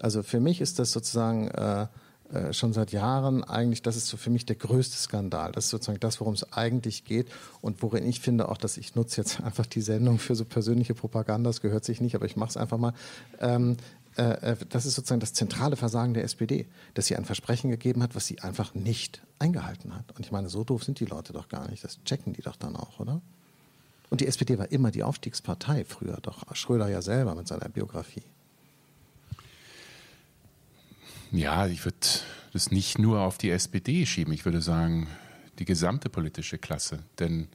Also 0.00 0.22
für 0.22 0.40
mich 0.40 0.60
ist 0.60 0.78
das 0.78 0.92
sozusagen 0.92 1.48
äh, 1.48 1.86
äh, 2.32 2.52
schon 2.52 2.72
seit 2.72 2.92
Jahren 2.92 3.42
eigentlich, 3.42 3.82
das 3.82 3.96
ist 3.96 4.06
so 4.06 4.16
für 4.16 4.30
mich 4.30 4.46
der 4.46 4.54
größte 4.54 4.96
Skandal. 4.96 5.50
Das 5.50 5.64
ist 5.64 5.70
sozusagen 5.70 5.98
das, 5.98 6.20
worum 6.20 6.34
es 6.34 6.52
eigentlich 6.52 7.04
geht 7.04 7.28
und 7.60 7.82
worin 7.82 8.06
ich 8.06 8.20
finde 8.20 8.48
auch, 8.48 8.56
dass 8.56 8.76
ich 8.76 8.94
nutze 8.94 9.20
jetzt 9.20 9.40
einfach 9.44 9.66
die 9.66 9.80
Sendung 9.80 10.18
für 10.18 10.36
so 10.36 10.44
persönliche 10.44 10.94
Propaganda, 10.94 11.50
das 11.50 11.60
gehört 11.60 11.84
sich 11.84 12.00
nicht, 12.00 12.14
aber 12.14 12.26
ich 12.26 12.36
mache 12.36 12.50
es 12.50 12.56
einfach 12.56 12.78
mal. 12.78 12.92
Ähm, 13.40 13.76
äh, 14.16 14.52
äh, 14.52 14.56
das 14.68 14.86
ist 14.86 14.94
sozusagen 14.94 15.20
das 15.20 15.32
zentrale 15.32 15.76
Versagen 15.76 16.14
der 16.14 16.24
SPD, 16.24 16.66
dass 16.94 17.06
sie 17.06 17.16
ein 17.16 17.24
Versprechen 17.24 17.70
gegeben 17.70 18.02
hat, 18.02 18.14
was 18.14 18.26
sie 18.26 18.40
einfach 18.40 18.74
nicht 18.74 19.22
eingehalten 19.40 19.94
hat. 19.94 20.12
Und 20.16 20.24
ich 20.24 20.30
meine, 20.30 20.48
so 20.48 20.62
doof 20.62 20.84
sind 20.84 21.00
die 21.00 21.06
Leute 21.06 21.32
doch 21.32 21.48
gar 21.48 21.68
nicht. 21.68 21.82
Das 21.82 22.02
checken 22.04 22.32
die 22.32 22.42
doch 22.42 22.56
dann 22.56 22.76
auch, 22.76 23.00
oder? 23.00 23.20
Und 24.10 24.20
die 24.20 24.26
SPD 24.26 24.58
war 24.58 24.70
immer 24.70 24.90
die 24.90 25.04
Aufstiegspartei 25.04 25.84
früher, 25.84 26.18
doch 26.20 26.44
Schröder 26.54 26.88
ja 26.88 27.00
selber 27.00 27.34
mit 27.34 27.48
seiner 27.48 27.68
Biografie. 27.68 28.24
Ja, 31.30 31.68
ich 31.68 31.84
würde 31.84 31.96
das 32.52 32.72
nicht 32.72 32.98
nur 32.98 33.20
auf 33.20 33.38
die 33.38 33.50
SPD 33.50 34.04
schieben. 34.04 34.32
Ich 34.32 34.44
würde 34.44 34.60
sagen, 34.60 35.06
die 35.60 35.64
gesamte 35.64 36.08
politische 36.08 36.58
Klasse. 36.58 36.98
Denn 37.20 37.48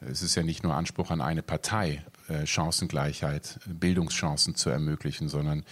es 0.00 0.22
ist 0.22 0.34
ja 0.34 0.42
nicht 0.42 0.64
nur 0.64 0.74
Anspruch 0.74 1.10
an 1.10 1.20
eine 1.20 1.42
Partei, 1.42 2.04
äh, 2.28 2.44
Chancengleichheit, 2.44 3.60
Bildungschancen 3.66 4.56
zu 4.56 4.70
ermöglichen, 4.70 5.28
sondern 5.28 5.64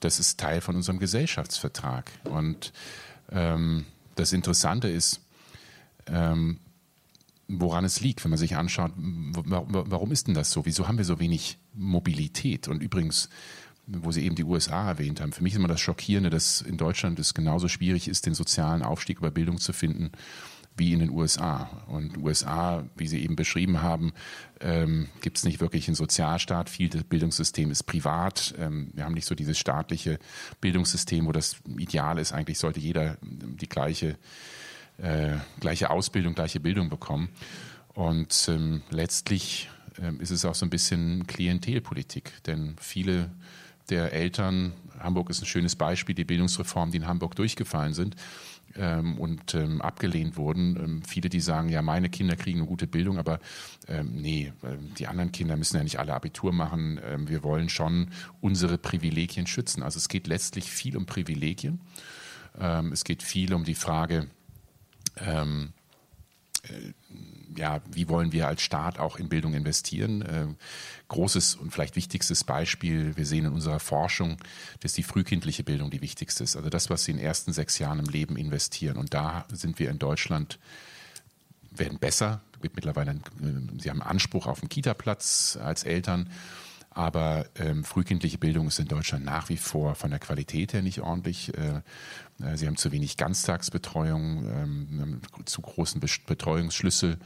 das 0.00 0.18
ist 0.18 0.40
Teil 0.40 0.62
von 0.62 0.76
unserem 0.76 0.98
Gesellschaftsvertrag. 0.98 2.10
Und 2.24 2.72
ähm, 3.30 3.84
das 4.14 4.32
Interessante 4.32 4.88
ist, 4.88 5.20
ähm, 6.06 6.58
woran 7.60 7.84
es 7.84 8.00
liegt, 8.00 8.24
wenn 8.24 8.30
man 8.30 8.38
sich 8.38 8.56
anschaut, 8.56 8.92
warum 8.96 10.12
ist 10.12 10.26
denn 10.26 10.34
das 10.34 10.50
so? 10.50 10.64
Wieso 10.64 10.88
haben 10.88 10.98
wir 10.98 11.04
so 11.04 11.20
wenig 11.20 11.58
Mobilität? 11.74 12.68
Und 12.68 12.82
übrigens, 12.82 13.28
wo 13.86 14.12
Sie 14.12 14.24
eben 14.24 14.36
die 14.36 14.44
USA 14.44 14.88
erwähnt 14.88 15.20
haben. 15.20 15.32
Für 15.32 15.42
mich 15.42 15.54
ist 15.54 15.58
immer 15.58 15.68
das 15.68 15.80
Schockierende, 15.80 16.30
dass 16.30 16.60
in 16.60 16.76
Deutschland 16.76 17.18
es 17.18 17.34
genauso 17.34 17.68
schwierig 17.68 18.08
ist, 18.08 18.26
den 18.26 18.34
sozialen 18.34 18.82
Aufstieg 18.82 19.18
über 19.18 19.30
Bildung 19.30 19.58
zu 19.58 19.72
finden 19.72 20.12
wie 20.76 20.92
in 20.92 21.00
den 21.00 21.10
USA. 21.10 21.84
Und 21.86 22.16
USA, 22.16 22.84
wie 22.96 23.06
Sie 23.06 23.22
eben 23.22 23.36
beschrieben 23.36 23.82
haben, 23.82 24.12
ähm, 24.60 25.08
gibt 25.20 25.36
es 25.36 25.44
nicht 25.44 25.60
wirklich 25.60 25.86
einen 25.88 25.94
Sozialstaat. 25.94 26.70
Viel 26.70 26.88
des 26.88 27.04
Bildungssystems 27.04 27.72
ist 27.72 27.82
privat. 27.82 28.54
Ähm, 28.58 28.90
wir 28.94 29.04
haben 29.04 29.14
nicht 29.14 29.26
so 29.26 29.34
dieses 29.34 29.58
staatliche 29.58 30.18
Bildungssystem, 30.60 31.26
wo 31.26 31.32
das 31.32 31.56
Ideal 31.76 32.18
ist, 32.18 32.32
eigentlich 32.32 32.58
sollte 32.58 32.80
jeder 32.80 33.18
die 33.22 33.68
gleiche, 33.68 34.16
äh, 35.02 35.36
gleiche 35.60 35.90
Ausbildung, 35.90 36.34
gleiche 36.34 36.60
Bildung 36.60 36.88
bekommen. 36.88 37.28
Und 37.94 38.48
ähm, 38.48 38.82
letztlich 38.90 39.68
ähm, 40.00 40.20
ist 40.20 40.30
es 40.30 40.44
auch 40.44 40.54
so 40.54 40.64
ein 40.64 40.70
bisschen 40.70 41.26
Klientelpolitik, 41.26 42.42
denn 42.46 42.76
viele 42.80 43.30
der 43.90 44.12
Eltern. 44.12 44.72
Hamburg 44.98 45.28
ist 45.30 45.42
ein 45.42 45.46
schönes 45.46 45.76
Beispiel, 45.76 46.14
die 46.14 46.24
Bildungsreformen, 46.24 46.92
die 46.92 46.98
in 46.98 47.06
Hamburg 47.06 47.34
durchgefallen 47.34 47.92
sind 47.92 48.16
ähm, 48.76 49.18
und 49.18 49.54
ähm, 49.54 49.82
abgelehnt 49.82 50.36
wurden. 50.36 50.76
Ähm, 50.76 51.02
viele, 51.02 51.28
die 51.28 51.40
sagen, 51.40 51.68
ja, 51.68 51.82
meine 51.82 52.08
Kinder 52.08 52.36
kriegen 52.36 52.60
eine 52.60 52.68
gute 52.68 52.86
Bildung, 52.86 53.18
aber 53.18 53.40
ähm, 53.88 54.12
nee, 54.14 54.52
äh, 54.62 54.76
die 54.98 55.08
anderen 55.08 55.32
Kinder 55.32 55.56
müssen 55.56 55.76
ja 55.76 55.82
nicht 55.82 55.98
alle 55.98 56.14
Abitur 56.14 56.52
machen. 56.52 57.00
Ähm, 57.04 57.28
wir 57.28 57.42
wollen 57.42 57.68
schon 57.68 58.08
unsere 58.40 58.78
Privilegien 58.78 59.46
schützen. 59.46 59.82
Also 59.82 59.98
es 59.98 60.08
geht 60.08 60.26
letztlich 60.28 60.70
viel 60.70 60.96
um 60.96 61.06
Privilegien. 61.06 61.80
Ähm, 62.58 62.92
es 62.92 63.04
geht 63.04 63.22
viel 63.22 63.52
um 63.52 63.64
die 63.64 63.74
Frage, 63.74 64.28
äh, 65.16 66.92
ja, 67.56 67.80
wie 67.90 68.08
wollen 68.08 68.32
wir 68.32 68.46
als 68.46 68.62
Staat 68.62 68.98
auch 68.98 69.16
in 69.16 69.28
Bildung 69.28 69.54
investieren? 69.54 70.22
Äh, 70.22 70.46
großes 71.08 71.56
und 71.56 71.70
vielleicht 71.70 71.96
wichtigstes 71.96 72.44
Beispiel, 72.44 73.16
wir 73.16 73.26
sehen 73.26 73.46
in 73.46 73.52
unserer 73.52 73.80
Forschung, 73.80 74.38
dass 74.80 74.92
die 74.92 75.02
frühkindliche 75.02 75.64
Bildung 75.64 75.90
die 75.90 76.00
wichtigste 76.00 76.44
ist. 76.44 76.56
Also 76.56 76.70
das, 76.70 76.88
was 76.88 77.04
Sie 77.04 77.10
in 77.10 77.18
den 77.18 77.26
ersten 77.26 77.52
sechs 77.52 77.78
Jahren 77.78 77.98
im 77.98 78.06
Leben 78.06 78.36
investieren. 78.36 78.96
Und 78.96 79.12
da 79.12 79.44
sind 79.52 79.78
wir 79.78 79.90
in 79.90 79.98
Deutschland, 79.98 80.58
werden 81.70 81.98
besser. 81.98 82.40
Mittlerweile, 82.62 83.16
Sie 83.78 83.90
haben 83.90 84.02
Anspruch 84.02 84.46
auf 84.46 84.62
einen 84.62 84.68
Kita-Platz 84.68 85.58
als 85.60 85.84
Eltern. 85.84 86.30
Aber 86.94 87.46
ähm, 87.56 87.84
frühkindliche 87.84 88.36
Bildung 88.36 88.68
ist 88.68 88.78
in 88.78 88.86
Deutschland 88.86 89.24
nach 89.24 89.48
wie 89.48 89.56
vor 89.56 89.94
von 89.94 90.10
der 90.10 90.18
Qualität 90.18 90.74
her 90.74 90.82
nicht 90.82 91.00
ordentlich. 91.00 91.56
Äh, 91.56 91.78
äh 91.78 91.82
sie 92.54 92.66
haben 92.66 92.76
zu 92.76 92.92
wenig 92.92 93.16
Ganztagsbetreuung, 93.16 94.44
ähm, 94.48 95.20
zu 95.44 95.62
großen 95.62 96.00
Betreuungsschlüssel. 96.00 97.18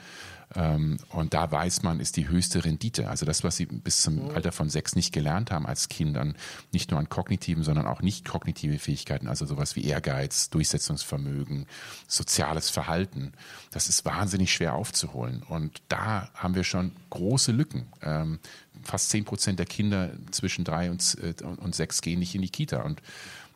Ähm, 0.55 0.99
und 1.11 1.35
da 1.35 1.51
weiß 1.51 1.83
man, 1.83 1.99
ist 1.99 2.17
die 2.17 2.29
höchste 2.29 2.65
Rendite. 2.65 3.09
Also 3.09 3.27
das, 3.27 3.43
was 3.43 3.57
sie 3.57 3.67
bis 3.67 4.03
zum 4.03 4.31
Alter 4.31 4.53
von 4.53 4.71
sechs 4.71 4.95
nicht 4.95 5.13
gelernt 5.13 5.51
haben 5.51 5.67
als 5.67 5.89
Kindern, 5.89 6.37
nicht 6.73 6.91
nur 6.91 7.01
an 7.01 7.09
kognitiven, 7.09 7.65
sondern 7.65 7.87
auch 7.87 8.01
nicht 8.01 8.25
kognitive 8.25 8.79
Fähigkeiten, 8.79 9.27
also 9.27 9.45
sowas 9.45 9.75
wie 9.75 9.85
Ehrgeiz, 9.85 10.49
Durchsetzungsvermögen, 10.51 11.67
soziales 12.07 12.71
Verhalten, 12.71 13.33
das 13.73 13.89
ist 13.89 14.05
wahnsinnig 14.05 14.53
schwer 14.53 14.75
aufzuholen. 14.75 15.43
Und 15.43 15.83
da 15.89 16.31
haben 16.35 16.55
wir 16.55 16.65
schon 16.65 16.93
große 17.11 17.51
Lücken. 17.51 17.87
Ähm, 18.03 18.39
fast 18.85 19.11
zehn 19.11 19.25
Prozent 19.25 19.59
der 19.59 19.67
Kinder 19.67 20.13
zwischen 20.31 20.65
drei 20.65 20.91
und, 20.91 21.19
äh, 21.23 21.43
und 21.43 21.75
sechs 21.75 22.03
gehen 22.03 22.21
nicht 22.21 22.35
in 22.37 22.43
die 22.43 22.51
Kita. 22.51 22.83
Und 22.83 23.03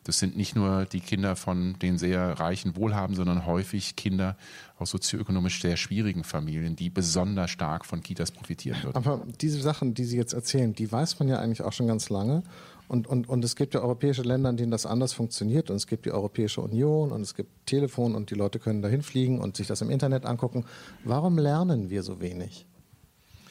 das 0.03 0.17
sind 0.17 0.35
nicht 0.35 0.55
nur 0.55 0.85
die 0.85 0.99
Kinder 0.99 1.35
von 1.35 1.77
den 1.79 1.97
sehr 1.97 2.39
reichen 2.39 2.75
Wohlhaben, 2.75 3.15
sondern 3.15 3.45
häufig 3.45 3.95
Kinder 3.95 4.35
aus 4.79 4.89
sozioökonomisch 4.89 5.61
sehr 5.61 5.77
schwierigen 5.77 6.23
Familien, 6.23 6.75
die 6.75 6.89
besonders 6.89 7.51
stark 7.51 7.85
von 7.85 8.01
Kitas 8.01 8.31
profitieren 8.31 8.81
würden. 8.81 8.95
Aber 8.95 9.21
diese 9.39 9.61
Sachen, 9.61 9.93
die 9.93 10.05
Sie 10.05 10.17
jetzt 10.17 10.33
erzählen, 10.33 10.73
die 10.73 10.91
weiß 10.91 11.19
man 11.19 11.27
ja 11.27 11.39
eigentlich 11.39 11.61
auch 11.61 11.73
schon 11.73 11.87
ganz 11.87 12.09
lange. 12.09 12.43
Und, 12.87 13.07
und, 13.07 13.29
und 13.29 13.45
es 13.45 13.55
gibt 13.55 13.73
ja 13.73 13.81
europäische 13.81 14.23
Länder, 14.23 14.49
in 14.49 14.57
denen 14.57 14.71
das 14.71 14.85
anders 14.85 15.13
funktioniert. 15.13 15.69
Und 15.69 15.77
es 15.77 15.87
gibt 15.87 16.05
die 16.05 16.11
Europäische 16.11 16.61
Union 16.61 17.11
und 17.11 17.21
es 17.21 17.35
gibt 17.35 17.65
Telefon 17.67 18.15
und 18.15 18.31
die 18.31 18.35
Leute 18.35 18.59
können 18.59 18.81
dahin 18.81 19.01
fliegen 19.03 19.39
und 19.39 19.55
sich 19.55 19.67
das 19.67 19.81
im 19.81 19.89
Internet 19.89 20.25
angucken. 20.25 20.65
Warum 21.05 21.37
lernen 21.37 21.89
wir 21.89 22.03
so 22.03 22.19
wenig 22.19 22.65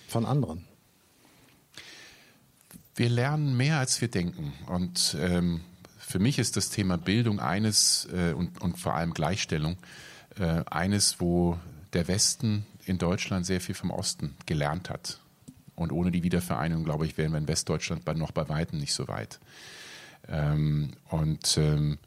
von 0.08 0.26
anderen? 0.26 0.64
Wir 2.96 3.08
lernen 3.08 3.56
mehr, 3.56 3.78
als 3.78 4.00
wir 4.00 4.08
denken. 4.08 4.52
Und 4.66 5.16
ähm, 5.18 5.62
für 6.10 6.18
mich 6.18 6.38
ist 6.38 6.56
das 6.56 6.70
Thema 6.70 6.98
Bildung 6.98 7.40
eines 7.40 8.08
äh, 8.12 8.32
und, 8.32 8.60
und 8.60 8.78
vor 8.78 8.94
allem 8.94 9.14
Gleichstellung 9.14 9.76
äh, 10.38 10.64
eines, 10.68 11.20
wo 11.20 11.58
der 11.92 12.08
Westen 12.08 12.66
in 12.84 12.98
Deutschland 12.98 13.46
sehr 13.46 13.60
viel 13.60 13.74
vom 13.74 13.90
Osten 13.90 14.36
gelernt 14.46 14.90
hat. 14.90 15.20
Und 15.76 15.92
ohne 15.92 16.10
die 16.10 16.22
Wiedervereinigung, 16.22 16.84
glaube 16.84 17.06
ich, 17.06 17.16
wären 17.16 17.32
wir 17.32 17.38
in 17.38 17.48
Westdeutschland 17.48 18.06
noch 18.16 18.32
bei 18.32 18.48
weitem 18.48 18.78
nicht 18.78 18.92
so 18.92 19.08
weit. 19.08 19.40
Ähm, 20.28 20.92
und 21.08 21.56
ähm, 21.56 21.98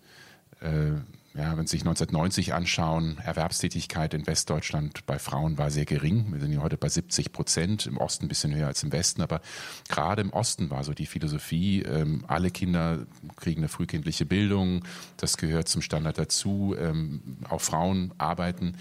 äh, 0.60 0.92
ja, 1.36 1.58
wenn 1.58 1.66
Sie 1.66 1.78
sich 1.78 1.82
1990 1.82 2.54
anschauen, 2.54 3.18
Erwerbstätigkeit 3.18 4.14
in 4.14 4.28
Westdeutschland 4.28 5.06
bei 5.08 5.18
Frauen 5.18 5.58
war 5.58 5.72
sehr 5.72 5.86
gering. 5.86 6.32
Wir 6.32 6.40
sind 6.40 6.54
ja 6.54 6.62
heute 6.62 6.78
bei 6.78 6.90
70 6.90 7.32
Prozent, 7.32 7.88
im 7.88 7.98
Osten 7.98 8.26
ein 8.26 8.28
bisschen 8.28 8.54
höher 8.54 8.68
als 8.68 8.84
im 8.84 8.92
Westen, 8.92 9.22
aber 9.22 9.42
gerade 9.90 10.22
im 10.22 10.32
Osten 10.32 10.70
war 10.70 10.84
so 10.84 10.94
die 10.94 11.08
Philosophie, 11.08 11.82
ähm, 11.82 12.24
alle 12.28 12.52
Kinder 12.52 13.08
kriegen 13.36 13.62
eine 13.62 13.68
frühkindliche 13.68 14.28
Bildung, 14.28 14.86
das 15.18 15.38
gehört 15.38 15.68
zum 15.68 15.82
Standard 15.82 16.20
dazu, 16.20 16.76
ähm, 16.78 17.38
auch 17.50 17.62
Frauen 17.62 18.14
arbeiten. 18.20 18.78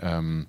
Ähm, 0.00 0.46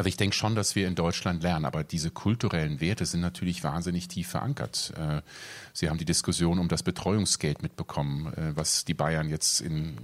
also 0.00 0.08
ich 0.08 0.16
denke 0.16 0.34
schon, 0.34 0.54
dass 0.54 0.76
wir 0.76 0.88
in 0.88 0.94
Deutschland 0.94 1.42
lernen, 1.42 1.66
aber 1.66 1.84
diese 1.84 2.10
kulturellen 2.10 2.80
Werte 2.80 3.04
sind 3.04 3.20
natürlich 3.20 3.62
wahnsinnig 3.62 4.08
tief 4.08 4.28
verankert. 4.28 4.94
Äh, 4.96 5.20
Sie 5.74 5.90
haben 5.90 5.98
die 5.98 6.06
Diskussion 6.06 6.58
um 6.58 6.68
das 6.68 6.82
Betreuungsgeld 6.82 7.62
mitbekommen, 7.62 8.32
äh, 8.32 8.56
was 8.56 8.86
die 8.86 8.94
Bayern 8.94 9.28
jetzt 9.28 9.60
in 9.60 9.98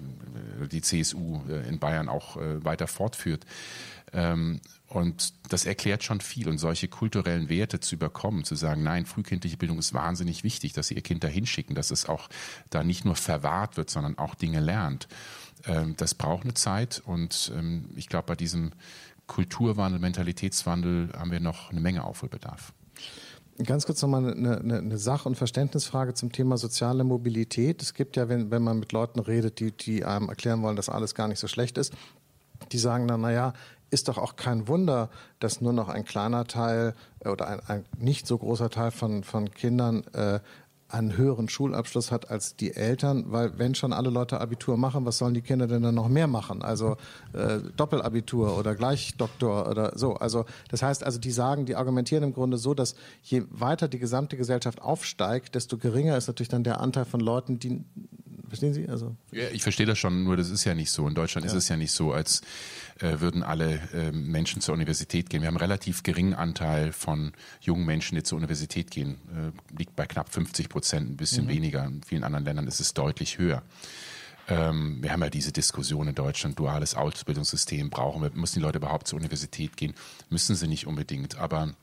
äh, 0.60 0.68
die 0.68 0.82
CSU 0.82 1.40
in 1.66 1.78
Bayern 1.78 2.10
auch 2.10 2.36
weiter 2.36 2.88
fortführt. 2.88 3.46
Ähm, 4.12 4.60
und 4.86 5.32
das 5.48 5.64
erklärt 5.64 6.04
schon 6.04 6.20
viel. 6.20 6.50
Und 6.50 6.58
solche 6.58 6.88
kulturellen 6.88 7.48
Werte 7.48 7.80
zu 7.80 7.94
überkommen, 7.94 8.44
zu 8.44 8.54
sagen, 8.54 8.82
nein, 8.82 9.06
frühkindliche 9.06 9.56
Bildung 9.56 9.78
ist 9.78 9.94
wahnsinnig 9.94 10.44
wichtig, 10.44 10.74
dass 10.74 10.88
Sie 10.88 10.94
Ihr 10.94 11.02
Kind 11.02 11.24
da 11.24 11.28
hinschicken, 11.28 11.74
dass 11.74 11.90
es 11.90 12.04
auch 12.04 12.28
da 12.68 12.84
nicht 12.84 13.06
nur 13.06 13.16
verwahrt 13.16 13.78
wird, 13.78 13.88
sondern 13.88 14.18
auch 14.18 14.34
Dinge 14.34 14.60
lernt. 14.60 15.08
Ähm, 15.64 15.94
das 15.96 16.12
braucht 16.12 16.44
eine 16.44 16.52
Zeit. 16.52 17.00
Und 17.02 17.50
ähm, 17.56 17.88
ich 17.96 18.10
glaube, 18.10 18.26
bei 18.26 18.36
diesem 18.36 18.72
Kulturwandel, 19.26 20.00
Mentalitätswandel 20.00 21.10
haben 21.16 21.30
wir 21.30 21.40
noch 21.40 21.70
eine 21.70 21.80
Menge 21.80 22.04
Aufholbedarf. 22.04 22.72
Ganz 23.64 23.86
kurz 23.86 24.02
nochmal 24.02 24.32
eine, 24.32 24.58
eine, 24.58 24.78
eine 24.78 24.98
Sach- 24.98 25.24
und 25.24 25.36
Verständnisfrage 25.36 26.12
zum 26.12 26.30
Thema 26.30 26.58
soziale 26.58 27.04
Mobilität. 27.04 27.80
Es 27.80 27.94
gibt 27.94 28.16
ja, 28.16 28.28
wenn, 28.28 28.50
wenn 28.50 28.62
man 28.62 28.78
mit 28.78 28.92
Leuten 28.92 29.18
redet, 29.18 29.60
die, 29.60 29.72
die 29.72 30.04
einem 30.04 30.28
erklären 30.28 30.62
wollen, 30.62 30.76
dass 30.76 30.90
alles 30.90 31.14
gar 31.14 31.26
nicht 31.26 31.38
so 31.38 31.48
schlecht 31.48 31.78
ist, 31.78 31.94
die 32.72 32.78
sagen 32.78 33.08
dann, 33.08 33.22
naja, 33.22 33.54
ist 33.90 34.08
doch 34.08 34.18
auch 34.18 34.36
kein 34.36 34.68
Wunder, 34.68 35.10
dass 35.38 35.60
nur 35.60 35.72
noch 35.72 35.88
ein 35.88 36.04
kleiner 36.04 36.44
Teil 36.46 36.94
oder 37.24 37.48
ein, 37.48 37.60
ein 37.66 37.84
nicht 37.98 38.26
so 38.26 38.36
großer 38.36 38.68
Teil 38.68 38.90
von, 38.90 39.24
von 39.24 39.50
Kindern 39.50 40.04
äh, 40.12 40.40
einen 40.88 41.16
höheren 41.16 41.48
Schulabschluss 41.48 42.12
hat 42.12 42.30
als 42.30 42.56
die 42.56 42.74
Eltern, 42.74 43.24
weil 43.28 43.58
wenn 43.58 43.74
schon 43.74 43.92
alle 43.92 44.10
Leute 44.10 44.40
Abitur 44.40 44.76
machen, 44.76 45.04
was 45.04 45.18
sollen 45.18 45.34
die 45.34 45.42
Kinder 45.42 45.66
denn 45.66 45.82
dann 45.82 45.94
noch 45.94 46.08
mehr 46.08 46.28
machen? 46.28 46.62
Also 46.62 46.96
äh, 47.32 47.58
Doppelabitur 47.76 48.56
oder 48.56 48.74
Gleichdoktor 48.74 49.68
oder 49.68 49.98
so. 49.98 50.14
Also 50.14 50.44
das 50.70 50.82
heißt, 50.82 51.02
also 51.02 51.18
die 51.18 51.32
sagen, 51.32 51.66
die 51.66 51.74
argumentieren 51.74 52.22
im 52.22 52.32
Grunde 52.32 52.56
so, 52.56 52.72
dass 52.72 52.94
je 53.22 53.42
weiter 53.50 53.88
die 53.88 53.98
gesamte 53.98 54.36
Gesellschaft 54.36 54.80
aufsteigt, 54.80 55.54
desto 55.54 55.76
geringer 55.76 56.16
ist 56.16 56.28
natürlich 56.28 56.48
dann 56.48 56.64
der 56.64 56.80
Anteil 56.80 57.04
von 57.04 57.20
Leuten, 57.20 57.58
die 57.58 57.84
Verstehen 58.48 58.74
Sie? 58.74 58.88
Also 58.88 59.16
ja, 59.32 59.48
ich 59.52 59.62
verstehe 59.62 59.86
das 59.86 59.98
schon, 59.98 60.24
nur 60.24 60.36
das 60.36 60.50
ist 60.50 60.64
ja 60.64 60.74
nicht 60.74 60.90
so. 60.90 61.06
In 61.08 61.14
Deutschland 61.14 61.44
ja. 61.44 61.50
ist 61.50 61.56
es 61.56 61.68
ja 61.68 61.76
nicht 61.76 61.92
so, 61.92 62.12
als 62.12 62.42
äh, 63.00 63.20
würden 63.20 63.42
alle 63.42 63.80
äh, 63.92 64.12
Menschen 64.12 64.62
zur 64.62 64.74
Universität 64.74 65.30
gehen. 65.30 65.42
Wir 65.42 65.48
haben 65.48 65.56
einen 65.56 65.62
relativ 65.62 66.02
geringen 66.02 66.34
Anteil 66.34 66.92
von 66.92 67.32
jungen 67.60 67.84
Menschen, 67.84 68.16
die 68.16 68.22
zur 68.22 68.38
Universität 68.38 68.90
gehen. 68.90 69.16
Äh, 69.34 69.76
liegt 69.78 69.96
bei 69.96 70.06
knapp 70.06 70.32
50 70.32 70.68
Prozent, 70.68 71.10
ein 71.10 71.16
bisschen 71.16 71.46
mhm. 71.46 71.50
weniger. 71.50 71.84
In 71.84 72.02
vielen 72.02 72.24
anderen 72.24 72.44
Ländern 72.44 72.66
ist 72.66 72.80
es 72.80 72.94
deutlich 72.94 73.38
höher. 73.38 73.62
Ähm, 74.48 75.02
wir 75.02 75.12
haben 75.12 75.22
ja 75.22 75.30
diese 75.30 75.52
Diskussion 75.52 76.08
in 76.08 76.14
Deutschland, 76.14 76.58
duales 76.58 76.94
Ausbildungssystem, 76.94 77.90
brauchen 77.90 78.22
wir, 78.22 78.30
müssen 78.34 78.60
die 78.60 78.64
Leute 78.64 78.78
überhaupt 78.78 79.08
zur 79.08 79.18
Universität 79.18 79.76
gehen? 79.76 79.94
Müssen 80.30 80.54
sie 80.54 80.68
nicht 80.68 80.86
unbedingt, 80.86 81.36
aber 81.36 81.74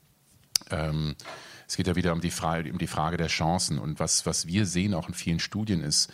ähm, 0.71 1.15
es 1.73 1.77
geht 1.77 1.87
ja 1.87 1.95
wieder 1.95 2.13
um 2.13 2.21
die, 2.21 2.29
Frage, 2.29 2.71
um 2.71 2.77
die 2.77 2.85
Frage 2.85 3.17
der 3.17 3.29
Chancen. 3.29 3.79
Und 3.79 3.99
was, 3.99 4.27
was 4.27 4.45
wir 4.45 4.67
sehen 4.67 4.93
auch 4.93 5.07
in 5.07 5.15
vielen 5.15 5.39
Studien 5.39 5.81
ist, 5.81 6.07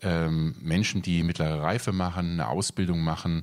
ähm, 0.00 0.54
Menschen, 0.60 1.02
die 1.02 1.24
mittlere 1.24 1.60
Reife 1.60 1.90
machen, 1.90 2.34
eine 2.34 2.46
Ausbildung 2.46 3.00
machen, 3.00 3.42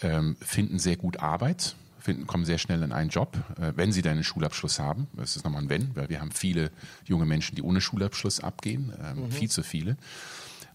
ähm, 0.00 0.36
finden 0.40 0.80
sehr 0.80 0.96
gut 0.96 1.20
Arbeit, 1.20 1.76
finden, 2.00 2.26
kommen 2.26 2.44
sehr 2.44 2.58
schnell 2.58 2.82
in 2.82 2.90
einen 2.90 3.10
Job, 3.10 3.38
äh, 3.60 3.74
wenn 3.76 3.92
sie 3.92 4.02
dann 4.02 4.14
einen 4.14 4.24
Schulabschluss 4.24 4.80
haben. 4.80 5.06
Das 5.12 5.36
ist 5.36 5.44
nochmal 5.44 5.62
ein 5.62 5.68
Wenn, 5.68 5.94
weil 5.94 6.08
wir 6.08 6.20
haben 6.20 6.32
viele 6.32 6.72
junge 7.04 7.26
Menschen, 7.26 7.54
die 7.54 7.62
ohne 7.62 7.80
Schulabschluss 7.80 8.40
abgehen, 8.40 8.92
ähm, 9.00 9.26
mhm. 9.26 9.30
viel 9.30 9.48
zu 9.48 9.62
viele. 9.62 9.96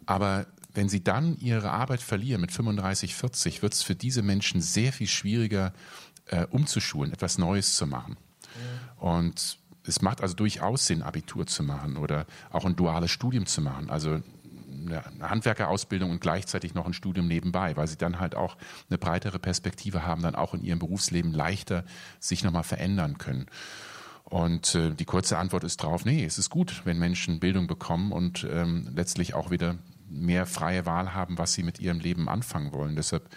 Aber 0.06 0.46
wenn 0.74 0.88
sie 0.88 1.04
dann 1.04 1.38
ihre 1.38 1.72
Arbeit 1.72 2.02
verlieren 2.02 2.40
mit 2.40 2.54
35, 2.54 3.14
40, 3.14 3.62
wird 3.62 3.74
es 3.74 3.84
für 3.84 3.96
diese 3.96 4.22
Menschen 4.22 4.62
sehr 4.62 4.94
viel 4.94 5.08
schwieriger, 5.08 5.74
äh, 6.28 6.46
umzuschulen, 6.46 7.12
etwas 7.12 7.38
Neues 7.38 7.76
zu 7.76 7.86
machen. 7.88 8.16
Mhm. 8.56 9.06
Und 9.06 9.58
es 9.86 10.02
macht 10.02 10.22
also 10.22 10.36
durchaus 10.36 10.86
Sinn, 10.86 11.02
Abitur 11.02 11.46
zu 11.46 11.64
machen 11.64 11.98
oder 11.98 12.26
auch 12.52 12.66
ein 12.66 12.76
duales 12.76 13.12
Studium 13.12 13.46
zu 13.46 13.62
machen. 13.62 13.90
Also 13.90 14.22
eine 14.86 15.04
Handwerkerausbildung 15.22 16.12
und 16.12 16.22
gleichzeitig 16.22 16.74
noch 16.74 16.86
ein 16.86 16.94
Studium 16.94 17.28
nebenbei, 17.28 17.76
weil 17.78 17.88
sie 17.88 17.98
dann 17.98 18.20
halt 18.20 18.36
auch 18.36 18.58
eine 18.90 18.98
breitere 18.98 19.40
Perspektive 19.40 20.06
haben, 20.06 20.22
dann 20.22 20.36
auch 20.36 20.54
in 20.54 20.64
ihrem 20.64 20.80
Berufsleben 20.80 21.32
leichter 21.32 21.84
sich 22.20 22.44
nochmal 22.44 22.64
verändern 22.64 23.18
können. 23.18 23.48
Und 24.24 24.76
äh, 24.76 24.94
die 24.94 25.06
kurze 25.06 25.38
Antwort 25.38 25.64
ist 25.64 25.78
drauf, 25.78 26.06
nee, 26.06 26.26
es 26.26 26.38
ist 26.38 26.50
gut, 26.50 26.82
wenn 26.86 26.98
Menschen 26.98 27.40
Bildung 27.40 27.68
bekommen 27.68 28.12
und 28.12 28.48
ähm, 28.50 28.90
letztlich 28.96 29.34
auch 29.34 29.52
wieder 29.52 29.78
mehr 30.10 30.46
freie 30.46 30.86
Wahl 30.86 31.14
haben, 31.14 31.38
was 31.38 31.54
sie 31.54 31.64
mit 31.64 31.80
ihrem 31.80 32.00
Leben 32.00 32.30
anfangen 32.30 32.72
wollen. 32.72 32.96
Deshalb 32.96 33.30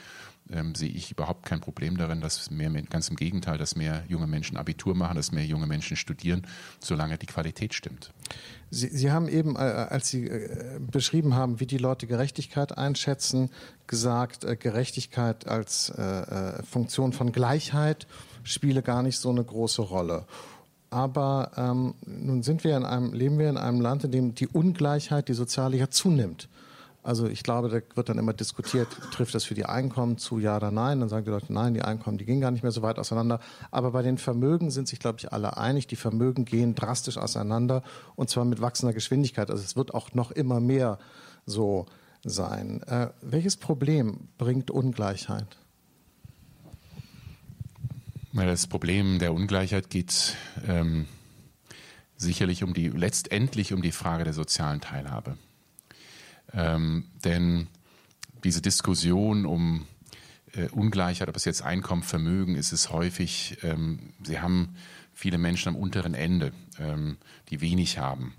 ähm, 0.50 0.74
sehe 0.74 0.90
ich 0.90 1.10
überhaupt 1.10 1.44
kein 1.44 1.60
Problem 1.60 1.96
darin, 1.96 2.20
dass 2.20 2.50
mehr, 2.50 2.70
ganz 2.82 3.08
im 3.08 3.16
Gegenteil, 3.16 3.58
dass 3.58 3.76
mehr 3.76 4.04
junge 4.08 4.26
Menschen 4.26 4.56
Abitur 4.56 4.94
machen, 4.94 5.16
dass 5.16 5.32
mehr 5.32 5.44
junge 5.44 5.66
Menschen 5.66 5.96
studieren, 5.96 6.46
solange 6.80 7.18
die 7.18 7.26
Qualität 7.26 7.74
stimmt. 7.74 8.12
Sie, 8.70 8.88
Sie 8.88 9.10
haben 9.10 9.28
eben, 9.28 9.56
äh, 9.56 9.58
als 9.58 10.08
Sie 10.08 10.26
äh, 10.26 10.78
beschrieben 10.80 11.34
haben, 11.34 11.60
wie 11.60 11.66
die 11.66 11.78
Leute 11.78 12.06
Gerechtigkeit 12.06 12.76
einschätzen, 12.76 13.50
gesagt, 13.86 14.44
äh, 14.44 14.56
Gerechtigkeit 14.56 15.46
als 15.46 15.92
Funktion 16.68 17.12
von 17.12 17.32
Gleichheit 17.32 18.06
spiele 18.42 18.82
gar 18.82 19.02
nicht 19.02 19.18
so 19.18 19.30
eine 19.30 19.44
große 19.44 19.82
Rolle. 19.82 20.26
Aber 20.90 21.50
ähm, 21.56 21.94
nun 22.06 22.42
sind 22.42 22.64
wir 22.64 22.76
in 22.76 22.84
einem, 22.84 23.12
leben 23.12 23.38
wir 23.38 23.50
in 23.50 23.56
einem 23.56 23.80
Land, 23.80 24.04
in 24.04 24.10
dem 24.12 24.34
die 24.34 24.46
Ungleichheit, 24.46 25.28
die 25.28 25.34
soziale 25.34 25.76
ja 25.76 25.90
zunimmt. 25.90 26.48
Also 27.06 27.28
ich 27.28 27.44
glaube, 27.44 27.68
da 27.68 27.96
wird 27.96 28.08
dann 28.08 28.18
immer 28.18 28.32
diskutiert, 28.32 28.88
trifft 29.12 29.32
das 29.36 29.44
für 29.44 29.54
die 29.54 29.64
Einkommen 29.64 30.18
zu, 30.18 30.40
ja 30.40 30.56
oder 30.56 30.72
nein. 30.72 30.98
Dann 30.98 31.08
sagen 31.08 31.24
die 31.24 31.30
Leute, 31.30 31.52
nein, 31.52 31.72
die 31.72 31.82
Einkommen, 31.82 32.18
die 32.18 32.24
gehen 32.24 32.40
gar 32.40 32.50
nicht 32.50 32.64
mehr 32.64 32.72
so 32.72 32.82
weit 32.82 32.98
auseinander. 32.98 33.38
Aber 33.70 33.92
bei 33.92 34.02
den 34.02 34.18
Vermögen 34.18 34.72
sind 34.72 34.88
sich, 34.88 34.98
glaube 34.98 35.18
ich, 35.20 35.32
alle 35.32 35.56
einig. 35.56 35.86
Die 35.86 35.94
Vermögen 35.94 36.44
gehen 36.44 36.74
drastisch 36.74 37.16
auseinander 37.16 37.84
und 38.16 38.28
zwar 38.28 38.44
mit 38.44 38.60
wachsender 38.60 38.92
Geschwindigkeit. 38.92 39.52
Also 39.52 39.62
es 39.62 39.76
wird 39.76 39.94
auch 39.94 40.14
noch 40.14 40.32
immer 40.32 40.58
mehr 40.58 40.98
so 41.44 41.86
sein. 42.24 42.82
Äh, 42.82 43.10
welches 43.22 43.56
Problem 43.56 44.26
bringt 44.36 44.72
Ungleichheit? 44.72 45.58
Das 48.32 48.66
Problem 48.66 49.20
der 49.20 49.32
Ungleichheit 49.32 49.90
geht 49.90 50.36
ähm, 50.66 51.06
sicherlich 52.16 52.64
um 52.64 52.74
die 52.74 52.88
letztendlich 52.88 53.72
um 53.72 53.80
die 53.80 53.92
Frage 53.92 54.24
der 54.24 54.32
sozialen 54.32 54.80
Teilhabe. 54.80 55.38
Ähm, 56.52 57.04
denn 57.24 57.68
diese 58.44 58.62
Diskussion 58.62 59.46
um 59.46 59.86
äh, 60.52 60.68
Ungleichheit, 60.68 61.28
ob 61.28 61.36
es 61.36 61.44
jetzt 61.44 61.62
Einkommen, 61.62 62.02
Vermögen 62.02 62.54
ist, 62.54 62.72
ist 62.72 62.90
häufig, 62.90 63.58
ähm, 63.62 64.12
sie 64.22 64.40
haben 64.40 64.76
viele 65.12 65.38
Menschen 65.38 65.70
am 65.70 65.76
unteren 65.76 66.14
Ende, 66.14 66.52
ähm, 66.78 67.16
die 67.50 67.60
wenig 67.60 67.98
haben. 67.98 68.34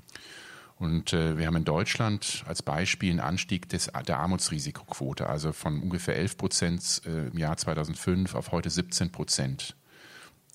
Und 0.79 1.11
äh, 1.11 1.37
wir 1.37 1.47
haben 1.47 1.55
in 1.55 1.65
Deutschland 1.65 2.43
als 2.47 2.61
Beispiel 2.61 3.09
einen 3.09 3.19
Anstieg 3.19 3.67
des, 3.69 3.89
der 4.07 4.19
Armutsrisikoquote, 4.19 5.27
also 5.27 5.51
von 5.51 5.81
ungefähr 5.81 6.15
11 6.15 6.37
Prozent 6.37 7.01
äh, 7.05 7.27
im 7.27 7.37
Jahr 7.37 7.57
2005 7.57 8.35
auf 8.35 8.51
heute 8.51 8.69
17 8.69 9.11
Prozent 9.11 9.75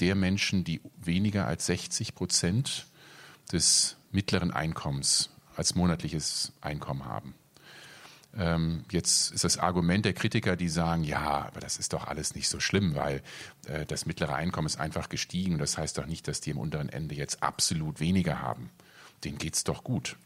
der 0.01 0.15
Menschen, 0.15 0.65
die 0.65 0.81
weniger 0.97 1.47
als 1.47 1.67
60 1.67 2.15
Prozent 2.15 2.87
des 3.53 3.97
mittleren 4.13 4.53
Einkommens 4.53 5.31
als 5.57 5.75
monatliches 5.75 6.53
Einkommen 6.61 7.05
haben. 7.05 7.35
Ähm, 8.37 8.85
jetzt 8.91 9.31
ist 9.33 9.45
das 9.45 9.59
Argument 9.59 10.05
der 10.05 10.15
Kritiker, 10.15 10.57
die 10.57 10.69
sagen, 10.69 11.05
ja, 11.05 11.47
aber 11.47 11.61
das 11.61 11.77
ist 11.77 11.93
doch 11.93 12.07
alles 12.07 12.35
nicht 12.35 12.49
so 12.49 12.61
schlimm, 12.61 12.95
weil 12.95 13.23
äh, 13.67 13.85
das 13.85 14.07
mittlere 14.07 14.35
Einkommen 14.35 14.67
ist 14.67 14.81
einfach 14.81 15.09
gestiegen. 15.09 15.59
Das 15.59 15.77
heißt 15.77 15.99
doch 15.99 16.07
nicht, 16.07 16.29
dass 16.29 16.41
die 16.41 16.51
im 16.51 16.59
unteren 16.59 16.89
Ende 16.89 17.15
jetzt 17.15 17.43
absolut 17.43 18.01
weniger 18.01 18.41
haben. 18.41 18.71
Denen 19.25 19.39
geht's 19.39 19.65
doch 19.65 19.85
gut. 19.85 20.17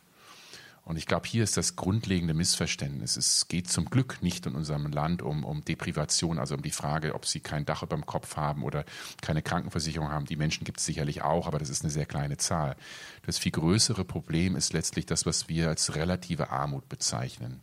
Und 0.85 0.97
ich 0.97 1.07
glaube, 1.07 1.27
hier 1.27 1.43
ist 1.43 1.57
das 1.57 1.75
grundlegende 1.75 2.33
Missverständnis. 2.33 3.17
Es 3.17 3.49
geht 3.49 3.69
zum 3.69 3.87
Glück 3.87 4.23
nicht 4.23 4.47
in 4.47 4.55
unserem 4.55 4.87
Land 4.87 5.21
um, 5.21 5.45
um 5.45 5.65
Deprivation, 5.65 6.39
also 6.39 6.55
um 6.55 6.63
die 6.63 6.71
Frage, 6.71 7.17
ob 7.17 7.27
sie 7.27 7.41
kein 7.41 7.67
Dach 7.67 7.83
über 7.83 7.97
dem 7.97 8.07
Kopf 8.07 8.37
haben 8.37 8.63
oder 8.63 8.85
keine 9.21 9.43
Krankenversicherung 9.43 10.11
haben. 10.11 10.27
Die 10.27 10.37
Menschen 10.37 10.63
gibt 10.63 10.79
es 10.79 10.87
sicherlich 10.87 11.23
auch, 11.23 11.49
aber 11.49 11.59
das 11.59 11.71
ist 11.71 11.83
eine 11.83 11.91
sehr 11.91 12.07
kleine 12.07 12.37
Zahl. 12.37 12.77
Das 13.23 13.37
viel 13.37 13.51
größere 13.51 14.05
Problem 14.05 14.55
ist 14.55 14.75
letztlich 14.75 15.07
das, 15.07 15.27
was 15.27 15.49
wir 15.49 15.71
als 15.71 15.97
relative 15.97 16.51
Armut 16.51 16.89
bezeichnen 16.89 17.63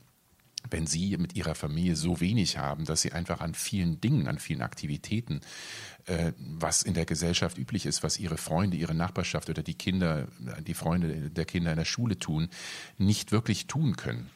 wenn 0.69 0.87
Sie 0.87 1.17
mit 1.17 1.35
Ihrer 1.35 1.55
Familie 1.55 1.95
so 1.95 2.19
wenig 2.19 2.57
haben, 2.57 2.85
dass 2.85 3.01
Sie 3.01 3.11
einfach 3.11 3.41
an 3.41 3.53
vielen 3.53 3.99
Dingen, 4.01 4.27
an 4.27 4.39
vielen 4.39 4.61
Aktivitäten, 4.61 5.41
äh, 6.05 6.33
was 6.37 6.83
in 6.83 6.93
der 6.93 7.05
Gesellschaft 7.05 7.57
üblich 7.57 7.85
ist, 7.85 8.03
was 8.03 8.19
Ihre 8.19 8.37
Freunde, 8.37 8.77
Ihre 8.77 8.93
Nachbarschaft 8.93 9.49
oder 9.49 9.63
die 9.63 9.75
Kinder, 9.75 10.27
die 10.65 10.73
Freunde 10.73 11.29
der 11.29 11.45
Kinder 11.45 11.71
in 11.71 11.77
der 11.77 11.85
Schule 11.85 12.17
tun, 12.17 12.49
nicht 12.97 13.31
wirklich 13.31 13.67
tun 13.67 13.95
können. 13.95 14.29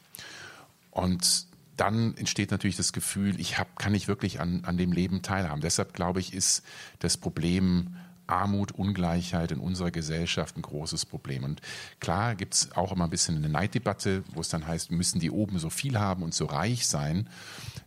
Und 0.92 1.48
dann 1.78 2.16
entsteht 2.18 2.52
natürlich 2.52 2.76
das 2.76 2.92
Gefühl, 2.92 3.40
ich 3.40 3.58
hab, 3.58 3.78
kann 3.78 3.92
nicht 3.92 4.08
wirklich 4.08 4.40
an, 4.40 4.66
an 4.66 4.78
dem 4.78 4.92
Leben 4.92 5.22
teilhaben. 5.22 5.62
Deshalb 5.62 5.94
glaube 5.94 6.20
ich, 6.20 6.34
ist 6.34 6.64
das 7.00 7.18
Problem 7.18 7.96
Armut, 8.28 8.72
Ungleichheit 8.72 9.52
in 9.52 9.60
unserer 9.60 9.92
Gesellschaft 9.92 10.58
ein 10.58 10.62
großes 10.62 11.06
Problem. 11.06 11.44
Und 11.44 11.62
klar 12.00 12.36
gibt 12.36 12.54
es 12.54 12.72
auch 12.74 12.92
immer 12.92 13.06
ein 13.06 13.10
bisschen 13.10 13.38
eine 13.38 13.50
Neiddebatte, 13.50 14.24
wo 14.34 14.42
es 14.42 14.50
dann 14.50 14.68
heißt, 14.68 14.92
müssen 14.92 15.20
die 15.20 15.32
oben 15.32 15.60
so 15.60 15.70
viel 15.70 15.98
haben 15.98 16.24
und 16.24 16.34
so 16.34 16.46
reich 16.46 16.88
sein. 16.88 17.30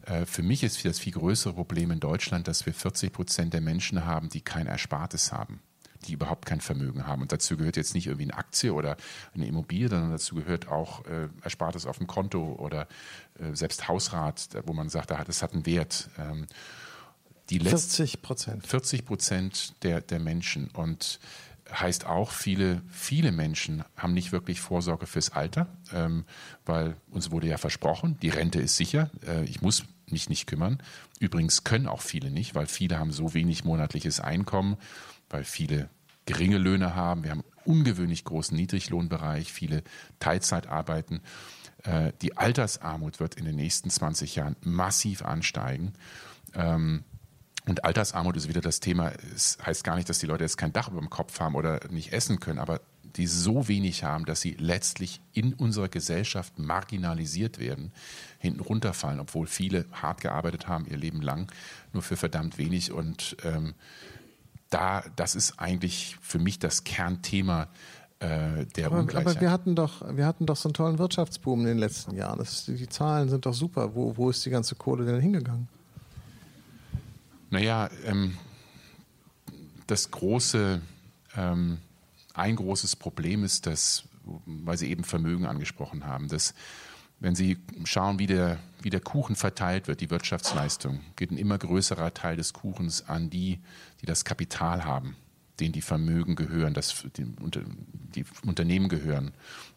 Äh, 0.07 0.27
für 0.27 0.43
mich 0.43 0.63
ist 0.63 0.85
das 0.85 0.99
viel 0.99 1.13
größere 1.13 1.55
Problem 1.55 1.91
in 1.91 2.01
Deutschland, 2.01 2.49
dass 2.49 2.67
wir 2.67 2.75
40 2.75 3.13
Prozent 3.13 3.55
der 3.55 3.61
Menschen 3.61 4.05
haben, 4.05 4.29
die 4.29 4.41
kein 4.41 4.67
Erspartes 4.67 5.33
haben 5.33 5.61
die 6.07 6.15
überhaupt 6.15 6.47
kein 6.47 6.61
Vermögen 6.61 7.07
haben. 7.07 7.23
Und 7.23 7.33
dazu 7.33 7.57
gehört 7.57 7.77
jetzt 7.77 7.95
nicht 7.95 8.07
irgendwie 8.07 8.25
eine 8.25 8.39
Aktie 8.39 8.73
oder 8.73 8.97
eine 9.35 9.47
Immobilie, 9.47 9.89
sondern 9.89 10.11
dazu 10.11 10.35
gehört 10.35 10.69
auch 10.69 11.05
äh, 11.07 11.29
Erspartes 11.43 11.87
auf 11.87 11.99
dem 11.99 12.07
Konto 12.07 12.55
oder 12.59 12.89
äh, 13.39 13.55
selbst 13.55 13.89
Hausrat, 13.89 14.49
wo 14.65 14.73
man 14.73 14.89
sagt, 14.89 15.11
das 15.11 15.43
hat 15.43 15.53
einen 15.53 15.67
Wert. 15.67 16.09
Ähm, 16.19 16.47
die 17.51 17.61
40 17.61 18.23
Prozent. 18.23 18.67
40 18.67 19.05
Prozent 19.05 19.75
der, 19.83 20.01
der 20.01 20.21
Menschen. 20.21 20.69
Und 20.71 21.21
heißt 21.73 22.07
auch, 22.07 22.31
viele, 22.33 22.83
viele 22.91 23.33
Menschen 23.33 23.85
haben 23.97 24.15
nicht 24.15 24.33
wirklich 24.33 24.61
Vorsorge 24.61 25.07
fürs 25.07 25.31
Alter, 25.31 25.69
ähm, 25.93 26.25
weil 26.65 26.97
uns 27.11 27.31
wurde 27.31 27.49
ja 27.49 27.59
versprochen, 27.59 28.19
die 28.23 28.29
Rente 28.29 28.61
ist 28.61 28.77
sicher. 28.77 29.11
Äh, 29.27 29.45
ich 29.45 29.63
muss 29.63 29.85
mich 30.09 30.29
nicht 30.29 30.47
kümmern. 30.47 30.83
Übrigens 31.21 31.65
können 31.65 31.87
auch 31.87 32.01
viele 32.01 32.31
nicht, 32.31 32.55
weil 32.55 32.67
viele 32.67 32.99
haben 32.99 33.13
so 33.13 33.35
wenig 33.35 33.65
monatliches 33.65 34.21
Einkommen, 34.21 34.77
weil 35.29 35.45
viele 35.45 35.89
geringe 36.27 36.59
Löhne 36.59 36.95
haben. 36.95 37.23
Wir 37.23 37.31
haben 37.31 37.45
ungewöhnlich 37.65 38.25
großen 38.25 38.57
Niedriglohnbereich, 38.57 39.53
viele 39.53 39.83
Teilzeit 40.19 40.67
arbeiten. 40.67 41.21
Äh, 41.85 42.13
die 42.23 42.37
Altersarmut 42.37 43.21
wird 43.21 43.37
in 43.37 43.45
den 43.45 43.57
nächsten 43.57 43.91
20 43.91 44.37
Jahren 44.37 44.57
massiv 44.63 45.23
ansteigen. 45.23 45.93
Ähm, 46.55 47.05
und 47.67 47.85
Altersarmut 47.85 48.37
ist 48.37 48.49
wieder 48.49 48.61
das 48.61 48.81
Thema. 48.81 49.13
Es 49.35 49.59
heißt 49.65 49.85
gar 49.85 49.97
nicht, 49.97 50.09
dass 50.09 50.19
die 50.19 50.27
Leute 50.27 50.45
jetzt 50.45 50.57
kein 50.57 50.73
Dach 50.73 50.89
über 50.89 51.01
dem 51.01 51.11
Kopf 51.11 51.41
haben 51.41 51.55
oder 51.55 51.81
nicht 51.91 52.13
essen 52.13 52.41
können, 52.41 52.59
aber 52.59 52.81
die 53.17 53.27
so 53.27 53.69
wenig 53.69 54.05
haben, 54.05 54.25
dass 54.25 54.41
sie 54.41 54.57
letztlich 54.59 55.21
in 55.33 55.53
unserer 55.53 55.89
Gesellschaft 55.89 56.59
marginalisiert 56.59 57.59
werden, 57.59 57.93
hinten 58.39 58.61
runterfallen, 58.61 59.21
obwohl 59.21 59.47
viele 59.47 59.85
hart 59.93 60.21
gearbeitet 60.21 60.69
haben 60.69 60.87
ihr 60.87 60.97
Leben 60.97 61.21
lang, 61.21 61.51
nur 61.93 62.03
für 62.03 62.17
verdammt 62.17 62.57
wenig. 62.57 62.93
Und 62.93 63.37
ähm, 63.45 63.75
da, 64.71 65.03
das 65.17 65.35
ist 65.35 65.59
eigentlich 65.59 66.17
für 66.21 66.39
mich 66.39 66.59
das 66.59 66.85
Kernthema 66.85 67.69
äh, 68.21 68.67
der 68.77 68.87
aber, 68.87 69.01
Ungleichheit. 69.01 69.37
Aber 69.37 69.41
wir 69.41 69.51
hatten 69.51 69.75
doch, 69.75 70.17
wir 70.17 70.27
hatten 70.27 70.47
doch 70.47 70.57
so 70.57 70.69
einen 70.69 70.75
tollen 70.75 70.99
Wirtschaftsboom 70.99 71.61
in 71.63 71.67
den 71.67 71.79
letzten 71.79 72.15
Jahren. 72.15 72.39
Das, 72.39 72.67
die 72.67 72.89
Zahlen 72.89 73.29
sind 73.29 73.45
doch 73.47 73.55
super. 73.55 73.95
Wo, 73.95 74.17
wo 74.17 74.31
ist 74.31 74.45
die 74.47 74.51
ganze 74.51 74.77
Kohle 74.77 75.05
denn 75.05 75.21
hingegangen? 75.21 75.69
Naja, 77.51 77.91
ähm, 78.05 78.39
das 79.89 80.11
große, 80.13 80.81
ähm, 81.37 81.79
ein 82.33 82.57
großes 82.57 82.95
Problem 82.95 83.43
ist, 83.43 83.67
dass, 83.67 84.05
weil 84.47 84.79
Sie 84.79 84.89
eben 84.89 85.03
Vermögen 85.03 85.47
angesprochen 85.47 86.07
haben, 86.07 86.29
dass 86.29 86.55
wenn 87.19 87.35
Sie 87.35 87.59
schauen, 87.85 88.19
wie 88.19 88.27
der, 88.27 88.59
wie 88.81 88.89
der 88.89 89.01
Kuchen 89.01 89.37
verteilt 89.37 89.89
wird, 89.89 90.01
die 90.01 90.11
Wirtschaftsleistung, 90.11 91.01
geht 91.17 91.33
ein 91.33 91.37
immer 91.37 91.59
größerer 91.59 92.15
Teil 92.15 92.37
des 92.37 92.55
Kuchens 92.55 93.09
an 93.09 93.29
die, 93.29 93.59
die 94.01 94.07
das 94.07 94.25
Kapital 94.25 94.85
haben, 94.85 95.17
denen 95.59 95.73
die 95.73 95.83
Vermögen 95.83 96.37
gehören, 96.37 96.73
das, 96.73 97.05
die, 97.17 97.27
die 98.15 98.25
Unternehmen 98.47 98.89
gehören, 98.89 99.33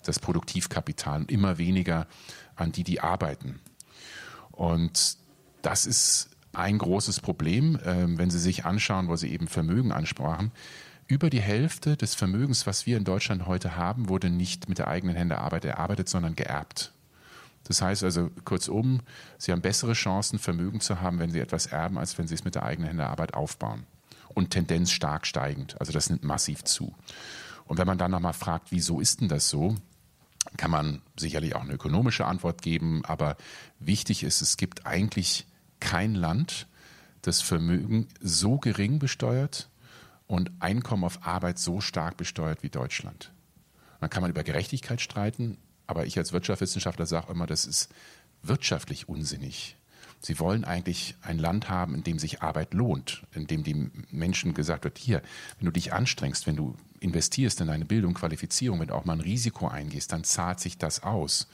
das 0.05 0.19
Produktivkapital 0.19 1.25
immer 1.27 1.57
weniger 1.57 2.07
an 2.55 2.71
die, 2.71 2.83
die 2.83 3.01
arbeiten. 3.01 3.59
Und 4.51 5.17
das 5.63 5.85
ist 5.85 6.29
ein 6.53 6.77
großes 6.77 7.19
Problem, 7.19 7.79
ähm, 7.83 8.17
wenn 8.17 8.29
Sie 8.29 8.39
sich 8.39 8.65
anschauen, 8.65 9.07
wo 9.07 9.15
Sie 9.15 9.31
eben 9.31 9.47
Vermögen 9.47 9.91
ansprachen. 9.91 10.51
Über 11.07 11.29
die 11.29 11.41
Hälfte 11.41 11.97
des 11.97 12.15
Vermögens, 12.15 12.65
was 12.65 12.85
wir 12.85 12.95
in 12.95 13.03
Deutschland 13.03 13.45
heute 13.45 13.75
haben, 13.75 14.07
wurde 14.07 14.29
nicht 14.29 14.69
mit 14.69 14.77
der 14.77 14.87
eigenen 14.87 15.15
Hände 15.15 15.35
erarbeitet, 15.35 16.07
sondern 16.07 16.35
geerbt. 16.35 16.93
Das 17.65 17.81
heißt 17.81 18.03
also, 18.03 18.29
kurzum, 18.45 19.01
Sie 19.37 19.51
haben 19.51 19.61
bessere 19.61 19.93
Chancen, 19.93 20.39
Vermögen 20.39 20.79
zu 20.79 21.01
haben, 21.01 21.19
wenn 21.19 21.31
Sie 21.31 21.39
etwas 21.39 21.65
erben, 21.65 21.97
als 21.97 22.17
wenn 22.17 22.27
Sie 22.27 22.35
es 22.35 22.45
mit 22.45 22.55
der 22.55 22.63
eigenen 22.63 22.89
Hände 22.89 23.07
Arbeit 23.07 23.33
aufbauen. 23.33 23.85
Und 24.29 24.49
Tendenz 24.51 24.91
stark 24.91 25.27
steigend. 25.27 25.79
Also 25.79 25.91
das 25.91 26.09
nimmt 26.09 26.23
massiv 26.23 26.63
zu. 26.63 26.93
Und 27.65 27.77
wenn 27.77 27.87
man 27.87 27.97
dann 27.97 28.11
nochmal 28.11 28.33
fragt, 28.33 28.71
wieso 28.71 28.99
ist 28.99 29.21
denn 29.21 29.29
das 29.29 29.49
so, 29.49 29.75
kann 30.57 30.71
man 30.71 31.01
sicherlich 31.17 31.55
auch 31.55 31.61
eine 31.61 31.73
ökonomische 31.73 32.25
Antwort 32.25 32.61
geben. 32.61 33.05
Aber 33.05 33.37
wichtig 33.79 34.23
ist, 34.23 34.41
es 34.41 34.57
gibt 34.57 34.85
eigentlich 34.85 35.45
kein 35.83 36.15
Land, 36.15 36.67
das 37.23 37.41
Vermögen 37.41 38.07
so 38.21 38.57
gering 38.57 38.99
besteuert 38.99 39.69
und 40.27 40.49
Einkommen 40.59 41.03
auf 41.03 41.27
Arbeit 41.27 41.59
so 41.59 41.81
stark 41.81 42.15
besteuert 42.15 42.63
wie 42.63 42.69
Deutschland. 42.69 43.33
Dann 43.99 44.09
kann 44.09 44.21
man 44.21 44.31
über 44.31 44.43
Gerechtigkeit 44.43 45.01
streiten, 45.01 45.57
aber 45.85 46.05
ich 46.05 46.17
als 46.17 46.31
Wirtschaftswissenschaftler 46.31 47.05
sage 47.05 47.31
immer, 47.31 47.47
das 47.47 47.65
ist 47.65 47.89
wirtschaftlich 48.41 49.09
unsinnig. 49.09 49.75
Sie 50.21 50.39
wollen 50.39 50.63
eigentlich 50.63 51.15
ein 51.21 51.37
Land 51.37 51.67
haben, 51.67 51.95
in 51.95 52.03
dem 52.03 52.17
sich 52.17 52.41
Arbeit 52.41 52.73
lohnt, 52.73 53.23
in 53.33 53.45
dem 53.45 53.63
die 53.63 53.91
Menschen 54.09 54.53
gesagt 54.53 54.85
wird, 54.85 54.97
hier, 54.97 55.21
wenn 55.59 55.65
du 55.65 55.71
dich 55.71 55.91
anstrengst, 55.91 56.47
wenn 56.47 56.55
du 56.55 56.77
investierst 57.01 57.59
in 57.59 57.67
deine 57.67 57.83
Bildung, 57.83 58.13
Qualifizierung, 58.13 58.79
wenn 58.79 58.87
du 58.87 58.95
auch 58.95 59.03
mal 59.03 59.13
ein 59.13 59.21
Risiko 59.21 59.67
eingehst, 59.67 60.13
dann 60.13 60.23
zahlt 60.23 60.61
sich 60.61 60.77
das 60.77 61.03
aus. 61.03 61.47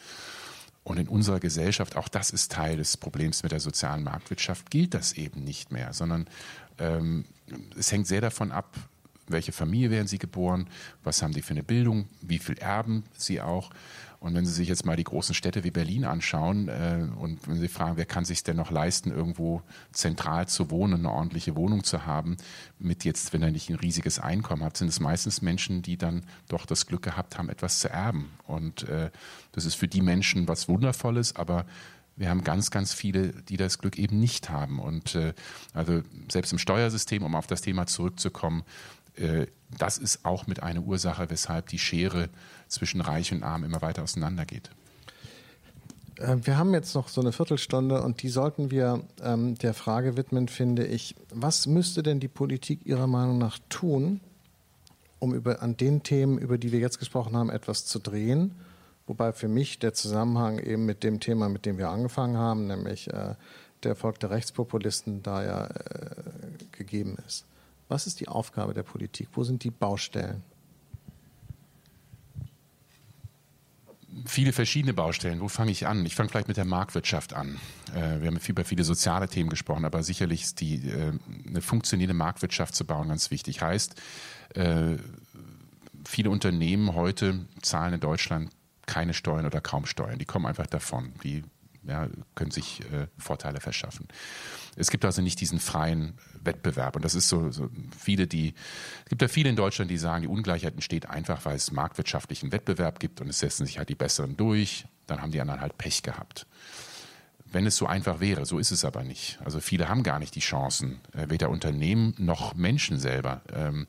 Und 0.83 0.97
in 0.97 1.07
unserer 1.07 1.39
Gesellschaft, 1.39 1.95
auch 1.97 2.07
das 2.07 2.31
ist 2.31 2.51
Teil 2.51 2.77
des 2.77 2.97
Problems 2.97 3.43
mit 3.43 3.51
der 3.51 3.59
sozialen 3.59 4.03
Marktwirtschaft, 4.03 4.71
gilt 4.71 4.93
das 4.93 5.13
eben 5.13 5.43
nicht 5.43 5.71
mehr, 5.71 5.93
sondern 5.93 6.27
ähm, 6.77 7.25
es 7.77 7.91
hängt 7.91 8.07
sehr 8.07 8.21
davon 8.21 8.51
ab, 8.51 8.75
welche 9.27 9.51
Familie 9.51 9.91
werden 9.91 10.07
sie 10.07 10.17
geboren, 10.17 10.67
was 11.03 11.21
haben 11.21 11.33
die 11.33 11.41
für 11.41 11.51
eine 11.51 11.63
Bildung, 11.63 12.07
wie 12.21 12.39
viel 12.39 12.57
erben 12.57 13.03
sie 13.15 13.41
auch. 13.41 13.69
Und 14.19 14.35
wenn 14.35 14.45
Sie 14.45 14.51
sich 14.51 14.67
jetzt 14.67 14.85
mal 14.85 14.97
die 14.97 15.05
großen 15.05 15.33
Städte 15.33 15.63
wie 15.63 15.71
Berlin 15.71 16.03
anschauen 16.03 16.67
äh, 16.67 17.07
und 17.19 17.47
wenn 17.47 17.57
Sie 17.57 17.69
fragen, 17.69 17.95
wer 17.95 18.05
kann 18.05 18.25
sich 18.25 18.43
denn 18.43 18.57
noch 18.57 18.69
leisten, 18.69 19.11
irgendwo 19.11 19.61
zentral 19.93 20.47
zu 20.47 20.69
wohnen, 20.69 21.05
eine 21.05 21.11
ordentliche 21.11 21.55
Wohnung 21.55 21.85
zu 21.85 22.05
haben, 22.05 22.35
mit 22.79 23.05
jetzt, 23.05 23.31
wenn 23.31 23.41
er 23.41 23.51
nicht 23.51 23.69
ein 23.69 23.75
riesiges 23.75 24.19
Einkommen 24.19 24.63
hat, 24.63 24.75
sind 24.75 24.89
es 24.89 24.99
meistens 24.99 25.41
Menschen, 25.41 25.81
die 25.81 25.97
dann 25.97 26.25
doch 26.49 26.65
das 26.65 26.85
Glück 26.85 27.01
gehabt 27.01 27.37
haben, 27.37 27.49
etwas 27.49 27.79
zu 27.79 27.89
erben. 27.89 28.31
Und 28.45 28.83
äh, 28.89 29.09
das 29.53 29.63
ist 29.63 29.75
für 29.75 29.87
die 29.87 30.01
Menschen 30.01 30.49
was 30.49 30.67
Wundervolles, 30.67 31.37
aber 31.37 31.65
wir 32.17 32.29
haben 32.29 32.43
ganz, 32.43 32.69
ganz 32.69 32.93
viele, 32.93 33.29
die 33.29 33.55
das 33.55 33.77
Glück 33.77 33.97
eben 33.97 34.19
nicht 34.19 34.49
haben. 34.49 34.79
Und 34.79 35.15
äh, 35.15 35.33
also 35.73 36.01
selbst 36.29 36.51
im 36.51 36.59
Steuersystem, 36.59 37.23
um 37.23 37.35
auf 37.35 37.47
das 37.47 37.61
Thema 37.61 37.87
zurückzukommen, 37.87 38.63
äh, 39.15 39.47
das 39.77 39.97
ist 39.97 40.25
auch 40.25 40.47
mit 40.47 40.63
einer 40.63 40.81
Ursache, 40.81 41.29
weshalb 41.29 41.67
die 41.67 41.79
Schere 41.79 42.29
zwischen 42.69 43.01
Reich 43.01 43.31
und 43.33 43.43
Arm 43.43 43.63
immer 43.63 43.81
weiter 43.81 44.03
auseinandergeht. 44.03 44.69
Äh, 46.19 46.37
wir 46.43 46.57
haben 46.57 46.73
jetzt 46.73 46.95
noch 46.95 47.07
so 47.07 47.21
eine 47.21 47.31
Viertelstunde 47.31 48.01
und 48.01 48.21
die 48.21 48.29
sollten 48.29 48.71
wir 48.71 49.03
ähm, 49.21 49.55
der 49.55 49.73
Frage 49.73 50.17
widmen, 50.17 50.47
finde 50.47 50.85
ich, 50.85 51.15
was 51.33 51.67
müsste 51.67 52.03
denn 52.03 52.19
die 52.19 52.27
Politik 52.27 52.85
Ihrer 52.85 53.07
Meinung 53.07 53.37
nach 53.37 53.59
tun, 53.69 54.21
um 55.19 55.33
über, 55.33 55.61
an 55.61 55.75
den 55.77 56.03
Themen, 56.03 56.37
über 56.37 56.57
die 56.57 56.71
wir 56.71 56.79
jetzt 56.79 56.99
gesprochen 56.99 57.35
haben, 57.35 57.49
etwas 57.49 57.85
zu 57.85 57.99
drehen? 57.99 58.55
Wobei 59.07 59.33
für 59.33 59.47
mich 59.47 59.79
der 59.79 59.93
Zusammenhang 59.93 60.59
eben 60.59 60.85
mit 60.85 61.03
dem 61.03 61.19
Thema, 61.19 61.49
mit 61.49 61.65
dem 61.65 61.77
wir 61.77 61.89
angefangen 61.89 62.37
haben, 62.37 62.67
nämlich 62.67 63.11
äh, 63.11 63.35
der 63.83 63.91
Erfolg 63.91 64.19
der 64.19 64.29
Rechtspopulisten, 64.29 65.23
da 65.23 65.43
ja 65.43 65.65
äh, 65.65 65.71
gegeben 66.71 67.17
ist. 67.25 67.45
Was 67.87 68.05
ist 68.05 68.19
die 68.19 68.27
Aufgabe 68.27 68.73
der 68.75 68.83
Politik? 68.83 69.29
Wo 69.33 69.43
sind 69.43 69.63
die 69.63 69.71
Baustellen? 69.71 70.43
Viele 74.25 74.53
verschiedene 74.53 74.93
Baustellen. 74.93 75.39
Wo 75.39 75.47
fange 75.47 75.71
ich 75.71 75.87
an? 75.87 76.05
Ich 76.05 76.15
fange 76.15 76.29
vielleicht 76.29 76.47
mit 76.47 76.57
der 76.57 76.65
Marktwirtschaft 76.65 77.33
an. 77.33 77.59
Äh, 77.93 78.21
wir 78.21 78.27
haben 78.27 78.39
über 78.47 78.65
viele 78.65 78.83
soziale 78.83 79.27
Themen 79.27 79.49
gesprochen, 79.49 79.85
aber 79.85 80.03
sicherlich 80.03 80.43
ist 80.43 80.61
die, 80.61 80.89
äh, 80.89 81.13
eine 81.47 81.61
funktionierende 81.61 82.15
Marktwirtschaft 82.15 82.75
zu 82.75 82.85
bauen 82.85 83.09
ganz 83.09 83.31
wichtig. 83.31 83.61
Heißt, 83.61 83.95
äh, 84.55 84.97
viele 86.05 86.29
Unternehmen 86.29 86.95
heute 86.95 87.45
zahlen 87.61 87.93
in 87.93 87.99
Deutschland 87.99 88.49
keine 88.85 89.13
Steuern 89.13 89.45
oder 89.45 89.61
kaum 89.61 89.85
Steuern. 89.85 90.17
Die 90.17 90.25
kommen 90.25 90.47
einfach 90.47 90.67
davon. 90.67 91.13
Die 91.23 91.43
ja, 91.83 92.07
können 92.35 92.51
sich 92.51 92.81
äh, 92.91 93.07
Vorteile 93.17 93.59
verschaffen. 93.59 94.07
Es 94.79 94.89
gibt 94.89 95.05
also 95.05 95.21
nicht 95.21 95.39
diesen 95.41 95.59
freien 95.59 96.13
Wettbewerb. 96.41 96.95
Und 96.95 97.05
das 97.05 97.15
ist 97.15 97.29
so, 97.29 97.51
so 97.51 97.69
viele, 97.97 98.27
die, 98.27 98.53
es 99.03 99.09
gibt 99.09 99.21
ja 99.21 99.27
viele 99.27 99.49
in 99.49 99.55
Deutschland, 99.55 99.91
die 99.91 99.97
sagen, 99.97 100.23
die 100.23 100.27
Ungleichheit 100.27 100.73
entsteht 100.73 101.09
einfach, 101.09 101.45
weil 101.45 101.55
es 101.55 101.71
marktwirtschaftlichen 101.71 102.51
Wettbewerb 102.51 102.99
gibt 102.99 103.21
und 103.21 103.27
es 103.27 103.39
setzen 103.39 103.65
sich 103.65 103.77
halt 103.77 103.89
die 103.89 103.95
Besseren 103.95 104.37
durch, 104.37 104.85
dann 105.07 105.21
haben 105.21 105.31
die 105.31 105.41
anderen 105.41 105.61
halt 105.61 105.77
Pech 105.77 106.03
gehabt. 106.03 106.47
Wenn 107.51 107.65
es 107.65 107.77
so 107.77 107.87
einfach 107.87 108.19
wäre, 108.19 108.45
so 108.45 108.59
ist 108.59 108.71
es 108.71 108.85
aber 108.85 109.03
nicht. 109.03 109.39
Also 109.43 109.59
viele 109.59 109.89
haben 109.89 110.03
gar 110.03 110.19
nicht 110.19 110.35
die 110.35 110.39
Chancen, 110.39 111.01
äh, 111.13 111.29
weder 111.29 111.49
Unternehmen 111.49 112.13
noch 112.17 112.55
Menschen 112.55 112.99
selber. 112.99 113.41
Ähm, 113.51 113.87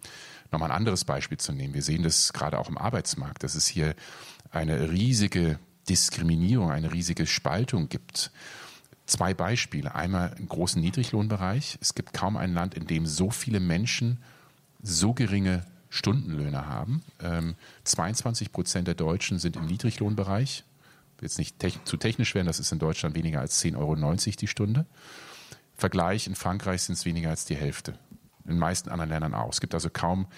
Nochmal 0.51 0.71
ein 0.71 0.77
anderes 0.77 1.05
Beispiel 1.05 1.39
zu 1.39 1.53
nehmen. 1.53 1.75
Wir 1.75 1.83
sehen 1.83 2.03
das 2.03 2.33
gerade 2.33 2.59
auch 2.59 2.69
im 2.69 2.77
Arbeitsmarkt, 2.77 3.45
dass 3.45 3.55
es 3.55 3.69
hier 3.69 3.95
eine 4.51 4.91
riesige 4.91 5.61
Diskriminierung, 5.89 6.71
eine 6.71 6.93
riesige 6.93 7.27
Spaltung 7.27 7.89
gibt. 7.89 8.33
Zwei 9.11 9.35
Beispiele. 9.35 9.93
Einmal 9.97 10.37
im 10.39 10.49
großen 10.49 10.81
Niedriglohnbereich. 10.81 11.79
Es 11.81 11.97
gibt 11.97 12.13
kaum 12.13 12.37
ein 12.37 12.55
Land, 12.55 12.75
in 12.75 12.87
dem 12.87 13.07
so 13.07 13.31
viele 13.31 13.59
Menschen 13.59 14.19
so 14.83 15.15
geringe 15.15 15.67
Stundenlöhne 15.89 16.69
haben. 16.69 17.03
Ähm, 17.21 17.57
22 17.83 18.53
Prozent 18.53 18.87
der 18.87 18.95
Deutschen 18.95 19.41
sind 19.41 19.57
im 19.57 19.67
Niedriglohnbereich. 19.67 20.63
Jetzt 21.21 21.39
nicht 21.39 21.59
te 21.59 21.73
zu 21.83 21.97
technisch 21.97 22.37
werden, 22.37 22.47
das 22.47 22.61
ist 22.61 22.71
in 22.71 22.79
Deutschland 22.79 23.17
weniger 23.17 23.41
als 23.41 23.61
10,90 23.61 23.77
Euro 23.79 23.97
die 24.39 24.47
Stunde. 24.47 24.87
Vergleich 25.75 26.29
in 26.29 26.37
Frankreich 26.37 26.83
sind 26.83 26.93
es 26.93 27.05
weniger 27.05 27.31
als 27.31 27.45
die 27.45 27.57
Hälfte. 27.57 27.99
In 28.45 28.53
den 28.53 28.59
meisten 28.61 28.91
anderen 28.91 29.11
Ländern 29.11 29.35
auch. 29.35 29.51
Es 29.51 29.61
gibt 29.61 29.75
also 29.75 29.91
kaum 29.91 30.29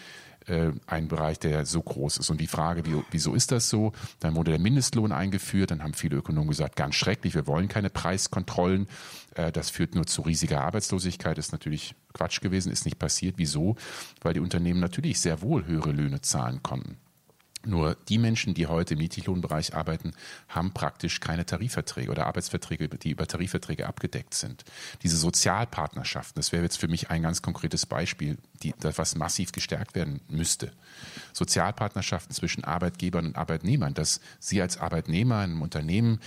ein 0.86 1.08
Bereich, 1.08 1.38
der 1.38 1.66
so 1.66 1.82
groß 1.82 2.18
ist. 2.18 2.30
Und 2.30 2.40
die 2.40 2.46
Frage, 2.46 2.84
wie, 2.84 3.02
wieso 3.10 3.34
ist 3.34 3.52
das 3.52 3.68
so? 3.68 3.92
Dann 4.20 4.34
wurde 4.34 4.50
der 4.52 4.60
Mindestlohn 4.60 5.12
eingeführt, 5.12 5.70
dann 5.70 5.82
haben 5.82 5.94
viele 5.94 6.16
Ökonomen 6.16 6.48
gesagt, 6.48 6.76
ganz 6.76 6.94
schrecklich, 6.94 7.34
wir 7.34 7.46
wollen 7.46 7.68
keine 7.68 7.90
Preiskontrollen. 7.90 8.88
Äh, 9.34 9.52
das 9.52 9.70
führt 9.70 9.94
nur 9.94 10.06
zu 10.06 10.22
riesiger 10.22 10.62
Arbeitslosigkeit, 10.62 11.38
ist 11.38 11.52
natürlich 11.52 11.94
Quatsch 12.12 12.40
gewesen, 12.40 12.72
ist 12.72 12.84
nicht 12.84 12.98
passiert. 12.98 13.34
Wieso? 13.38 13.76
Weil 14.20 14.34
die 14.34 14.40
Unternehmen 14.40 14.80
natürlich 14.80 15.20
sehr 15.20 15.42
wohl 15.42 15.66
höhere 15.66 15.92
Löhne 15.92 16.20
zahlen 16.20 16.62
konnten. 16.62 16.98
Nur 17.64 17.96
die 18.08 18.18
Menschen, 18.18 18.54
die 18.54 18.66
heute 18.66 18.94
im 18.94 19.00
Niedriglohnbereich 19.00 19.74
arbeiten, 19.74 20.12
haben 20.48 20.72
praktisch 20.72 21.20
keine 21.20 21.46
Tarifverträge 21.46 22.10
oder 22.10 22.26
Arbeitsverträge, 22.26 22.88
die 22.88 23.10
über 23.10 23.26
Tarifverträge 23.26 23.86
abgedeckt 23.86 24.34
sind. 24.34 24.64
Diese 25.02 25.16
Sozialpartnerschaften, 25.16 26.34
das 26.40 26.50
wäre 26.50 26.64
jetzt 26.64 26.78
für 26.78 26.88
mich 26.88 27.10
ein 27.10 27.22
ganz 27.22 27.40
konkretes 27.40 27.86
Beispiel, 27.86 28.38
die, 28.62 28.74
was 28.80 29.14
massiv 29.14 29.52
gestärkt 29.52 29.94
werden 29.94 30.20
müsste. 30.28 30.72
Sozialpartnerschaften 31.32 32.34
zwischen 32.34 32.64
Arbeitgebern 32.64 33.26
und 33.26 33.36
Arbeitnehmern, 33.36 33.94
dass 33.94 34.20
Sie 34.40 34.60
als 34.60 34.78
Arbeitnehmer 34.78 35.44
in 35.44 35.52
einem 35.52 35.62
Unternehmen 35.62 36.20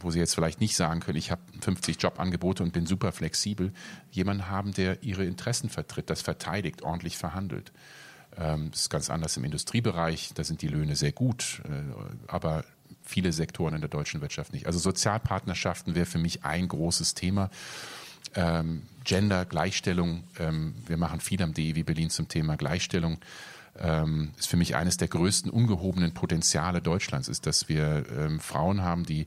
wo 0.00 0.10
Sie 0.10 0.18
jetzt 0.18 0.34
vielleicht 0.34 0.60
nicht 0.60 0.76
sagen 0.76 1.00
können, 1.00 1.18
ich 1.18 1.30
habe 1.30 1.42
50 1.60 2.00
Jobangebote 2.00 2.62
und 2.62 2.72
bin 2.72 2.86
super 2.86 3.12
flexibel, 3.12 3.72
jemanden 4.10 4.48
haben, 4.48 4.72
der 4.72 5.02
Ihre 5.02 5.24
Interessen 5.24 5.68
vertritt, 5.68 6.10
das 6.10 6.22
verteidigt, 6.22 6.82
ordentlich 6.82 7.16
verhandelt. 7.16 7.72
Ähm, 8.38 8.70
das 8.70 8.82
ist 8.82 8.90
ganz 8.90 9.10
anders 9.10 9.36
im 9.36 9.44
Industriebereich, 9.44 10.32
da 10.34 10.44
sind 10.44 10.62
die 10.62 10.68
Löhne 10.68 10.96
sehr 10.96 11.12
gut, 11.12 11.62
äh, 11.64 12.30
aber 12.30 12.64
viele 13.02 13.32
Sektoren 13.32 13.74
in 13.74 13.80
der 13.80 13.88
deutschen 13.90 14.20
Wirtschaft 14.20 14.52
nicht. 14.52 14.66
Also 14.66 14.78
Sozialpartnerschaften 14.78 15.94
wäre 15.94 16.06
für 16.06 16.18
mich 16.18 16.44
ein 16.44 16.68
großes 16.68 17.14
Thema. 17.14 17.50
Ähm, 18.34 18.82
Gender, 19.04 19.44
Gleichstellung, 19.44 20.24
ähm, 20.38 20.74
wir 20.86 20.96
machen 20.96 21.20
viel 21.20 21.42
am 21.42 21.54
DEW 21.54 21.84
Berlin 21.84 22.10
zum 22.10 22.28
Thema 22.28 22.56
Gleichstellung. 22.56 23.18
Ist 24.38 24.48
für 24.48 24.56
mich 24.56 24.74
eines 24.74 24.96
der 24.96 25.08
größten 25.08 25.50
ungehobenen 25.50 26.14
Potenziale 26.14 26.80
Deutschlands, 26.80 27.28
ist, 27.28 27.44
dass 27.44 27.68
wir 27.68 28.38
Frauen 28.40 28.80
haben, 28.80 29.04
die 29.04 29.26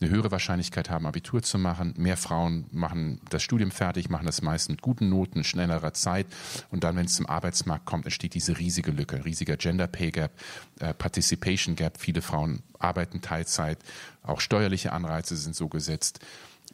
eine 0.00 0.10
höhere 0.10 0.30
Wahrscheinlichkeit 0.30 0.90
haben, 0.90 1.06
Abitur 1.06 1.42
zu 1.42 1.58
machen. 1.58 1.94
Mehr 1.96 2.16
Frauen 2.16 2.66
machen 2.70 3.20
das 3.30 3.42
Studium 3.42 3.70
fertig, 3.70 4.10
machen 4.10 4.26
das 4.26 4.42
meist 4.42 4.70
mit 4.70 4.82
guten 4.82 5.08
Noten, 5.08 5.44
schnellerer 5.44 5.92
Zeit. 5.92 6.26
Und 6.70 6.84
dann, 6.84 6.96
wenn 6.96 7.06
es 7.06 7.14
zum 7.14 7.26
Arbeitsmarkt 7.26 7.84
kommt, 7.84 8.04
entsteht 8.04 8.34
diese 8.34 8.58
riesige 8.58 8.90
Lücke, 8.90 9.24
riesiger 9.24 9.56
Gender 9.56 9.86
Pay 9.86 10.10
Gap, 10.10 10.32
äh, 10.80 10.94
Participation 10.94 11.76
Gap. 11.76 11.98
Viele 11.98 12.22
Frauen 12.22 12.62
arbeiten 12.78 13.20
Teilzeit. 13.20 13.78
Auch 14.22 14.40
steuerliche 14.40 14.92
Anreize 14.92 15.36
sind 15.36 15.56
so 15.56 15.68
gesetzt. 15.68 16.20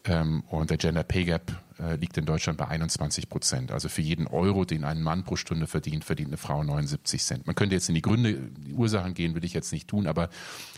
Ähm, 0.05 0.42
und 0.48 0.70
der 0.70 0.76
Gender 0.76 1.02
Pay 1.02 1.24
Gap 1.24 1.52
äh, 1.78 1.96
liegt 1.96 2.16
in 2.18 2.26
Deutschland 2.26 2.59
bei 2.59 2.68
21 2.68 3.28
Prozent. 3.28 3.72
Also 3.72 3.88
für 3.88 4.02
jeden 4.02 4.26
Euro, 4.26 4.64
den 4.64 4.84
ein 4.84 5.02
Mann 5.02 5.24
pro 5.24 5.36
Stunde 5.36 5.66
verdient, 5.66 6.05
verdient 6.05 6.28
eine 6.28 6.36
Frau 6.36 6.62
79 6.62 7.22
Cent. 7.22 7.46
Man 7.46 7.57
könnte 7.57 7.74
jetzt 7.74 7.88
in 7.88 7.94
die 7.94 8.02
Gründe, 8.02 8.34
die 8.34 8.74
Ursachen 8.74 9.14
gehen, 9.14 9.34
will 9.34 9.44
ich 9.44 9.55
jetzt 9.55 9.72
nicht 9.72 9.88
tun, 9.88 10.07
aber 10.07 10.28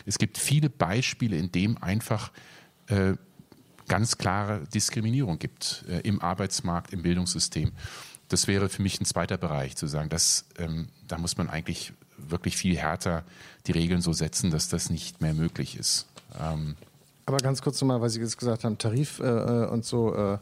es 0.05 0.17
gibt 0.17 0.37
viele 0.37 0.69
Beispiele, 0.69 1.37
in 1.37 1.51
dem 1.51 1.81
einfach 1.81 2.31
äh, 2.87 3.13
ganz 3.87 4.17
klare 4.17 4.63
Diskriminierung 4.73 5.39
gibt 5.39 5.85
äh, 5.89 5.99
im 5.99 6.21
Arbeitsmarkt, 6.21 6.93
im 6.93 7.01
Bildungssystem. 7.01 7.71
Das 8.29 8.47
wäre 8.47 8.69
für 8.69 8.81
mich 8.81 8.99
ein 8.99 9.05
zweiter 9.05 9.37
Bereich, 9.37 9.75
zu 9.75 9.87
sagen, 9.87 10.09
dass, 10.09 10.45
ähm, 10.57 10.87
da 11.07 11.17
muss 11.17 11.37
man 11.37 11.49
eigentlich 11.49 11.93
wirklich 12.17 12.57
viel 12.57 12.77
härter 12.77 13.23
die 13.67 13.71
Regeln 13.71 14.01
so 14.01 14.13
setzen, 14.13 14.51
dass 14.51 14.69
das 14.69 14.89
nicht 14.89 15.21
mehr 15.21 15.33
möglich 15.33 15.77
ist. 15.77 16.07
Ähm, 16.39 16.75
aber 17.27 17.37
ganz 17.37 17.61
kurz 17.61 17.79
nochmal, 17.81 18.01
weil 18.01 18.09
Sie 18.09 18.19
jetzt 18.19 18.37
gesagt 18.37 18.63
haben, 18.63 18.77
Tarif 18.77 19.19
äh, 19.19 19.25
äh 19.25 19.67
und 19.67 19.85
so, 19.85 20.15
äh, 20.15 20.33
äh, 20.33 20.37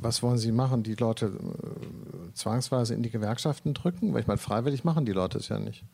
was 0.00 0.22
wollen 0.22 0.36
Sie 0.36 0.52
machen? 0.52 0.82
Die 0.82 0.96
Leute 0.96 1.26
äh, 1.26 2.34
zwangsweise 2.34 2.94
in 2.94 3.02
die 3.02 3.10
Gewerkschaften 3.10 3.72
drücken? 3.72 4.12
Weil 4.12 4.20
ich 4.20 4.26
meine, 4.26 4.38
freiwillig 4.38 4.84
machen 4.84 5.06
die 5.06 5.12
Leute 5.12 5.38
es 5.38 5.48
ja 5.48 5.58
nicht. 5.58 5.84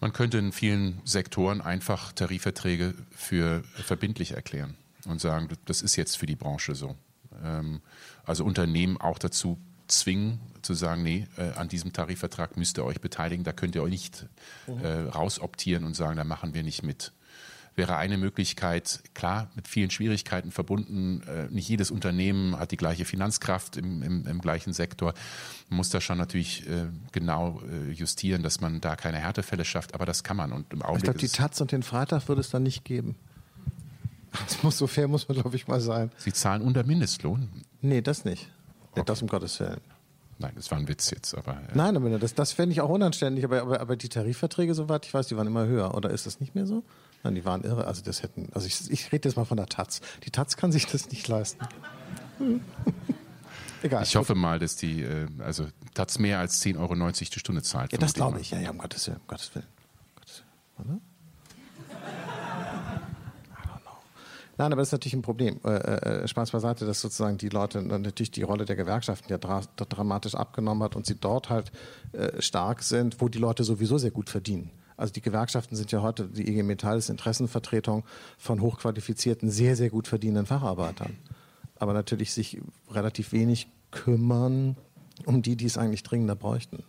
Man 0.00 0.12
könnte 0.12 0.38
in 0.38 0.52
vielen 0.52 1.00
Sektoren 1.04 1.60
einfach 1.60 2.12
Tarifverträge 2.12 2.94
für 3.10 3.64
verbindlich 3.84 4.32
erklären 4.32 4.76
und 5.06 5.20
sagen, 5.20 5.48
das 5.64 5.82
ist 5.82 5.96
jetzt 5.96 6.18
für 6.18 6.26
die 6.26 6.36
Branche 6.36 6.74
so. 6.74 6.94
Ähm, 7.42 7.80
also 8.24 8.44
Unternehmen 8.44 8.98
auch 8.98 9.18
dazu 9.18 9.58
zwingen, 9.88 10.38
zu 10.60 10.74
sagen, 10.74 11.02
nee, 11.02 11.26
äh, 11.38 11.52
an 11.52 11.68
diesem 11.68 11.94
Tarifvertrag 11.94 12.58
müsst 12.58 12.76
ihr 12.76 12.84
euch 12.84 13.00
beteiligen, 13.00 13.42
da 13.42 13.52
könnt 13.52 13.74
ihr 13.74 13.82
euch 13.82 13.90
nicht 13.90 14.26
mhm. 14.66 14.84
äh, 14.84 15.00
rausoptieren 15.08 15.84
und 15.84 15.94
sagen, 15.94 16.16
da 16.16 16.24
machen 16.24 16.52
wir 16.52 16.62
nicht 16.62 16.82
mit 16.82 17.12
wäre 17.78 17.96
eine 17.96 18.18
Möglichkeit, 18.18 19.02
klar, 19.14 19.50
mit 19.54 19.66
vielen 19.66 19.90
Schwierigkeiten 19.90 20.50
verbunden. 20.50 21.22
Äh, 21.22 21.46
nicht 21.48 21.68
jedes 21.68 21.90
Unternehmen 21.90 22.58
hat 22.58 22.72
die 22.72 22.76
gleiche 22.76 23.06
Finanzkraft 23.06 23.78
im, 23.78 24.02
im, 24.02 24.26
im 24.26 24.40
gleichen 24.40 24.74
Sektor. 24.74 25.14
Man 25.70 25.78
muss 25.78 25.88
da 25.88 26.00
schon 26.00 26.18
natürlich 26.18 26.68
äh, 26.68 26.88
genau 27.12 27.62
äh, 27.62 27.90
justieren, 27.92 28.42
dass 28.42 28.60
man 28.60 28.80
da 28.80 28.96
keine 28.96 29.18
Härtefälle 29.18 29.64
schafft, 29.64 29.94
aber 29.94 30.04
das 30.04 30.24
kann 30.24 30.36
man. 30.36 30.52
Und 30.52 30.72
im 30.72 30.82
Augenblick 30.82 30.98
ich 30.98 31.04
glaube, 31.04 31.18
die 31.18 31.28
Taz 31.28 31.60
und 31.60 31.72
den 31.72 31.82
Freitag 31.82 32.28
würde 32.28 32.42
es 32.42 32.50
dann 32.50 32.64
nicht 32.64 32.84
geben. 32.84 33.16
Das 34.32 34.62
muss 34.62 34.76
so 34.76 34.86
fair, 34.86 35.08
muss 35.08 35.28
man, 35.28 35.38
glaube 35.40 35.56
ich, 35.56 35.68
mal 35.68 35.80
sein. 35.80 36.10
Sie 36.18 36.32
zahlen 36.32 36.60
unter 36.60 36.84
Mindestlohn? 36.84 37.48
Nee, 37.80 38.02
das 38.02 38.24
nicht. 38.24 38.50
Okay. 38.92 39.02
Das 39.06 39.22
um 39.22 39.28
Gottes 39.28 39.58
Willen. 39.60 39.80
Nein, 40.38 40.52
das 40.54 40.70
war 40.70 40.78
ein 40.78 40.86
Witz 40.86 41.10
jetzt, 41.10 41.34
aber. 41.34 41.54
Ja. 41.54 41.60
Nein, 41.74 41.96
aber 41.96 42.18
das, 42.18 42.34
das 42.34 42.52
fände 42.52 42.72
ich 42.72 42.80
auch 42.80 42.88
unanständig, 42.88 43.44
aber, 43.44 43.62
aber, 43.62 43.80
aber 43.80 43.96
die 43.96 44.08
Tarifverträge, 44.08 44.74
soweit 44.74 45.04
ich 45.06 45.14
weiß, 45.14 45.26
die 45.28 45.36
waren 45.36 45.46
immer 45.46 45.66
höher. 45.66 45.94
Oder 45.94 46.10
ist 46.10 46.26
das 46.26 46.40
nicht 46.40 46.54
mehr 46.54 46.66
so? 46.66 46.84
Nein, 47.22 47.34
die 47.34 47.44
waren 47.44 47.64
irre. 47.64 47.86
Also 47.86 48.02
das 48.02 48.22
hätten, 48.22 48.48
also 48.52 48.66
ich, 48.66 48.90
ich 48.90 49.12
rede 49.12 49.28
jetzt 49.28 49.36
mal 49.36 49.44
von 49.44 49.56
der 49.56 49.66
Taz. 49.66 50.00
Die 50.24 50.30
Taz 50.30 50.56
kann 50.56 50.72
sich 50.72 50.86
das 50.86 51.10
nicht 51.10 51.26
leisten. 51.28 51.66
Egal. 53.82 54.02
Ich 54.02 54.16
hoffe 54.16 54.34
mal, 54.34 54.58
dass 54.58 54.76
die, 54.76 55.02
äh, 55.02 55.26
also 55.38 55.66
Taz 55.94 56.18
mehr 56.18 56.38
als 56.38 56.62
10,90 56.62 56.78
Euro 56.78 57.10
die 57.12 57.38
Stunde 57.38 57.62
zahlt. 57.62 57.92
Ja, 57.92 57.98
das 57.98 58.14
glaube 58.14 58.40
ich. 58.40 58.50
Ja, 58.50 58.58
ja, 58.58 58.70
um 58.70 58.78
Gottes 58.78 59.06
Willen. 59.06 59.18
Um 59.18 59.26
Gottes 59.28 59.54
Willen. 59.54 59.66
Gottes 60.16 60.42
Willen. 60.78 60.90
Oder? 60.90 61.00
Nein, 64.58 64.72
aber 64.72 64.82
das 64.82 64.88
ist 64.88 64.92
natürlich 64.92 65.14
ein 65.14 65.22
Problem. 65.22 65.60
Äh, 65.64 65.70
äh, 65.70 66.28
Spaß 66.28 66.50
beiseite, 66.50 66.84
dass 66.84 67.00
sozusagen 67.00 67.38
die 67.38 67.48
Leute 67.48 67.80
natürlich 67.80 68.32
die 68.32 68.42
Rolle 68.42 68.64
der 68.64 68.74
Gewerkschaften 68.74 69.30
ja 69.30 69.38
dra 69.38 69.62
dramatisch 69.76 70.34
abgenommen 70.34 70.82
hat 70.82 70.96
und 70.96 71.06
sie 71.06 71.14
dort 71.14 71.48
halt 71.48 71.70
äh, 72.12 72.42
stark 72.42 72.82
sind, 72.82 73.20
wo 73.20 73.28
die 73.28 73.38
Leute 73.38 73.62
sowieso 73.62 73.98
sehr 73.98 74.10
gut 74.10 74.28
verdienen. 74.28 74.70
Also 74.98 75.12
die 75.12 75.22
Gewerkschaften 75.22 75.76
sind 75.76 75.92
ja 75.92 76.02
heute, 76.02 76.26
die 76.26 76.46
IG 76.48 76.64
Metall 76.64 76.98
ist 76.98 77.08
Interessenvertretung 77.08 78.04
von 78.36 78.60
hochqualifizierten, 78.60 79.48
sehr, 79.48 79.76
sehr 79.76 79.90
gut 79.90 80.08
verdienenden 80.08 80.44
Facharbeitern. 80.44 81.16
Aber 81.76 81.92
natürlich 81.92 82.32
sich 82.32 82.60
relativ 82.90 83.32
wenig 83.32 83.68
kümmern 83.92 84.76
um 85.24 85.40
die, 85.40 85.56
die 85.56 85.66
es 85.66 85.78
eigentlich 85.78 86.02
dringender 86.02 86.34
bräuchten. 86.34 86.82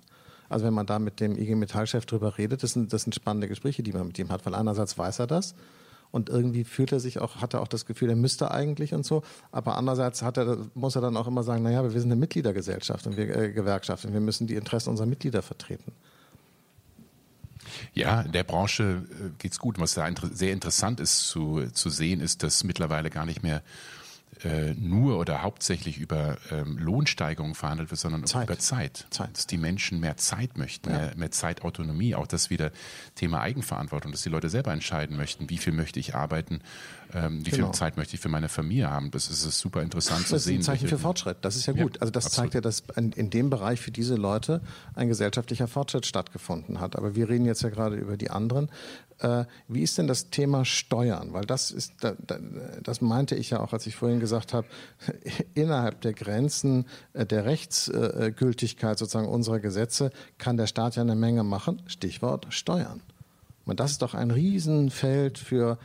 Also 0.49 0.65
wenn 0.65 0.73
man 0.73 0.87
da 0.87 0.97
mit 0.97 1.19
dem 1.19 1.37
IG 1.37 1.55
Metall-Chef 1.55 2.05
drüber 2.07 2.37
redet, 2.37 2.63
das 2.63 2.73
sind, 2.73 2.91
das 2.91 3.03
sind 3.03 3.13
spannende 3.13 3.47
Gespräche, 3.47 3.83
die 3.83 3.93
man 3.93 4.07
mit 4.07 4.17
ihm 4.17 4.29
hat, 4.29 4.45
weil 4.45 4.55
einerseits 4.55 4.97
weiß 4.97 5.19
er 5.19 5.27
das 5.27 5.53
und 6.11 6.29
irgendwie 6.29 6.63
fühlt 6.63 6.91
er 6.91 6.99
sich 6.99 7.19
auch, 7.19 7.37
hat 7.37 7.53
er 7.53 7.61
auch 7.61 7.67
das 7.67 7.85
Gefühl, 7.85 8.09
er 8.09 8.15
müsste 8.15 8.49
eigentlich 8.49 8.95
und 8.95 9.05
so, 9.05 9.21
aber 9.51 9.77
andererseits 9.77 10.23
hat 10.23 10.37
er, 10.37 10.57
muss 10.73 10.95
er 10.95 11.01
dann 11.01 11.15
auch 11.17 11.27
immer 11.27 11.43
sagen, 11.43 11.61
naja, 11.61 11.83
wir 11.83 11.91
sind 11.91 12.11
eine 12.11 12.19
Mitgliedergesellschaft 12.19 13.05
und 13.05 13.17
wir 13.17 13.35
äh, 13.35 13.51
Gewerkschaft 13.51 14.05
und 14.05 14.13
wir 14.13 14.19
müssen 14.19 14.47
die 14.47 14.55
Interessen 14.55 14.89
unserer 14.89 15.07
Mitglieder 15.07 15.43
vertreten. 15.43 15.91
Ja, 17.93 18.21
in 18.21 18.31
der 18.31 18.43
Branche 18.43 19.05
äh, 19.09 19.29
geht 19.37 19.51
es 19.51 19.59
gut. 19.59 19.79
Was 19.79 19.93
da 19.93 20.09
sehr 20.31 20.53
interessant 20.53 20.99
ist 20.99 21.27
zu, 21.27 21.67
zu 21.73 21.89
sehen, 21.89 22.21
ist, 22.21 22.43
dass 22.43 22.63
mittlerweile 22.63 23.09
gar 23.09 23.25
nicht 23.25 23.43
mehr 23.43 23.61
äh, 24.43 24.73
nur 24.73 25.19
oder 25.19 25.41
hauptsächlich 25.41 25.97
über 25.97 26.37
ähm, 26.49 26.77
Lohnsteigerungen 26.77 27.55
verhandelt 27.55 27.91
wird, 27.91 27.99
sondern 27.99 28.25
Zeit. 28.25 28.45
über 28.45 28.57
Zeit. 28.57 29.05
Zeit. 29.09 29.29
Dass 29.33 29.47
die 29.47 29.57
Menschen 29.57 29.99
mehr 29.99 30.15
Zeit 30.15 30.57
möchten, 30.57 30.89
ja. 30.89 30.97
mehr, 30.97 31.17
mehr 31.17 31.31
Zeitautonomie, 31.31 32.15
auch 32.15 32.27
das 32.27 32.49
wieder 32.49 32.71
Thema 33.15 33.41
Eigenverantwortung, 33.41 34.11
dass 34.11 34.21
die 34.21 34.29
Leute 34.29 34.49
selber 34.49 34.71
entscheiden 34.71 35.17
möchten, 35.17 35.49
wie 35.49 35.57
viel 35.57 35.73
möchte 35.73 35.99
ich 35.99 36.15
arbeiten, 36.15 36.61
ähm, 37.13 37.45
wie 37.45 37.49
genau. 37.49 37.67
viel 37.67 37.73
Zeit 37.73 37.97
möchte 37.97 38.15
ich 38.15 38.21
für 38.21 38.29
meine 38.29 38.49
Familie 38.49 38.89
haben. 38.89 39.11
Das 39.11 39.29
ist, 39.29 39.43
ist 39.43 39.59
super 39.59 39.81
interessant 39.81 40.27
zu 40.27 40.37
sehen. 40.37 40.57
Das 40.57 40.67
ist 40.67 40.69
ein 40.69 40.77
Zeichen 40.77 40.87
für 40.87 40.99
Fortschritt. 40.99 41.37
Das 41.41 41.55
ist 41.55 41.65
ja 41.65 41.73
gut. 41.73 41.95
Ja, 41.95 42.01
also 42.01 42.11
das 42.11 42.27
absolut. 42.27 42.51
zeigt 42.51 42.55
ja, 42.55 42.61
dass 42.61 42.83
in, 42.95 43.11
in, 43.13 43.29
dem 43.29 43.49
Bereich 43.49 43.81
für 43.81 43.91
diese 43.91 44.15
Leute 44.15 44.61
ein 44.93 45.07
gesellschaftlicher 45.07 45.67
Fortschritt 45.67 46.05
stattgefunden 46.05 46.79
hat. 46.79 46.95
Aber 46.95 47.15
wir 47.15 47.27
reden 47.27 47.45
jetzt 47.45 47.61
ja 47.63 47.69
gerade 47.69 47.95
über 47.95 48.15
die 48.15 48.29
anderen. 48.29 48.69
Äh, 49.19 49.45
wie 49.67 49.81
ist 49.81 49.97
denn 49.97 50.07
das 50.07 50.29
Thema 50.29 50.65
Steuern? 50.65 51.33
Weil 51.33 51.45
das 51.45 51.71
ist, 51.71 51.93
das 52.83 53.01
meinte 53.01 53.35
ich 53.35 53.49
ja 53.49 53.59
auch, 53.59 53.73
als 53.73 53.85
ich 53.87 53.95
vorhin 53.95 54.18
gesagt 54.19 54.53
habe, 54.53 54.67
innerhalb 55.53 56.01
der 56.01 56.13
Grenzen 56.13 56.85
äh, 57.13 57.25
der 57.25 57.45
Rechtsgültigkeit 57.45 58.97
sozusagen 58.97 59.27
unserer 59.27 59.59
Gesetze 59.59 60.11
kann 60.37 60.57
der 60.57 60.67
Staat 60.67 60.95
ja 60.95 61.01
eine 61.01 61.15
Menge 61.15 61.43
machen. 61.43 61.81
Stichwort 61.87 62.47
Steuern. 62.49 63.01
Und 63.65 63.79
das 63.79 63.91
ist 63.91 64.01
doch 64.01 64.15
ein 64.15 64.31
Riesenfeld 64.31 65.37
für, 65.37 65.77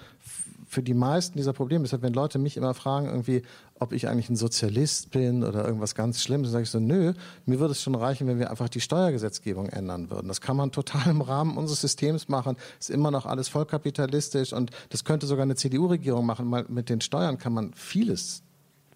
für 0.66 0.82
die 0.82 0.95
meisten 0.95 1.37
dieser 1.37 1.53
Probleme. 1.53 1.85
Deshalb, 1.85 2.03
wenn 2.03 2.14
Leute 2.14 2.39
mich 2.39 2.57
immer 2.57 2.74
fragen, 2.74 3.07
irgendwie, 3.07 3.43
ob 3.79 3.93
ich 3.93 4.09
eigentlich 4.09 4.31
ein 4.31 4.37
Sozialist 4.37 5.11
bin 5.11 5.43
oder 5.43 5.64
irgendwas 5.64 5.95
ganz 5.95 6.22
Schlimmes, 6.22 6.49
dann 6.49 6.53
sage 6.53 6.62
ich 6.62 6.70
so, 6.70 6.79
nö, 6.81 7.12
mir 7.45 7.59
würde 7.59 7.72
es 7.72 7.83
schon 7.83 7.95
reichen, 7.95 8.27
wenn 8.27 8.39
wir 8.39 8.51
einfach 8.51 8.68
die 8.68 8.81
Steuergesetzgebung 8.81 9.68
ändern 9.68 10.11
würden. 10.11 10.29
Das 10.29 10.41
kann 10.41 10.57
man 10.57 10.70
total 10.70 11.11
im 11.11 11.20
Rahmen 11.20 11.57
unseres 11.57 11.81
Systems 11.81 12.29
machen. 12.29 12.57
Ist 12.79 12.91
immer 12.91 13.11
noch 13.11 13.27
alles 13.27 13.49
vollkapitalistisch 13.49 14.53
und 14.53 14.70
das 14.91 15.05
könnte 15.05 15.27
sogar 15.27 15.43
eine 15.43 15.57
CDU-Regierung 15.57 16.25
machen. 16.25 16.47
Mal 16.47 16.64
mit 16.68 16.89
den 16.89 17.01
Steuern 17.01 17.39
kann 17.39 17.53
man 17.53 17.75
vieles, 17.75 18.43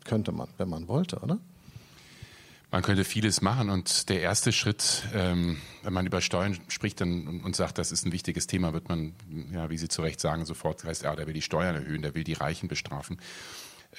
könnte 0.04 0.32
man, 0.32 0.48
wenn 0.58 0.68
man 0.68 0.86
wollte, 0.86 1.18
oder? 1.18 1.38
Man 2.70 2.82
könnte 2.82 3.04
vieles 3.04 3.40
machen 3.40 3.70
und 3.70 4.10
der 4.10 4.20
erste 4.20 4.52
Schritt, 4.52 5.04
ähm, 5.14 5.56
wenn 5.82 5.94
man 5.94 6.06
über 6.06 6.20
Steuern 6.20 6.58
spricht 6.68 7.00
dann, 7.00 7.40
und, 7.40 7.56
sagt, 7.56 7.78
das 7.78 7.92
ist 7.92 8.04
ein 8.04 8.12
wichtiges 8.12 8.46
Thema, 8.46 8.74
wird 8.74 8.90
man, 8.90 9.14
ja, 9.54 9.70
wie 9.70 9.78
Sie 9.78 9.88
zu 9.88 10.02
Recht 10.02 10.20
sagen, 10.20 10.44
sofort 10.44 10.84
heißt, 10.84 11.02
ja, 11.04 11.16
der 11.16 11.26
will 11.26 11.32
die 11.32 11.40
Steuern 11.40 11.76
erhöhen, 11.76 12.02
der 12.02 12.14
will 12.14 12.24
die 12.24 12.34
Reichen 12.34 12.68
bestrafen. 12.68 13.16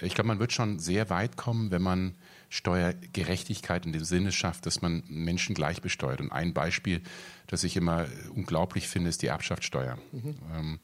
Ich 0.01 0.13
glaube, 0.13 0.27
man 0.27 0.39
wird 0.39 0.53
schon 0.53 0.79
sehr 0.79 1.09
weit 1.09 1.35
kommen, 1.35 1.71
wenn 1.71 1.81
man 1.81 2.15
Steuergerechtigkeit 2.49 3.85
in 3.85 3.93
dem 3.93 4.03
Sinne 4.03 4.31
schafft, 4.31 4.65
dass 4.65 4.81
man 4.81 5.03
Menschen 5.07 5.55
gleich 5.55 5.81
besteuert. 5.81 6.21
Und 6.21 6.31
ein 6.31 6.53
Beispiel, 6.53 7.01
das 7.47 7.63
ich 7.63 7.75
immer 7.75 8.07
unglaublich 8.33 8.87
finde, 8.87 9.09
ist 9.09 9.21
die 9.21 9.27
Erbschaftssteuer. 9.27 9.97
Mhm. 10.11 10.35
Ähm, 10.55 10.79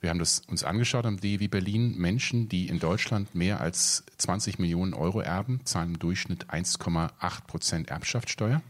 wir 0.00 0.10
haben 0.10 0.18
das 0.18 0.40
uns 0.48 0.64
angeschaut 0.64 1.06
am 1.06 1.20
DEW 1.20 1.48
Berlin. 1.48 1.96
Menschen, 1.96 2.48
die 2.48 2.68
in 2.68 2.80
Deutschland 2.80 3.34
mehr 3.34 3.60
als 3.60 4.04
20 4.18 4.58
Millionen 4.58 4.94
Euro 4.94 5.20
erben, 5.20 5.60
zahlen 5.64 5.90
im 5.90 5.98
Durchschnitt 5.98 6.46
1,8 6.46 7.46
Prozent 7.46 7.88
Erbschaftssteuer. 7.88 8.62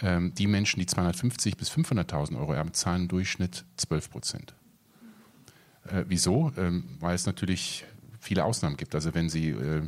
Ähm, 0.00 0.34
die 0.34 0.46
Menschen, 0.46 0.80
die 0.80 0.86
250 0.86 1.56
bis 1.56 1.70
500.000 1.70 2.38
Euro 2.38 2.54
erben, 2.54 2.72
zahlen 2.72 3.02
im 3.02 3.08
Durchschnitt 3.08 3.64
12 3.76 4.10
Prozent. 4.10 4.54
Äh, 5.84 6.04
wieso? 6.08 6.50
Ähm, 6.56 6.84
weil 6.98 7.14
es 7.14 7.26
natürlich 7.26 7.84
viele 8.22 8.44
Ausnahmen 8.44 8.76
gibt. 8.76 8.94
Also 8.94 9.14
wenn 9.14 9.28
Sie 9.28 9.50
äh, 9.50 9.82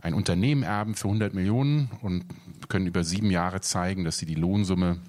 ein 0.00 0.14
Unternehmen 0.14 0.62
erben 0.62 0.94
für 0.94 1.08
100 1.08 1.34
Millionen 1.34 1.90
und 2.02 2.24
können 2.68 2.86
über 2.86 3.02
sieben 3.02 3.30
Jahre 3.30 3.60
zeigen, 3.60 4.04
dass 4.04 4.18
Sie 4.18 4.26
die 4.26 4.34
Lohnsumme 4.34 5.00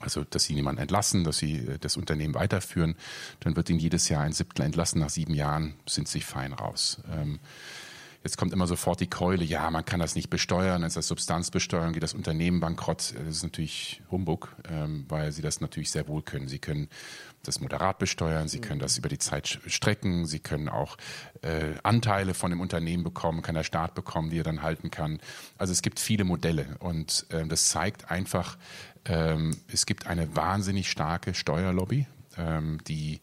also 0.00 0.22
dass 0.22 0.44
sie 0.44 0.54
niemanden 0.54 0.82
entlassen, 0.82 1.24
dass 1.24 1.38
sie 1.38 1.56
äh, 1.56 1.78
das 1.78 1.96
Unternehmen 1.96 2.34
weiterführen, 2.34 2.94
dann 3.40 3.56
wird 3.56 3.70
ihnen 3.70 3.78
jedes 3.78 4.08
Jahr 4.10 4.22
ein 4.22 4.32
Siebtel 4.32 4.64
entlassen. 4.64 5.00
Nach 5.00 5.08
sieben 5.08 5.34
Jahren 5.34 5.74
sind 5.86 6.08
sie 6.08 6.20
fein 6.20 6.52
raus. 6.52 7.00
Ähm, 8.24 8.30
Jetzt 8.34 8.38
kommt 8.38 8.52
immer 8.52 8.66
sofort 8.66 9.00
die 9.00 9.06
Keule, 9.06 9.44
ja, 9.44 9.70
man 9.70 9.84
kann 9.84 10.00
das 10.00 10.14
nicht 10.14 10.30
besteuern, 10.30 10.80
dann 10.80 10.88
ist 10.88 10.96
das 10.96 11.08
Substanzbesteuerung, 11.08 11.92
geht 11.92 12.02
das 12.02 12.14
Unternehmen 12.14 12.60
bankrott. 12.60 13.14
Das 13.16 13.36
ist 13.36 13.42
natürlich 13.42 14.02
Humbug, 14.10 14.56
ähm, 14.68 15.04
weil 15.08 15.30
sie 15.32 15.42
das 15.42 15.60
natürlich 15.60 15.90
sehr 15.90 16.08
wohl 16.08 16.22
können. 16.22 16.48
Sie 16.48 16.58
können 16.58 16.88
das 17.42 17.60
moderat 17.60 17.98
besteuern, 17.98 18.48
sie 18.48 18.60
können 18.60 18.80
das 18.80 18.96
über 18.96 19.10
die 19.10 19.18
Zeit 19.18 19.60
strecken, 19.66 20.24
sie 20.24 20.38
können 20.38 20.70
auch 20.70 20.96
äh, 21.42 21.74
Anteile 21.82 22.32
von 22.32 22.50
dem 22.50 22.60
Unternehmen 22.60 23.04
bekommen, 23.04 23.42
kann 23.42 23.54
der 23.54 23.64
Staat 23.64 23.94
bekommen, 23.94 24.30
die 24.30 24.38
er 24.38 24.44
dann 24.44 24.62
halten 24.62 24.90
kann. 24.90 25.20
Also 25.58 25.72
es 25.72 25.82
gibt 25.82 26.00
viele 26.00 26.24
Modelle 26.24 26.76
und 26.80 27.26
äh, 27.28 27.46
das 27.46 27.68
zeigt 27.68 28.10
einfach, 28.10 28.56
ähm, 29.04 29.54
es 29.68 29.84
gibt 29.84 30.06
eine 30.06 30.34
wahnsinnig 30.34 30.90
starke 30.90 31.34
Steuerlobby, 31.34 32.06
ähm, 32.38 32.78
die 32.88 33.20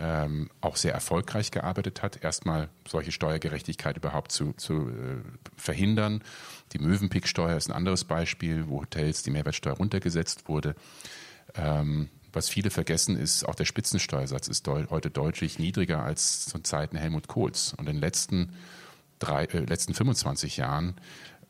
ähm, 0.00 0.50
auch 0.62 0.76
sehr 0.76 0.94
erfolgreich 0.94 1.50
gearbeitet 1.50 2.02
hat, 2.02 2.24
erstmal 2.24 2.68
solche 2.88 3.12
Steuergerechtigkeit 3.12 3.98
überhaupt 3.98 4.32
zu, 4.32 4.54
zu 4.54 4.88
äh, 4.88 5.20
verhindern. 5.56 6.24
Die 6.72 6.78
Mövenpick-Steuer 6.78 7.56
ist 7.56 7.68
ein 7.68 7.76
anderes 7.76 8.04
Beispiel, 8.04 8.68
wo 8.68 8.80
Hotels 8.80 9.22
die 9.22 9.30
Mehrwertsteuer 9.30 9.74
runtergesetzt 9.74 10.48
wurde. 10.48 10.74
Ähm, 11.54 12.08
was 12.32 12.48
viele 12.48 12.70
vergessen 12.70 13.16
ist, 13.16 13.44
auch 13.44 13.54
der 13.54 13.64
Spitzensteuersatz 13.64 14.48
ist 14.48 14.66
deu 14.66 14.86
heute 14.88 15.10
deutlich 15.10 15.58
niedriger 15.58 16.02
als 16.02 16.46
zu 16.46 16.60
Zeiten 16.60 16.96
Helmut 16.96 17.28
Kohls. 17.28 17.74
Und 17.74 17.88
in 17.88 17.96
den 17.96 18.00
letzten, 18.00 18.54
drei, 19.18 19.44
äh, 19.44 19.58
letzten 19.58 19.92
25 19.92 20.56
Jahren 20.56 20.94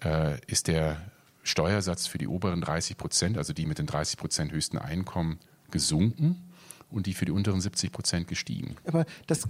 äh, 0.02 0.38
ist 0.46 0.66
der 0.66 1.12
Steuersatz 1.44 2.08
für 2.08 2.18
die 2.18 2.26
oberen 2.26 2.62
30 2.62 2.96
Prozent, 2.96 3.38
also 3.38 3.52
die 3.52 3.66
mit 3.66 3.78
den 3.78 3.86
30 3.86 4.18
Prozent 4.18 4.52
höchsten 4.52 4.78
Einkommen, 4.78 5.38
gesunken 5.70 6.49
und 6.90 7.06
die 7.06 7.14
für 7.14 7.24
die 7.24 7.32
unteren 7.32 7.60
70 7.60 7.92
Prozent 7.92 8.28
gestiegen. 8.28 8.76
Aber 8.84 9.04
das, 9.26 9.46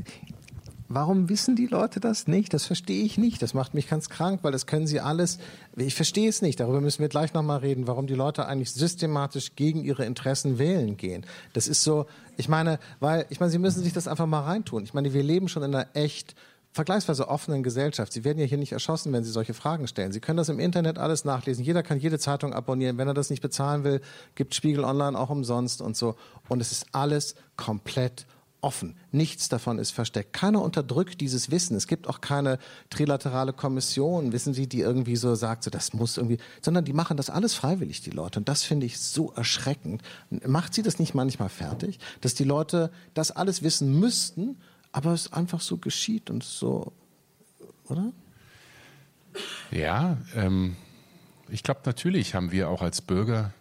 Warum 0.93 1.29
wissen 1.29 1.55
die 1.55 1.69
Leute 1.69 2.01
das 2.01 2.27
nicht? 2.27 2.53
Das 2.53 2.67
verstehe 2.67 3.05
ich 3.05 3.17
nicht. 3.17 3.41
Das 3.43 3.55
macht 3.55 3.75
mich 3.75 3.89
ganz 3.89 4.09
krank, 4.09 4.41
weil 4.43 4.51
das 4.51 4.67
können 4.67 4.89
sie 4.89 4.99
alles. 4.99 5.39
Ich 5.77 5.95
verstehe 5.95 6.29
es 6.29 6.43
nicht. 6.43 6.59
Darüber 6.59 6.81
müssen 6.81 6.99
wir 6.99 7.09
gleich 7.09 7.33
nochmal 7.33 7.61
reden, 7.61 7.87
warum 7.87 8.09
die 8.09 8.17
Leute 8.17 8.47
eigentlich 8.47 8.73
systematisch 8.73 9.55
gegen 9.55 9.85
ihre 9.85 10.05
Interessen 10.05 10.59
wählen 10.59 10.97
gehen. 10.97 11.25
Das 11.53 11.69
ist 11.69 11.85
so, 11.85 12.07
ich 12.37 12.49
meine, 12.49 12.81
weil, 12.99 13.25
ich 13.31 13.39
meine, 13.39 13.53
sie 13.53 13.61
müssen 13.61 13.85
sich 13.85 13.93
das 13.93 14.09
einfach 14.09 14.27
mal 14.27 14.41
reintun. 14.41 14.83
Ich 14.83 14.93
meine, 14.93 15.15
wir 15.15 15.23
leben 15.23 15.47
schon 15.47 15.63
in 15.63 15.73
einer 15.73 15.87
echt 15.95 16.35
vergleichsweise 16.73 17.29
offenen 17.29 17.63
Gesellschaft. 17.63 18.13
Sie 18.13 18.25
werden 18.25 18.39
ja 18.39 18.45
hier 18.45 18.59
nicht 18.59 18.73
erschossen, 18.73 19.13
wenn 19.13 19.25
Sie 19.25 19.31
solche 19.31 19.55
Fragen 19.55 19.89
stellen. 19.89 20.13
Sie 20.13 20.21
können 20.21 20.37
das 20.37 20.49
im 20.49 20.61
Internet 20.61 20.99
alles 20.99 21.25
nachlesen. 21.25 21.65
Jeder 21.65 21.83
kann 21.83 21.99
jede 21.99 22.19
Zeitung 22.19 22.53
abonnieren. 22.53 22.97
Wenn 22.97 23.09
er 23.09 23.15
das 23.15 23.31
nicht 23.31 23.43
bezahlen 23.43 23.83
will, 23.85 24.01
gibt 24.37 24.55
Spiegel 24.55 24.85
Online 24.85 25.19
auch 25.19 25.31
umsonst 25.31 25.83
und 25.83 25.97
so. 25.97 26.15
Und 26.49 26.61
es 26.61 26.71
ist 26.71 26.87
alles 26.93 27.35
komplett 27.57 28.27
offen. 28.63 28.97
Nichts 29.11 29.49
davon 29.49 29.79
ist 29.79 29.91
versteckt. 29.91 30.33
Keiner 30.33 30.63
unterdrückt 30.63 31.21
dieses 31.21 31.51
Wissen. 31.51 31.77
Es 31.77 31.87
gibt 31.87 32.09
auch 32.09 32.21
keine 32.21 32.59
trilaterale 32.91 33.53
Kommission, 33.53 34.33
wissen 34.33 34.55
Sie, 34.55 34.67
die 34.67 34.81
irgendwie 34.81 35.17
so 35.17 35.35
sagt, 35.35 35.65
so 35.65 35.71
das 35.71 35.93
muss 35.93 36.17
irgendwie, 36.17 36.39
sondern 36.61 36.85
die 36.85 36.93
machen 36.93 37.17
das 37.17 37.31
alles 37.31 37.55
freiwillig, 37.55 38.03
die 38.03 38.11
Leute. 38.11 38.39
Und 38.39 38.49
das 38.49 38.63
finde 38.63 38.87
ich 38.87 39.01
so 39.01 39.33
erschreckend. 39.33 40.03
Macht 40.47 40.75
Sie 40.75 40.83
das 40.83 40.99
nicht 40.99 41.15
manchmal 41.15 41.49
fertig, 41.49 41.99
dass 42.21 42.35
die 42.35 42.45
Leute 42.45 42.91
das 43.15 43.31
alles 43.31 43.63
wissen 43.63 43.99
müssten 43.99 44.57
aber 44.93 45.13
es 45.13 45.33
einfach 45.33 45.61
so 45.61 45.77
geschieht 45.77 46.31
und 46.31 46.43
so, 46.43 46.93
oder? 47.89 48.13
Ja, 49.71 50.17
ähm, 50.35 50.77
ich 51.49 51.63
glaube, 51.63 51.81
natürlich 51.85 52.35
haben 52.35 52.53
wir 52.53 52.69
auch 52.69 52.83
als 52.83 53.01
Bürger 53.01 53.53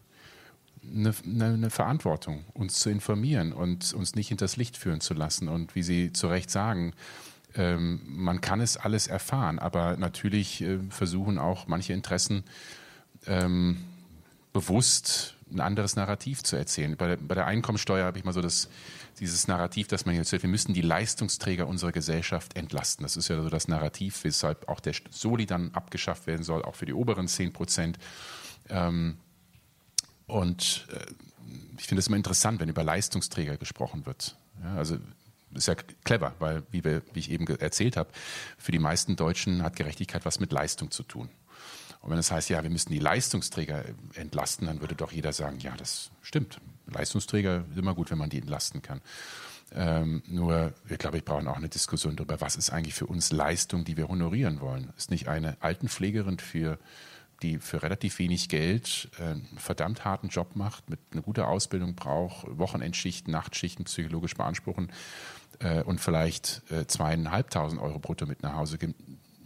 eine, 0.84 1.14
eine, 1.26 1.70
Verantwortung, 1.70 2.46
uns 2.54 2.80
zu 2.80 2.90
informieren 2.90 3.54
und 3.54 3.94
uns 3.94 4.16
nicht 4.16 4.30
hinters 4.30 4.58
Licht 4.58 4.78
führen 4.78 5.02
zu 5.02 5.14
lassen. 5.14 5.48
Und 5.48 5.76
wie 5.76 5.84
Sie 5.84 6.14
zu 6.14 6.28
Recht 6.28 6.50
sagen, 6.50 6.94
ähm, 7.56 8.02
man 8.06 8.42
kann 8.42 8.62
es 8.62 8.78
alles 8.78 9.08
erfahren, 9.08 9.60
aber 9.60 9.98
natürlich 9.98 10.62
äh, 10.62 10.80
versuchen 10.90 11.38
auch 11.38 11.68
manche 11.68 11.94
Interessen 11.94 12.44
ähm, 13.28 13.78
bewusst 14.54 15.36
ein 15.52 15.60
anderes 15.60 15.95
Narrativ 15.95 16.43
zu 16.43 16.56
erzählen. 16.56 16.95
Bei 16.95 17.08
der, 17.08 17.18
bei 17.18 17.36
der 17.36 17.45
Einkommensteuer 17.45 18.06
habe 18.06 18.18
ich 18.18 18.26
mal 18.26 18.34
so 18.34 18.41
das, 18.41 18.70
dieses 19.20 19.47
Narrativ, 19.47 19.88
dass 19.88 20.06
man 20.06 20.16
jetzt 20.16 20.30
sagt, 20.30 20.43
wir 20.43 20.50
müssen 20.50 20.74
die 20.74 20.82
Leistungsträger 20.82 21.68
unserer 21.68 21.91
Gesellschaft 21.91 22.56
entlasten. 22.56 23.04
Das 23.04 23.18
ist 23.18 23.28
ja 23.28 23.41
so 23.41 23.50
das 23.50 23.68
Narrativ, 23.68 24.24
weshalb 24.24 24.70
auch 24.70 24.80
der 24.80 24.93
Soli 25.10 25.45
dann 25.45 25.72
abgeschafft 25.74 26.28
werden 26.28 26.43
soll, 26.43 26.64
auch 26.64 26.76
für 26.76 26.86
die 26.86 26.93
oberen 26.93 27.28
10 27.28 27.54
Prozent. 27.54 28.00
Ähm, 28.70 29.18
und 30.28 30.88
äh, 30.91 31.12
ich 31.78 31.88
finde 31.88 32.00
es 32.00 32.08
immer 32.08 32.18
interessant, 32.18 32.60
wenn 32.60 32.70
über 32.70 32.84
Leistungsträger 32.84 33.58
gesprochen 33.58 34.06
wird. 34.06 34.36
Ja, 34.64 34.76
also 34.76 34.97
ist 35.54 35.68
ja 35.68 35.76
clever, 36.04 36.36
weil, 36.39 36.64
wie, 36.72 36.84
wir, 36.84 37.02
wie 37.14 37.20
ich 37.20 37.32
eben 37.32 37.47
erzählt 37.47 37.97
habe, 37.97 38.10
für 38.58 38.72
die 38.72 38.80
meisten 38.80 39.16
Deutschen 39.16 39.64
hat 39.64 39.76
Gerechtigkeit 39.76 40.26
was 40.26 40.39
mit 40.39 40.52
Leistung 40.52 40.91
zu 40.91 41.04
tun. 41.04 41.30
Und 42.02 42.12
wenn 42.12 42.18
es 42.18 42.28
das 42.28 42.36
heißt, 42.36 42.50
ja, 42.50 42.64
wir 42.64 42.70
müssen 42.70 42.91
die 42.91 43.00
Leistungsträger 43.00 43.84
entlasten, 44.16 44.68
dann 44.68 44.82
würde 44.82 44.95
doch 44.95 45.12
jeder 45.12 45.34
sagen, 45.34 45.60
ja, 45.60 45.76
das 45.76 46.12
stimmt. 46.22 46.60
Leistungsträger 46.88 47.66
ist 47.70 47.78
immer 47.78 47.93
gut, 47.93 48.10
wenn 48.10 48.18
man 48.18 48.30
die 48.30 48.39
entlasten 48.39 48.82
kann. 48.82 49.02
Ähm, 49.76 50.24
nur, 50.28 50.74
ich 50.89 50.97
glaube, 50.97 51.18
ich 51.18 51.26
brauche 51.26 51.47
auch 51.50 51.58
eine 51.58 51.70
Diskussion 51.70 52.16
darüber, 52.16 52.41
was 52.41 52.56
ist 52.56 52.72
eigentlich 52.72 52.95
für 52.95 53.06
uns 53.06 53.32
Leistung, 53.32 53.86
die 53.86 53.97
wir 53.97 54.08
honorieren 54.08 54.62
wollen. 54.62 54.91
Ist 54.97 55.12
nicht 55.12 55.28
eine 55.28 55.58
Altenpflegerin 55.62 56.39
für 56.39 56.80
die 57.41 57.60
für 57.60 57.82
relativ 57.84 58.20
wenig 58.20 58.50
Geld 58.50 59.10
äh, 59.20 59.24
einen 59.24 59.58
verdammt 59.58 60.06
harten 60.06 60.28
Job 60.28 60.56
macht, 60.56 60.89
mit 60.89 61.00
einer 61.12 61.22
guten 61.22 61.41
Ausbildung 61.41 61.95
braucht, 61.95 62.45
Wochenendschichten, 62.58 63.32
Nachtschichten 63.32 63.86
psychologisch 63.86 64.36
beanspruchen 64.36 64.91
äh, 65.60 65.84
und 65.84 66.02
vielleicht 66.02 66.64
äh, 66.70 66.86
zweieinhalbtausend 66.86 67.82
Euro 67.82 68.00
brutto 68.00 68.26
mit 68.26 68.43
nach 68.43 68.56
Hause 68.56 68.78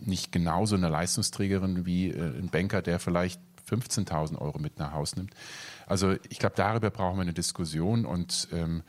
nicht 0.08 0.32
genauso 0.32 0.76
eine 0.76 0.90
Leistungsträgerin 0.90 1.86
wie 1.86 2.10
äh, 2.10 2.40
ein 2.40 2.50
Banker, 2.50 2.82
der 2.82 3.00
vielleicht 3.00 3.40
15.000 3.70 4.38
Euro 4.40 4.60
mit 4.60 4.80
nach 4.80 4.94
Hause 4.94 5.18
nimmt. 5.18 5.34
Also 5.88 6.16
ich 6.30 6.40
glaube, 6.40 6.56
darüber 6.56 6.90
brauchen 6.90 7.18
wir 7.18 7.22
eine 7.22 7.34
Diskussion 7.34 8.06
und 8.06 8.48
ähm, 8.52 8.84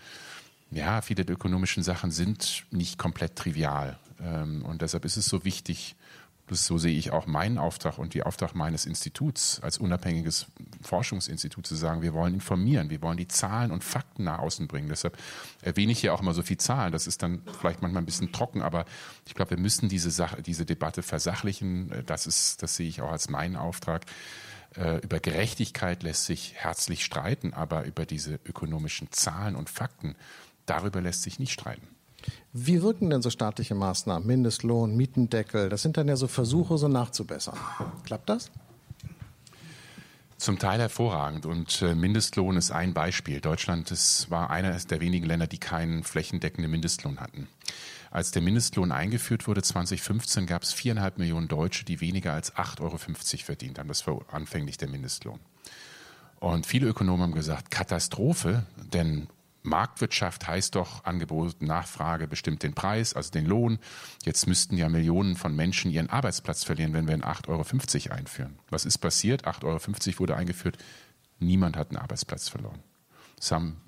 ja, 0.70 1.02
viele 1.02 1.24
der 1.24 1.34
ökonomischen 1.34 1.82
Sachen 1.82 2.10
sind 2.10 2.64
nicht 2.70 2.98
komplett 2.98 3.36
trivial. 3.36 3.98
Ähm, 4.20 4.64
und 4.64 4.82
deshalb 4.82 5.04
ist 5.04 5.16
es 5.16 5.26
so 5.26 5.44
wichtig, 5.44 5.96
das, 6.46 6.66
so 6.66 6.76
sehe 6.76 6.96
ich 6.96 7.10
auch 7.10 7.26
meinen 7.26 7.56
Auftrag 7.56 7.98
und 7.98 8.12
die 8.12 8.22
Auftrag 8.22 8.54
meines 8.54 8.84
Instituts 8.84 9.60
als 9.60 9.78
unabhängiges 9.78 10.46
Forschungsinstitut 10.82 11.66
zu 11.66 11.74
sagen, 11.74 12.02
wir 12.02 12.12
wollen 12.12 12.34
informieren, 12.34 12.90
wir 12.90 13.00
wollen 13.00 13.16
die 13.16 13.28
Zahlen 13.28 13.70
und 13.70 13.82
Fakten 13.82 14.24
nach 14.24 14.40
außen 14.40 14.68
bringen. 14.68 14.88
Deshalb 14.90 15.16
erwähne 15.62 15.92
ich 15.92 16.00
hier 16.00 16.12
auch 16.12 16.20
immer 16.20 16.34
so 16.34 16.42
viel 16.42 16.58
Zahlen. 16.58 16.92
Das 16.92 17.06
ist 17.06 17.22
dann 17.22 17.42
vielleicht 17.58 17.80
manchmal 17.80 18.02
ein 18.02 18.06
bisschen 18.06 18.30
trocken, 18.30 18.60
aber 18.60 18.84
ich 19.26 19.34
glaube, 19.34 19.52
wir 19.52 19.58
müssen 19.58 19.88
diese 19.88 20.10
Sache, 20.10 20.42
diese 20.42 20.66
Debatte 20.66 21.02
versachlichen. 21.02 22.02
Das 22.04 22.26
ist, 22.26 22.62
das 22.62 22.76
sehe 22.76 22.88
ich 22.88 23.00
auch 23.00 23.10
als 23.10 23.30
meinen 23.30 23.56
Auftrag. 23.56 24.04
Äh, 24.76 24.98
über 24.98 25.20
Gerechtigkeit 25.20 26.02
lässt 26.02 26.26
sich 26.26 26.52
herzlich 26.56 27.04
streiten, 27.04 27.54
aber 27.54 27.84
über 27.84 28.04
diese 28.04 28.38
ökonomischen 28.44 29.10
Zahlen 29.12 29.56
und 29.56 29.70
Fakten, 29.70 30.14
darüber 30.66 31.00
lässt 31.00 31.22
sich 31.22 31.38
nicht 31.38 31.52
streiten. 31.52 31.93
Wie 32.52 32.82
wirken 32.82 33.10
denn 33.10 33.22
so 33.22 33.30
staatliche 33.30 33.74
Maßnahmen, 33.74 34.26
Mindestlohn, 34.26 34.96
Mietendeckel? 34.96 35.68
Das 35.68 35.82
sind 35.82 35.96
dann 35.96 36.08
ja 36.08 36.16
so 36.16 36.28
Versuche, 36.28 36.78
so 36.78 36.88
nachzubessern. 36.88 37.58
Klappt 38.04 38.28
das? 38.28 38.50
Zum 40.36 40.58
Teil 40.58 40.80
hervorragend 40.80 41.46
und 41.46 41.80
äh, 41.82 41.94
Mindestlohn 41.94 42.56
ist 42.56 42.70
ein 42.70 42.92
Beispiel. 42.92 43.40
Deutschland 43.40 43.90
ist, 43.90 44.30
war 44.30 44.50
einer 44.50 44.76
der 44.76 45.00
wenigen 45.00 45.24
Länder, 45.26 45.46
die 45.46 45.58
keinen 45.58 46.04
flächendeckenden 46.04 46.70
Mindestlohn 46.70 47.18
hatten. 47.20 47.48
Als 48.10 48.30
der 48.30 48.42
Mindestlohn 48.42 48.92
eingeführt 48.92 49.48
wurde 49.48 49.62
2015, 49.62 50.46
gab 50.46 50.62
es 50.62 50.72
viereinhalb 50.72 51.18
Millionen 51.18 51.48
Deutsche, 51.48 51.84
die 51.84 52.00
weniger 52.00 52.32
als 52.32 52.54
8,50 52.54 52.80
Euro 52.82 52.98
verdient 52.98 53.78
haben. 53.78 53.88
Das 53.88 54.06
war 54.06 54.20
anfänglich 54.30 54.76
der 54.76 54.88
Mindestlohn. 54.88 55.40
Und 56.40 56.66
viele 56.66 56.86
Ökonomen 56.86 57.22
haben 57.22 57.34
gesagt, 57.34 57.70
Katastrophe, 57.70 58.66
denn 58.92 59.28
Marktwirtschaft 59.64 60.46
heißt 60.46 60.74
doch, 60.74 61.04
Angebot, 61.04 61.62
Nachfrage 61.62 62.28
bestimmt 62.28 62.62
den 62.62 62.74
Preis, 62.74 63.14
also 63.14 63.30
den 63.30 63.46
Lohn. 63.46 63.78
Jetzt 64.22 64.46
müssten 64.46 64.76
ja 64.76 64.88
Millionen 64.88 65.36
von 65.36 65.56
Menschen 65.56 65.90
ihren 65.90 66.10
Arbeitsplatz 66.10 66.64
verlieren, 66.64 66.92
wenn 66.92 67.08
wir 67.08 67.14
in 67.14 67.24
8,50 67.24 67.48
Euro 68.10 68.14
einführen. 68.14 68.58
Was 68.68 68.84
ist 68.84 68.98
passiert? 68.98 69.46
8,50 69.46 69.64
Euro 69.64 70.18
wurde 70.20 70.36
eingeführt. 70.36 70.76
Niemand 71.38 71.76
hat 71.76 71.90
einen 71.90 71.98
Arbeitsplatz 71.98 72.48
verloren. 72.48 72.82
Es 73.40 73.50
haben 73.50 73.80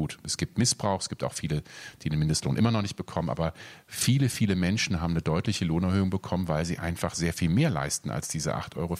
Gut, 0.00 0.18
es 0.22 0.38
gibt 0.38 0.56
Missbrauch, 0.56 1.00
es 1.00 1.10
gibt 1.10 1.24
auch 1.24 1.34
viele, 1.34 1.62
die 2.00 2.08
den 2.08 2.18
Mindestlohn 2.18 2.56
immer 2.56 2.70
noch 2.70 2.80
nicht 2.80 2.96
bekommen, 2.96 3.28
aber 3.28 3.52
viele, 3.86 4.30
viele 4.30 4.56
Menschen 4.56 5.02
haben 5.02 5.12
eine 5.12 5.20
deutliche 5.20 5.66
Lohnerhöhung 5.66 6.08
bekommen, 6.08 6.48
weil 6.48 6.64
sie 6.64 6.78
einfach 6.78 7.14
sehr 7.14 7.34
viel 7.34 7.50
mehr 7.50 7.68
leisten 7.68 8.08
als 8.08 8.28
diese 8.28 8.56
8,50 8.56 8.76
Euro. 8.78 8.96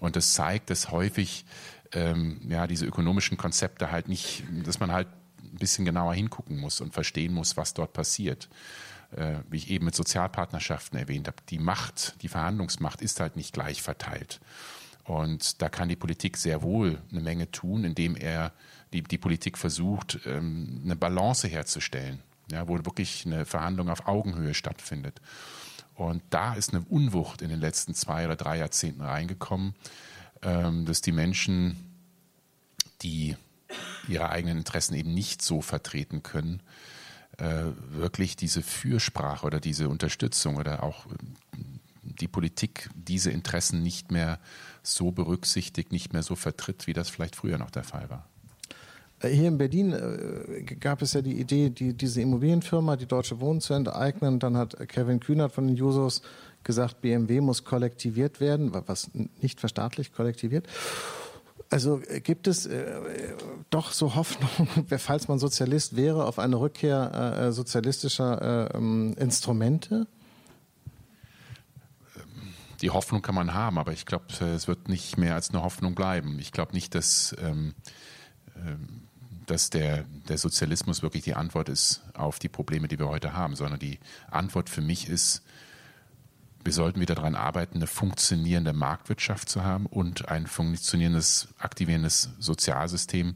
Und 0.00 0.16
das 0.16 0.32
zeigt, 0.32 0.70
dass 0.70 0.90
häufig 0.90 1.44
ähm, 1.92 2.40
ja, 2.48 2.66
diese 2.66 2.86
ökonomischen 2.86 3.36
Konzepte 3.36 3.90
halt 3.90 4.08
nicht, 4.08 4.44
dass 4.64 4.80
man 4.80 4.92
halt 4.92 5.08
ein 5.42 5.58
bisschen 5.58 5.84
genauer 5.84 6.14
hingucken 6.14 6.58
muss 6.58 6.80
und 6.80 6.94
verstehen 6.94 7.34
muss, 7.34 7.56
was 7.56 7.74
dort 7.74 7.92
passiert. 7.92 8.48
Äh, 9.16 9.40
wie 9.50 9.58
ich 9.58 9.70
eben 9.70 9.84
mit 9.84 9.94
Sozialpartnerschaften 9.94 10.98
erwähnt 10.98 11.28
habe, 11.28 11.36
die 11.50 11.58
Macht, 11.58 12.14
die 12.22 12.28
Verhandlungsmacht 12.28 13.02
ist 13.02 13.20
halt 13.20 13.36
nicht 13.36 13.52
gleich 13.52 13.82
verteilt. 13.82 14.40
Und 15.04 15.60
da 15.60 15.68
kann 15.68 15.88
die 15.88 15.96
Politik 15.96 16.36
sehr 16.36 16.62
wohl 16.62 16.98
eine 17.10 17.20
Menge 17.20 17.50
tun, 17.50 17.84
indem 17.84 18.16
er 18.16 18.52
die, 18.92 19.02
die 19.02 19.18
Politik 19.18 19.58
versucht, 19.58 20.20
ähm, 20.26 20.80
eine 20.84 20.96
Balance 20.96 21.48
herzustellen, 21.48 22.20
ja, 22.50 22.68
wo 22.68 22.76
wirklich 22.84 23.26
eine 23.26 23.44
Verhandlung 23.44 23.90
auf 23.90 24.06
Augenhöhe 24.06 24.54
stattfindet. 24.54 25.20
Und 25.94 26.22
da 26.30 26.54
ist 26.54 26.72
eine 26.72 26.82
Unwucht 26.88 27.42
in 27.42 27.50
den 27.50 27.60
letzten 27.60 27.94
zwei 27.94 28.24
oder 28.24 28.36
drei 28.36 28.58
Jahrzehnten 28.58 29.02
reingekommen, 29.02 29.74
dass 30.42 31.00
die 31.00 31.12
Menschen, 31.12 31.76
die 33.02 33.36
ihre 34.08 34.30
eigenen 34.30 34.58
Interessen 34.58 34.94
eben 34.94 35.14
nicht 35.14 35.42
so 35.42 35.60
vertreten 35.60 36.22
können, 36.22 36.60
äh, 37.38 37.64
wirklich 37.90 38.36
diese 38.36 38.62
Fürsprache 38.62 39.46
oder 39.46 39.60
diese 39.60 39.88
Unterstützung 39.88 40.56
oder 40.56 40.82
auch 40.82 41.06
die 42.02 42.28
Politik 42.28 42.90
diese 42.94 43.30
Interessen 43.30 43.82
nicht 43.82 44.10
mehr 44.10 44.38
so 44.82 45.12
berücksichtigt, 45.12 45.92
nicht 45.92 46.12
mehr 46.12 46.22
so 46.22 46.34
vertritt, 46.34 46.86
wie 46.86 46.92
das 46.92 47.08
vielleicht 47.08 47.36
früher 47.36 47.58
noch 47.58 47.70
der 47.70 47.84
Fall 47.84 48.10
war. 48.10 48.28
Äh, 49.20 49.30
hier 49.30 49.48
in 49.48 49.58
Berlin 49.58 49.92
äh, 49.92 50.62
gab 50.62 51.00
es 51.00 51.14
ja 51.14 51.22
die 51.22 51.40
Idee, 51.40 51.70
die, 51.70 51.94
diese 51.94 52.20
Immobilienfirma, 52.20 52.96
die 52.96 53.06
Deutsche 53.06 53.40
Wohnen 53.40 53.60
zu 53.60 53.74
enteignen. 53.74 54.38
Dann 54.38 54.56
hat 54.56 54.76
Kevin 54.88 55.20
Kühnert 55.20 55.52
von 55.52 55.66
den 55.66 55.76
Jusos 55.76 56.22
gesagt, 56.64 57.00
BMW 57.00 57.40
muss 57.40 57.64
kollektiviert 57.64 58.40
werden, 58.40 58.72
was 58.86 59.10
nicht 59.40 59.60
verstaatlicht, 59.60 60.14
kollektiviert. 60.14 60.66
Also 61.70 62.02
äh, 62.08 62.20
gibt 62.20 62.46
es 62.46 62.66
äh, 62.66 63.00
doch 63.70 63.92
so 63.92 64.14
Hoffnung, 64.14 64.86
falls 64.98 65.28
man 65.28 65.38
Sozialist 65.38 65.96
wäre, 65.96 66.26
auf 66.26 66.38
eine 66.38 66.60
Rückkehr 66.60 67.38
äh, 67.38 67.52
sozialistischer 67.52 68.70
äh, 68.72 68.76
ähm, 68.76 69.14
Instrumente? 69.18 70.06
Die 72.82 72.90
Hoffnung 72.90 73.22
kann 73.22 73.36
man 73.36 73.54
haben, 73.54 73.78
aber 73.78 73.92
ich 73.92 74.06
glaube, 74.06 74.24
es 74.44 74.66
wird 74.66 74.88
nicht 74.88 75.16
mehr 75.16 75.34
als 75.34 75.50
eine 75.50 75.62
Hoffnung 75.62 75.94
bleiben. 75.94 76.38
Ich 76.40 76.50
glaube 76.50 76.72
nicht, 76.72 76.96
dass 76.96 77.34
ähm, 77.40 77.74
ähm, 78.56 79.02
dass 79.46 79.70
der, 79.70 80.04
der 80.28 80.38
Sozialismus 80.38 81.02
wirklich 81.02 81.24
die 81.24 81.34
Antwort 81.34 81.68
ist 81.68 82.02
auf 82.14 82.38
die 82.38 82.48
Probleme, 82.48 82.88
die 82.88 82.98
wir 82.98 83.08
heute 83.08 83.34
haben, 83.34 83.56
sondern 83.56 83.78
die 83.78 83.98
Antwort 84.30 84.68
für 84.68 84.80
mich 84.80 85.08
ist, 85.08 85.42
wir 86.64 86.72
sollten 86.72 87.00
wieder 87.00 87.14
daran 87.14 87.34
arbeiten, 87.34 87.76
eine 87.76 87.86
funktionierende 87.86 88.72
Marktwirtschaft 88.72 89.48
zu 89.48 89.64
haben 89.64 89.86
und 89.86 90.28
ein 90.28 90.46
funktionierendes, 90.46 91.48
aktivierendes 91.58 92.30
Sozialsystem, 92.38 93.34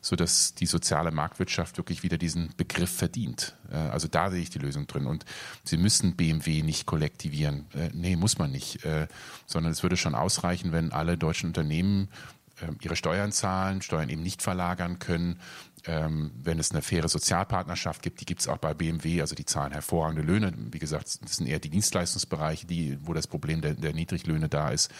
sodass 0.00 0.54
die 0.54 0.66
soziale 0.66 1.10
Marktwirtschaft 1.10 1.76
wirklich 1.76 2.02
wieder 2.02 2.18
diesen 2.18 2.50
Begriff 2.56 2.90
verdient. 2.90 3.56
Äh, 3.70 3.76
also 3.76 4.08
da 4.08 4.30
sehe 4.30 4.40
ich 4.40 4.50
die 4.50 4.58
Lösung 4.58 4.86
drin. 4.86 5.06
Und 5.06 5.24
Sie 5.64 5.76
müssen 5.76 6.16
BMW 6.16 6.62
nicht 6.62 6.86
kollektivieren. 6.86 7.66
Äh, 7.74 7.90
nee, 7.92 8.16
muss 8.16 8.38
man 8.38 8.50
nicht. 8.50 8.84
Äh, 8.84 9.08
sondern 9.46 9.72
es 9.72 9.82
würde 9.82 9.96
schon 9.96 10.14
ausreichen, 10.14 10.72
wenn 10.72 10.92
alle 10.92 11.18
deutschen 11.18 11.48
Unternehmen 11.48 12.08
ihre 12.80 12.96
Steuern 12.96 13.30
zahlen, 13.30 13.82
Steuern 13.82 14.08
eben 14.08 14.24
nicht 14.24 14.42
verlagern 14.42 14.98
können. 14.98 15.38
Ähm, 15.88 16.32
wenn 16.44 16.58
es 16.58 16.70
eine 16.70 16.82
faire 16.82 17.08
Sozialpartnerschaft 17.08 18.02
gibt, 18.02 18.20
die 18.20 18.26
gibt 18.26 18.42
es 18.42 18.48
auch 18.48 18.58
bei 18.58 18.74
BMW, 18.74 19.22
also 19.22 19.34
die 19.34 19.46
zahlen 19.46 19.72
hervorragende 19.72 20.22
Löhne. 20.22 20.52
Wie 20.54 20.78
gesagt, 20.78 21.18
das 21.22 21.36
sind 21.36 21.46
eher 21.46 21.60
die 21.60 21.70
Dienstleistungsbereiche, 21.70 22.66
die, 22.66 22.98
wo 23.06 23.14
das 23.14 23.26
Problem 23.26 23.62
der, 23.62 23.72
der 23.72 23.94
Niedriglöhne 23.94 24.50
da 24.50 24.68
ist. 24.68 24.90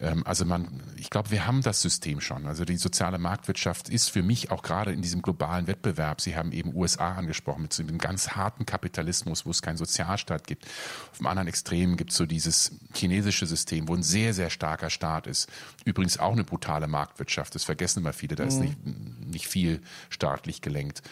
Ähm, 0.00 0.26
also 0.26 0.44
man, 0.44 0.82
ich 0.96 1.10
glaube, 1.10 1.30
wir 1.30 1.46
haben 1.46 1.62
das 1.62 1.82
System 1.82 2.20
schon. 2.20 2.46
Also 2.46 2.64
die 2.64 2.76
soziale 2.76 3.18
Marktwirtschaft 3.18 3.88
ist 3.88 4.08
für 4.08 4.22
mich 4.22 4.50
auch 4.50 4.62
gerade 4.62 4.92
in 4.92 5.02
diesem 5.02 5.22
globalen 5.22 5.66
Wettbewerb, 5.66 6.20
Sie 6.20 6.36
haben 6.36 6.52
eben 6.52 6.74
USA 6.74 7.14
angesprochen, 7.14 7.62
mit 7.62 7.72
so 7.72 7.82
einem 7.82 7.98
ganz 7.98 8.30
harten 8.30 8.66
Kapitalismus, 8.66 9.46
wo 9.46 9.50
es 9.50 9.62
keinen 9.62 9.76
Sozialstaat 9.76 10.46
gibt. 10.46 10.66
Auf 11.12 11.18
dem 11.18 11.26
anderen 11.26 11.48
Extrem 11.48 11.96
gibt 11.96 12.10
es 12.10 12.16
so 12.16 12.26
dieses 12.26 12.72
chinesische 12.94 13.46
System, 13.46 13.88
wo 13.88 13.94
ein 13.94 14.02
sehr, 14.02 14.34
sehr 14.34 14.50
starker 14.50 14.90
Staat 14.90 15.26
ist. 15.26 15.48
Übrigens 15.84 16.18
auch 16.18 16.32
eine 16.32 16.44
brutale 16.44 16.86
Marktwirtschaft, 16.86 17.54
das 17.54 17.64
vergessen 17.64 18.00
immer 18.00 18.12
viele, 18.12 18.36
da 18.36 18.44
ist 18.44 18.58
mhm. 18.58 18.60
nicht, 18.60 19.26
nicht 19.30 19.46
viel 19.48 19.82
staatlich 20.08 20.62
gelenkt. 20.62 21.02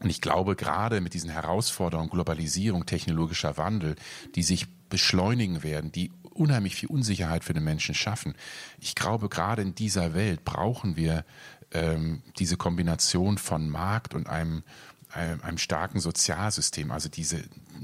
Und 0.00 0.10
ich 0.10 0.20
glaube, 0.20 0.56
gerade 0.56 1.00
mit 1.00 1.14
diesen 1.14 1.30
Herausforderungen, 1.30 2.10
Globalisierung, 2.10 2.84
technologischer 2.84 3.56
Wandel, 3.56 3.96
die 4.34 4.42
sich 4.42 4.66
beschleunigen 4.90 5.62
werden, 5.62 5.90
die 5.90 6.10
unheimlich 6.38 6.76
viel 6.76 6.88
Unsicherheit 6.88 7.44
für 7.44 7.54
den 7.54 7.64
Menschen 7.64 7.94
schaffen. 7.94 8.34
Ich 8.80 8.94
glaube, 8.94 9.28
gerade 9.28 9.62
in 9.62 9.74
dieser 9.74 10.14
Welt 10.14 10.44
brauchen 10.44 10.96
wir 10.96 11.24
ähm, 11.72 12.22
diese 12.38 12.56
Kombination 12.56 13.38
von 13.38 13.68
Markt 13.68 14.14
und 14.14 14.28
einem, 14.28 14.62
einem, 15.10 15.42
einem, 15.42 15.58
starken 15.58 16.00
Sozialsystem, 16.00 16.90
also 16.90 17.08
diese, 17.08 17.42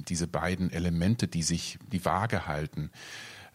diese 0.08 0.26
beiden 0.26 0.70
Elemente, 0.70 1.28
die 1.28 1.42
sich 1.42 1.78
die 1.90 2.04
Waage 2.04 2.46
halten. 2.46 2.90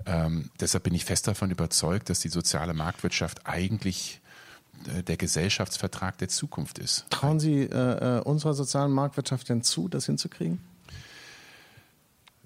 Ähm, 0.05 0.49
deshalb 0.59 0.83
bin 0.83 0.93
ich 0.93 1.05
fest 1.05 1.27
davon 1.27 1.51
überzeugt, 1.51 2.09
dass 2.09 2.19
die 2.19 2.29
soziale 2.29 2.73
Marktwirtschaft 2.73 3.47
eigentlich 3.47 4.21
äh, 4.85 5.03
der 5.03 5.17
Gesellschaftsvertrag 5.17 6.17
der 6.17 6.29
Zukunft 6.29 6.79
ist. 6.79 7.05
Trauen 7.09 7.39
Sie 7.39 7.63
äh, 7.63 8.17
äh 8.17 8.21
unserer 8.21 8.53
sozialen 8.53 8.91
Marktwirtschaft 8.91 9.49
denn 9.49 9.63
zu, 9.63 9.87
das 9.87 10.05
hinzukriegen? 10.05 10.59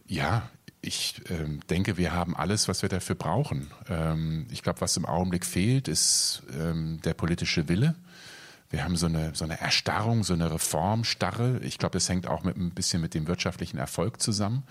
Ja, 0.08 0.50
ich 0.82 1.22
ähm, 1.30 1.60
denke, 1.70 1.98
wir 1.98 2.12
haben 2.14 2.36
alles, 2.36 2.68
was 2.68 2.82
wir 2.82 2.90
dafür 2.90 3.16
brauchen. 3.16 3.72
Ähm, 3.88 4.48
ich 4.52 4.64
glaube, 4.64 4.82
was 4.82 4.98
im 4.98 5.06
Augenblick 5.06 5.46
fehlt, 5.46 5.88
ist 5.88 6.44
ähm, 6.58 7.00
der 7.04 7.14
politische 7.14 7.70
Wille. 7.70 7.96
Wir 8.72 8.84
haben 8.84 8.96
so 8.96 9.06
eine, 9.06 9.36
so 9.36 9.44
eine 9.44 9.60
Erstarrung, 9.60 10.24
so 10.24 10.34
eine 10.34 10.52
Reformstarre. 10.52 11.60
Ich 11.60 11.78
glaube, 11.78 11.94
das 11.94 12.10
hängt 12.10 12.26
auch 12.26 12.44
mit, 12.44 12.58
ein 12.58 12.72
bisschen 12.72 13.02
mit 13.02 13.14
dem 13.14 13.28
wirtschaftlichen 13.28 13.78
Erfolg 13.78 14.22
zusammen. 14.22 14.64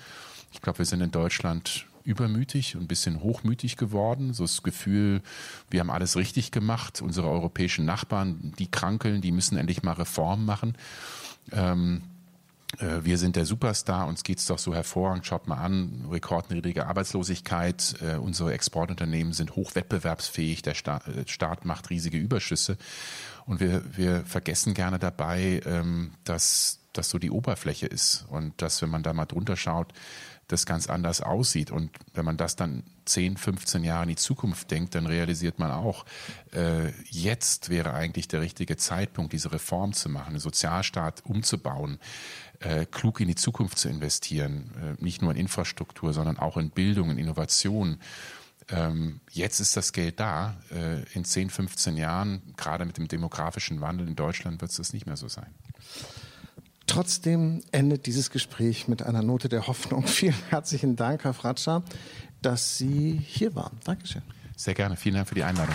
Ich 0.53 0.61
glaube, 0.61 0.79
wir 0.79 0.87
sind 0.87 1.01
in 1.01 1.13
Deutschland 1.13 1.87
übermütig 2.03 2.77
und 2.77 2.83
ein 2.83 2.89
bisschen 2.89 3.21
hochmütig 3.21 3.77
geworden. 3.77 4.33
So 4.33 4.45
das 4.45 4.63
Gefühl, 4.63 5.23
wir 5.69 5.81
haben 5.81 5.91
alles 5.91 6.17
richtig 6.17 6.51
gemacht. 6.51 7.03
Unsere 7.03 7.29
europäischen 7.29 7.85
Nachbarn, 7.85 8.53
die 8.59 8.71
krankeln, 8.71 9.21
die 9.21 9.33
müssen 9.33 9.59
endlich 9.59 9.83
mal 9.83 9.93
Reformen 9.93 10.47
machen. 10.47 10.77
Ähm, 11.53 12.03
äh, 12.03 12.20
wir 12.79 13.19
sind 13.19 13.37
der 13.37 13.47
Superstar, 13.47 14.07
uns 14.07 14.23
geht's 14.23 14.47
doch 14.47 14.59
so 14.59 14.75
hervorragend, 14.75 15.27
schaut 15.27 15.49
mal 15.49 15.59
an, 15.59 16.07
rekordniedrige 16.11 16.87
Arbeitslosigkeit, 16.87 17.97
äh, 18.01 18.15
unsere 18.17 18.53
Exportunternehmen 18.53 19.33
sind 19.33 19.57
hochwettbewerbsfähig, 19.57 20.63
der 20.63 20.75
Staat, 20.75 21.09
äh, 21.09 21.25
Staat 21.27 21.65
macht 21.65 21.91
riesige 21.91 22.19
Überschüsse. 22.19 22.79
Und 23.47 23.61
wir, 23.61 23.83
wir 23.97 24.25
vergessen 24.25 24.75
gerne 24.75 24.99
dabei, 24.99 25.61
ähm, 25.67 26.13
dass 26.25 26.81
das 26.93 27.11
so 27.11 27.19
die 27.19 27.31
Oberfläche 27.31 27.87
ist. 27.87 28.25
Und 28.29 28.61
dass, 28.63 28.83
wenn 28.83 28.91
man 28.91 29.03
da 29.03 29.13
mal 29.13 29.27
drunter 29.27 29.57
schaut, 29.57 29.93
das 30.53 30.67
ganz 30.67 30.89
anders 30.89 31.21
aussieht. 31.21 31.71
Und 31.71 31.91
wenn 32.15 32.25
man 32.25 32.37
das 32.37 32.57
dann 32.57 32.83
10, 33.05 33.37
15 33.37 33.85
Jahre 33.85 34.05
in 34.05 34.09
die 34.11 34.17
Zukunft 34.17 34.71
denkt, 34.71 34.95
dann 34.95 35.07
realisiert 35.07 35.59
man 35.59 35.71
auch, 35.71 36.05
äh, 36.53 36.91
jetzt 37.11 37.69
wäre 37.69 37.93
eigentlich 37.93 38.29
der 38.29 38.41
richtige 38.41 38.77
Zeitpunkt, 38.77 39.33
diese 39.33 39.53
Reform 39.53 39.93
zu 39.93 40.09
machen, 40.09 40.31
einen 40.31 40.39
Sozialstaat 40.39 41.25
umzubauen, 41.25 41.99
äh, 42.61 42.87
klug 42.87 43.21
in 43.21 43.29
die 43.29 43.35
Zukunft 43.35 43.79
zu 43.79 43.89
investieren, 43.89 44.71
äh, 45.01 45.03
nicht 45.03 45.23
nur 45.23 45.33
in 45.33 45.39
Infrastruktur, 45.39 46.13
sondern 46.13 46.39
auch 46.39 46.57
in 46.57 46.71
Bildung, 46.71 47.11
in 47.11 47.19
Innovation. 47.19 47.99
Ähm, 48.69 49.21
jetzt 49.33 49.61
ist 49.61 49.77
das 49.77 49.93
Geld 49.93 50.21
da. 50.21 50.57
Äh, 50.71 51.03
in 51.15 51.25
10, 51.25 51.51
15 51.51 51.97
Jahren, 51.97 52.55
gerade 52.57 52.85
mit 52.85 52.99
dem 52.99 53.09
demografischen 53.09 53.81
Wandel 53.81 54.07
in 54.07 54.17
Deutschland, 54.17 54.61
wird 54.61 54.71
es 54.71 54.77
das 54.77 54.93
nicht 54.93 55.07
mehr 55.07 55.17
so 55.17 55.29
sein. 55.29 55.53
Trotzdem 56.91 57.63
endet 57.71 58.07
dieses 58.07 58.31
Gespräch 58.31 58.89
mit 58.89 59.05
einer 59.05 59.23
Note 59.23 59.49
der 59.49 59.69
Hoffnung. 59.69 60.03
Vielen 60.09 60.35
herzlichen 60.49 60.97
Dank, 60.97 61.23
Herr 61.23 61.35
Fratscher, 61.35 61.85
dass 62.43 62.79
Sie 62.79 63.13
hier 63.25 63.55
waren. 63.55 63.79
Dankeschön. 63.85 64.23
Sehr 64.57 64.75
gerne. 64.75 64.97
Vielen 64.97 65.15
Dank 65.15 65.29
für 65.29 65.37
die 65.37 65.45
Einladung. 65.45 65.75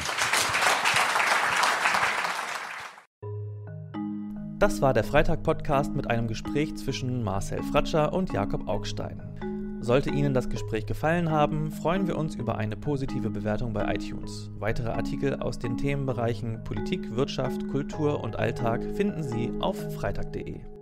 Das 4.59 4.81
war 4.81 4.93
der 4.93 5.05
Freitag-Podcast 5.05 5.95
mit 5.95 6.09
einem 6.09 6.27
Gespräch 6.27 6.75
zwischen 6.75 7.23
Marcel 7.23 7.63
Fratscher 7.63 8.11
und 8.11 8.33
Jakob 8.33 8.67
Augstein. 8.67 9.79
Sollte 9.79 10.09
Ihnen 10.09 10.33
das 10.33 10.49
Gespräch 10.49 10.85
gefallen 10.85 11.31
haben, 11.31 11.71
freuen 11.71 12.07
wir 12.07 12.17
uns 12.17 12.35
über 12.35 12.57
eine 12.57 12.75
positive 12.75 13.29
Bewertung 13.29 13.71
bei 13.71 13.95
iTunes. 13.95 14.49
Weitere 14.59 14.89
Artikel 14.89 15.35
aus 15.35 15.59
den 15.59 15.77
Themenbereichen 15.77 16.61
Politik, 16.65 17.15
Wirtschaft, 17.15 17.65
Kultur 17.69 18.21
und 18.21 18.35
Alltag 18.35 18.83
finden 18.97 19.23
Sie 19.23 19.53
auf 19.61 19.77
freitag.de. 19.95 20.75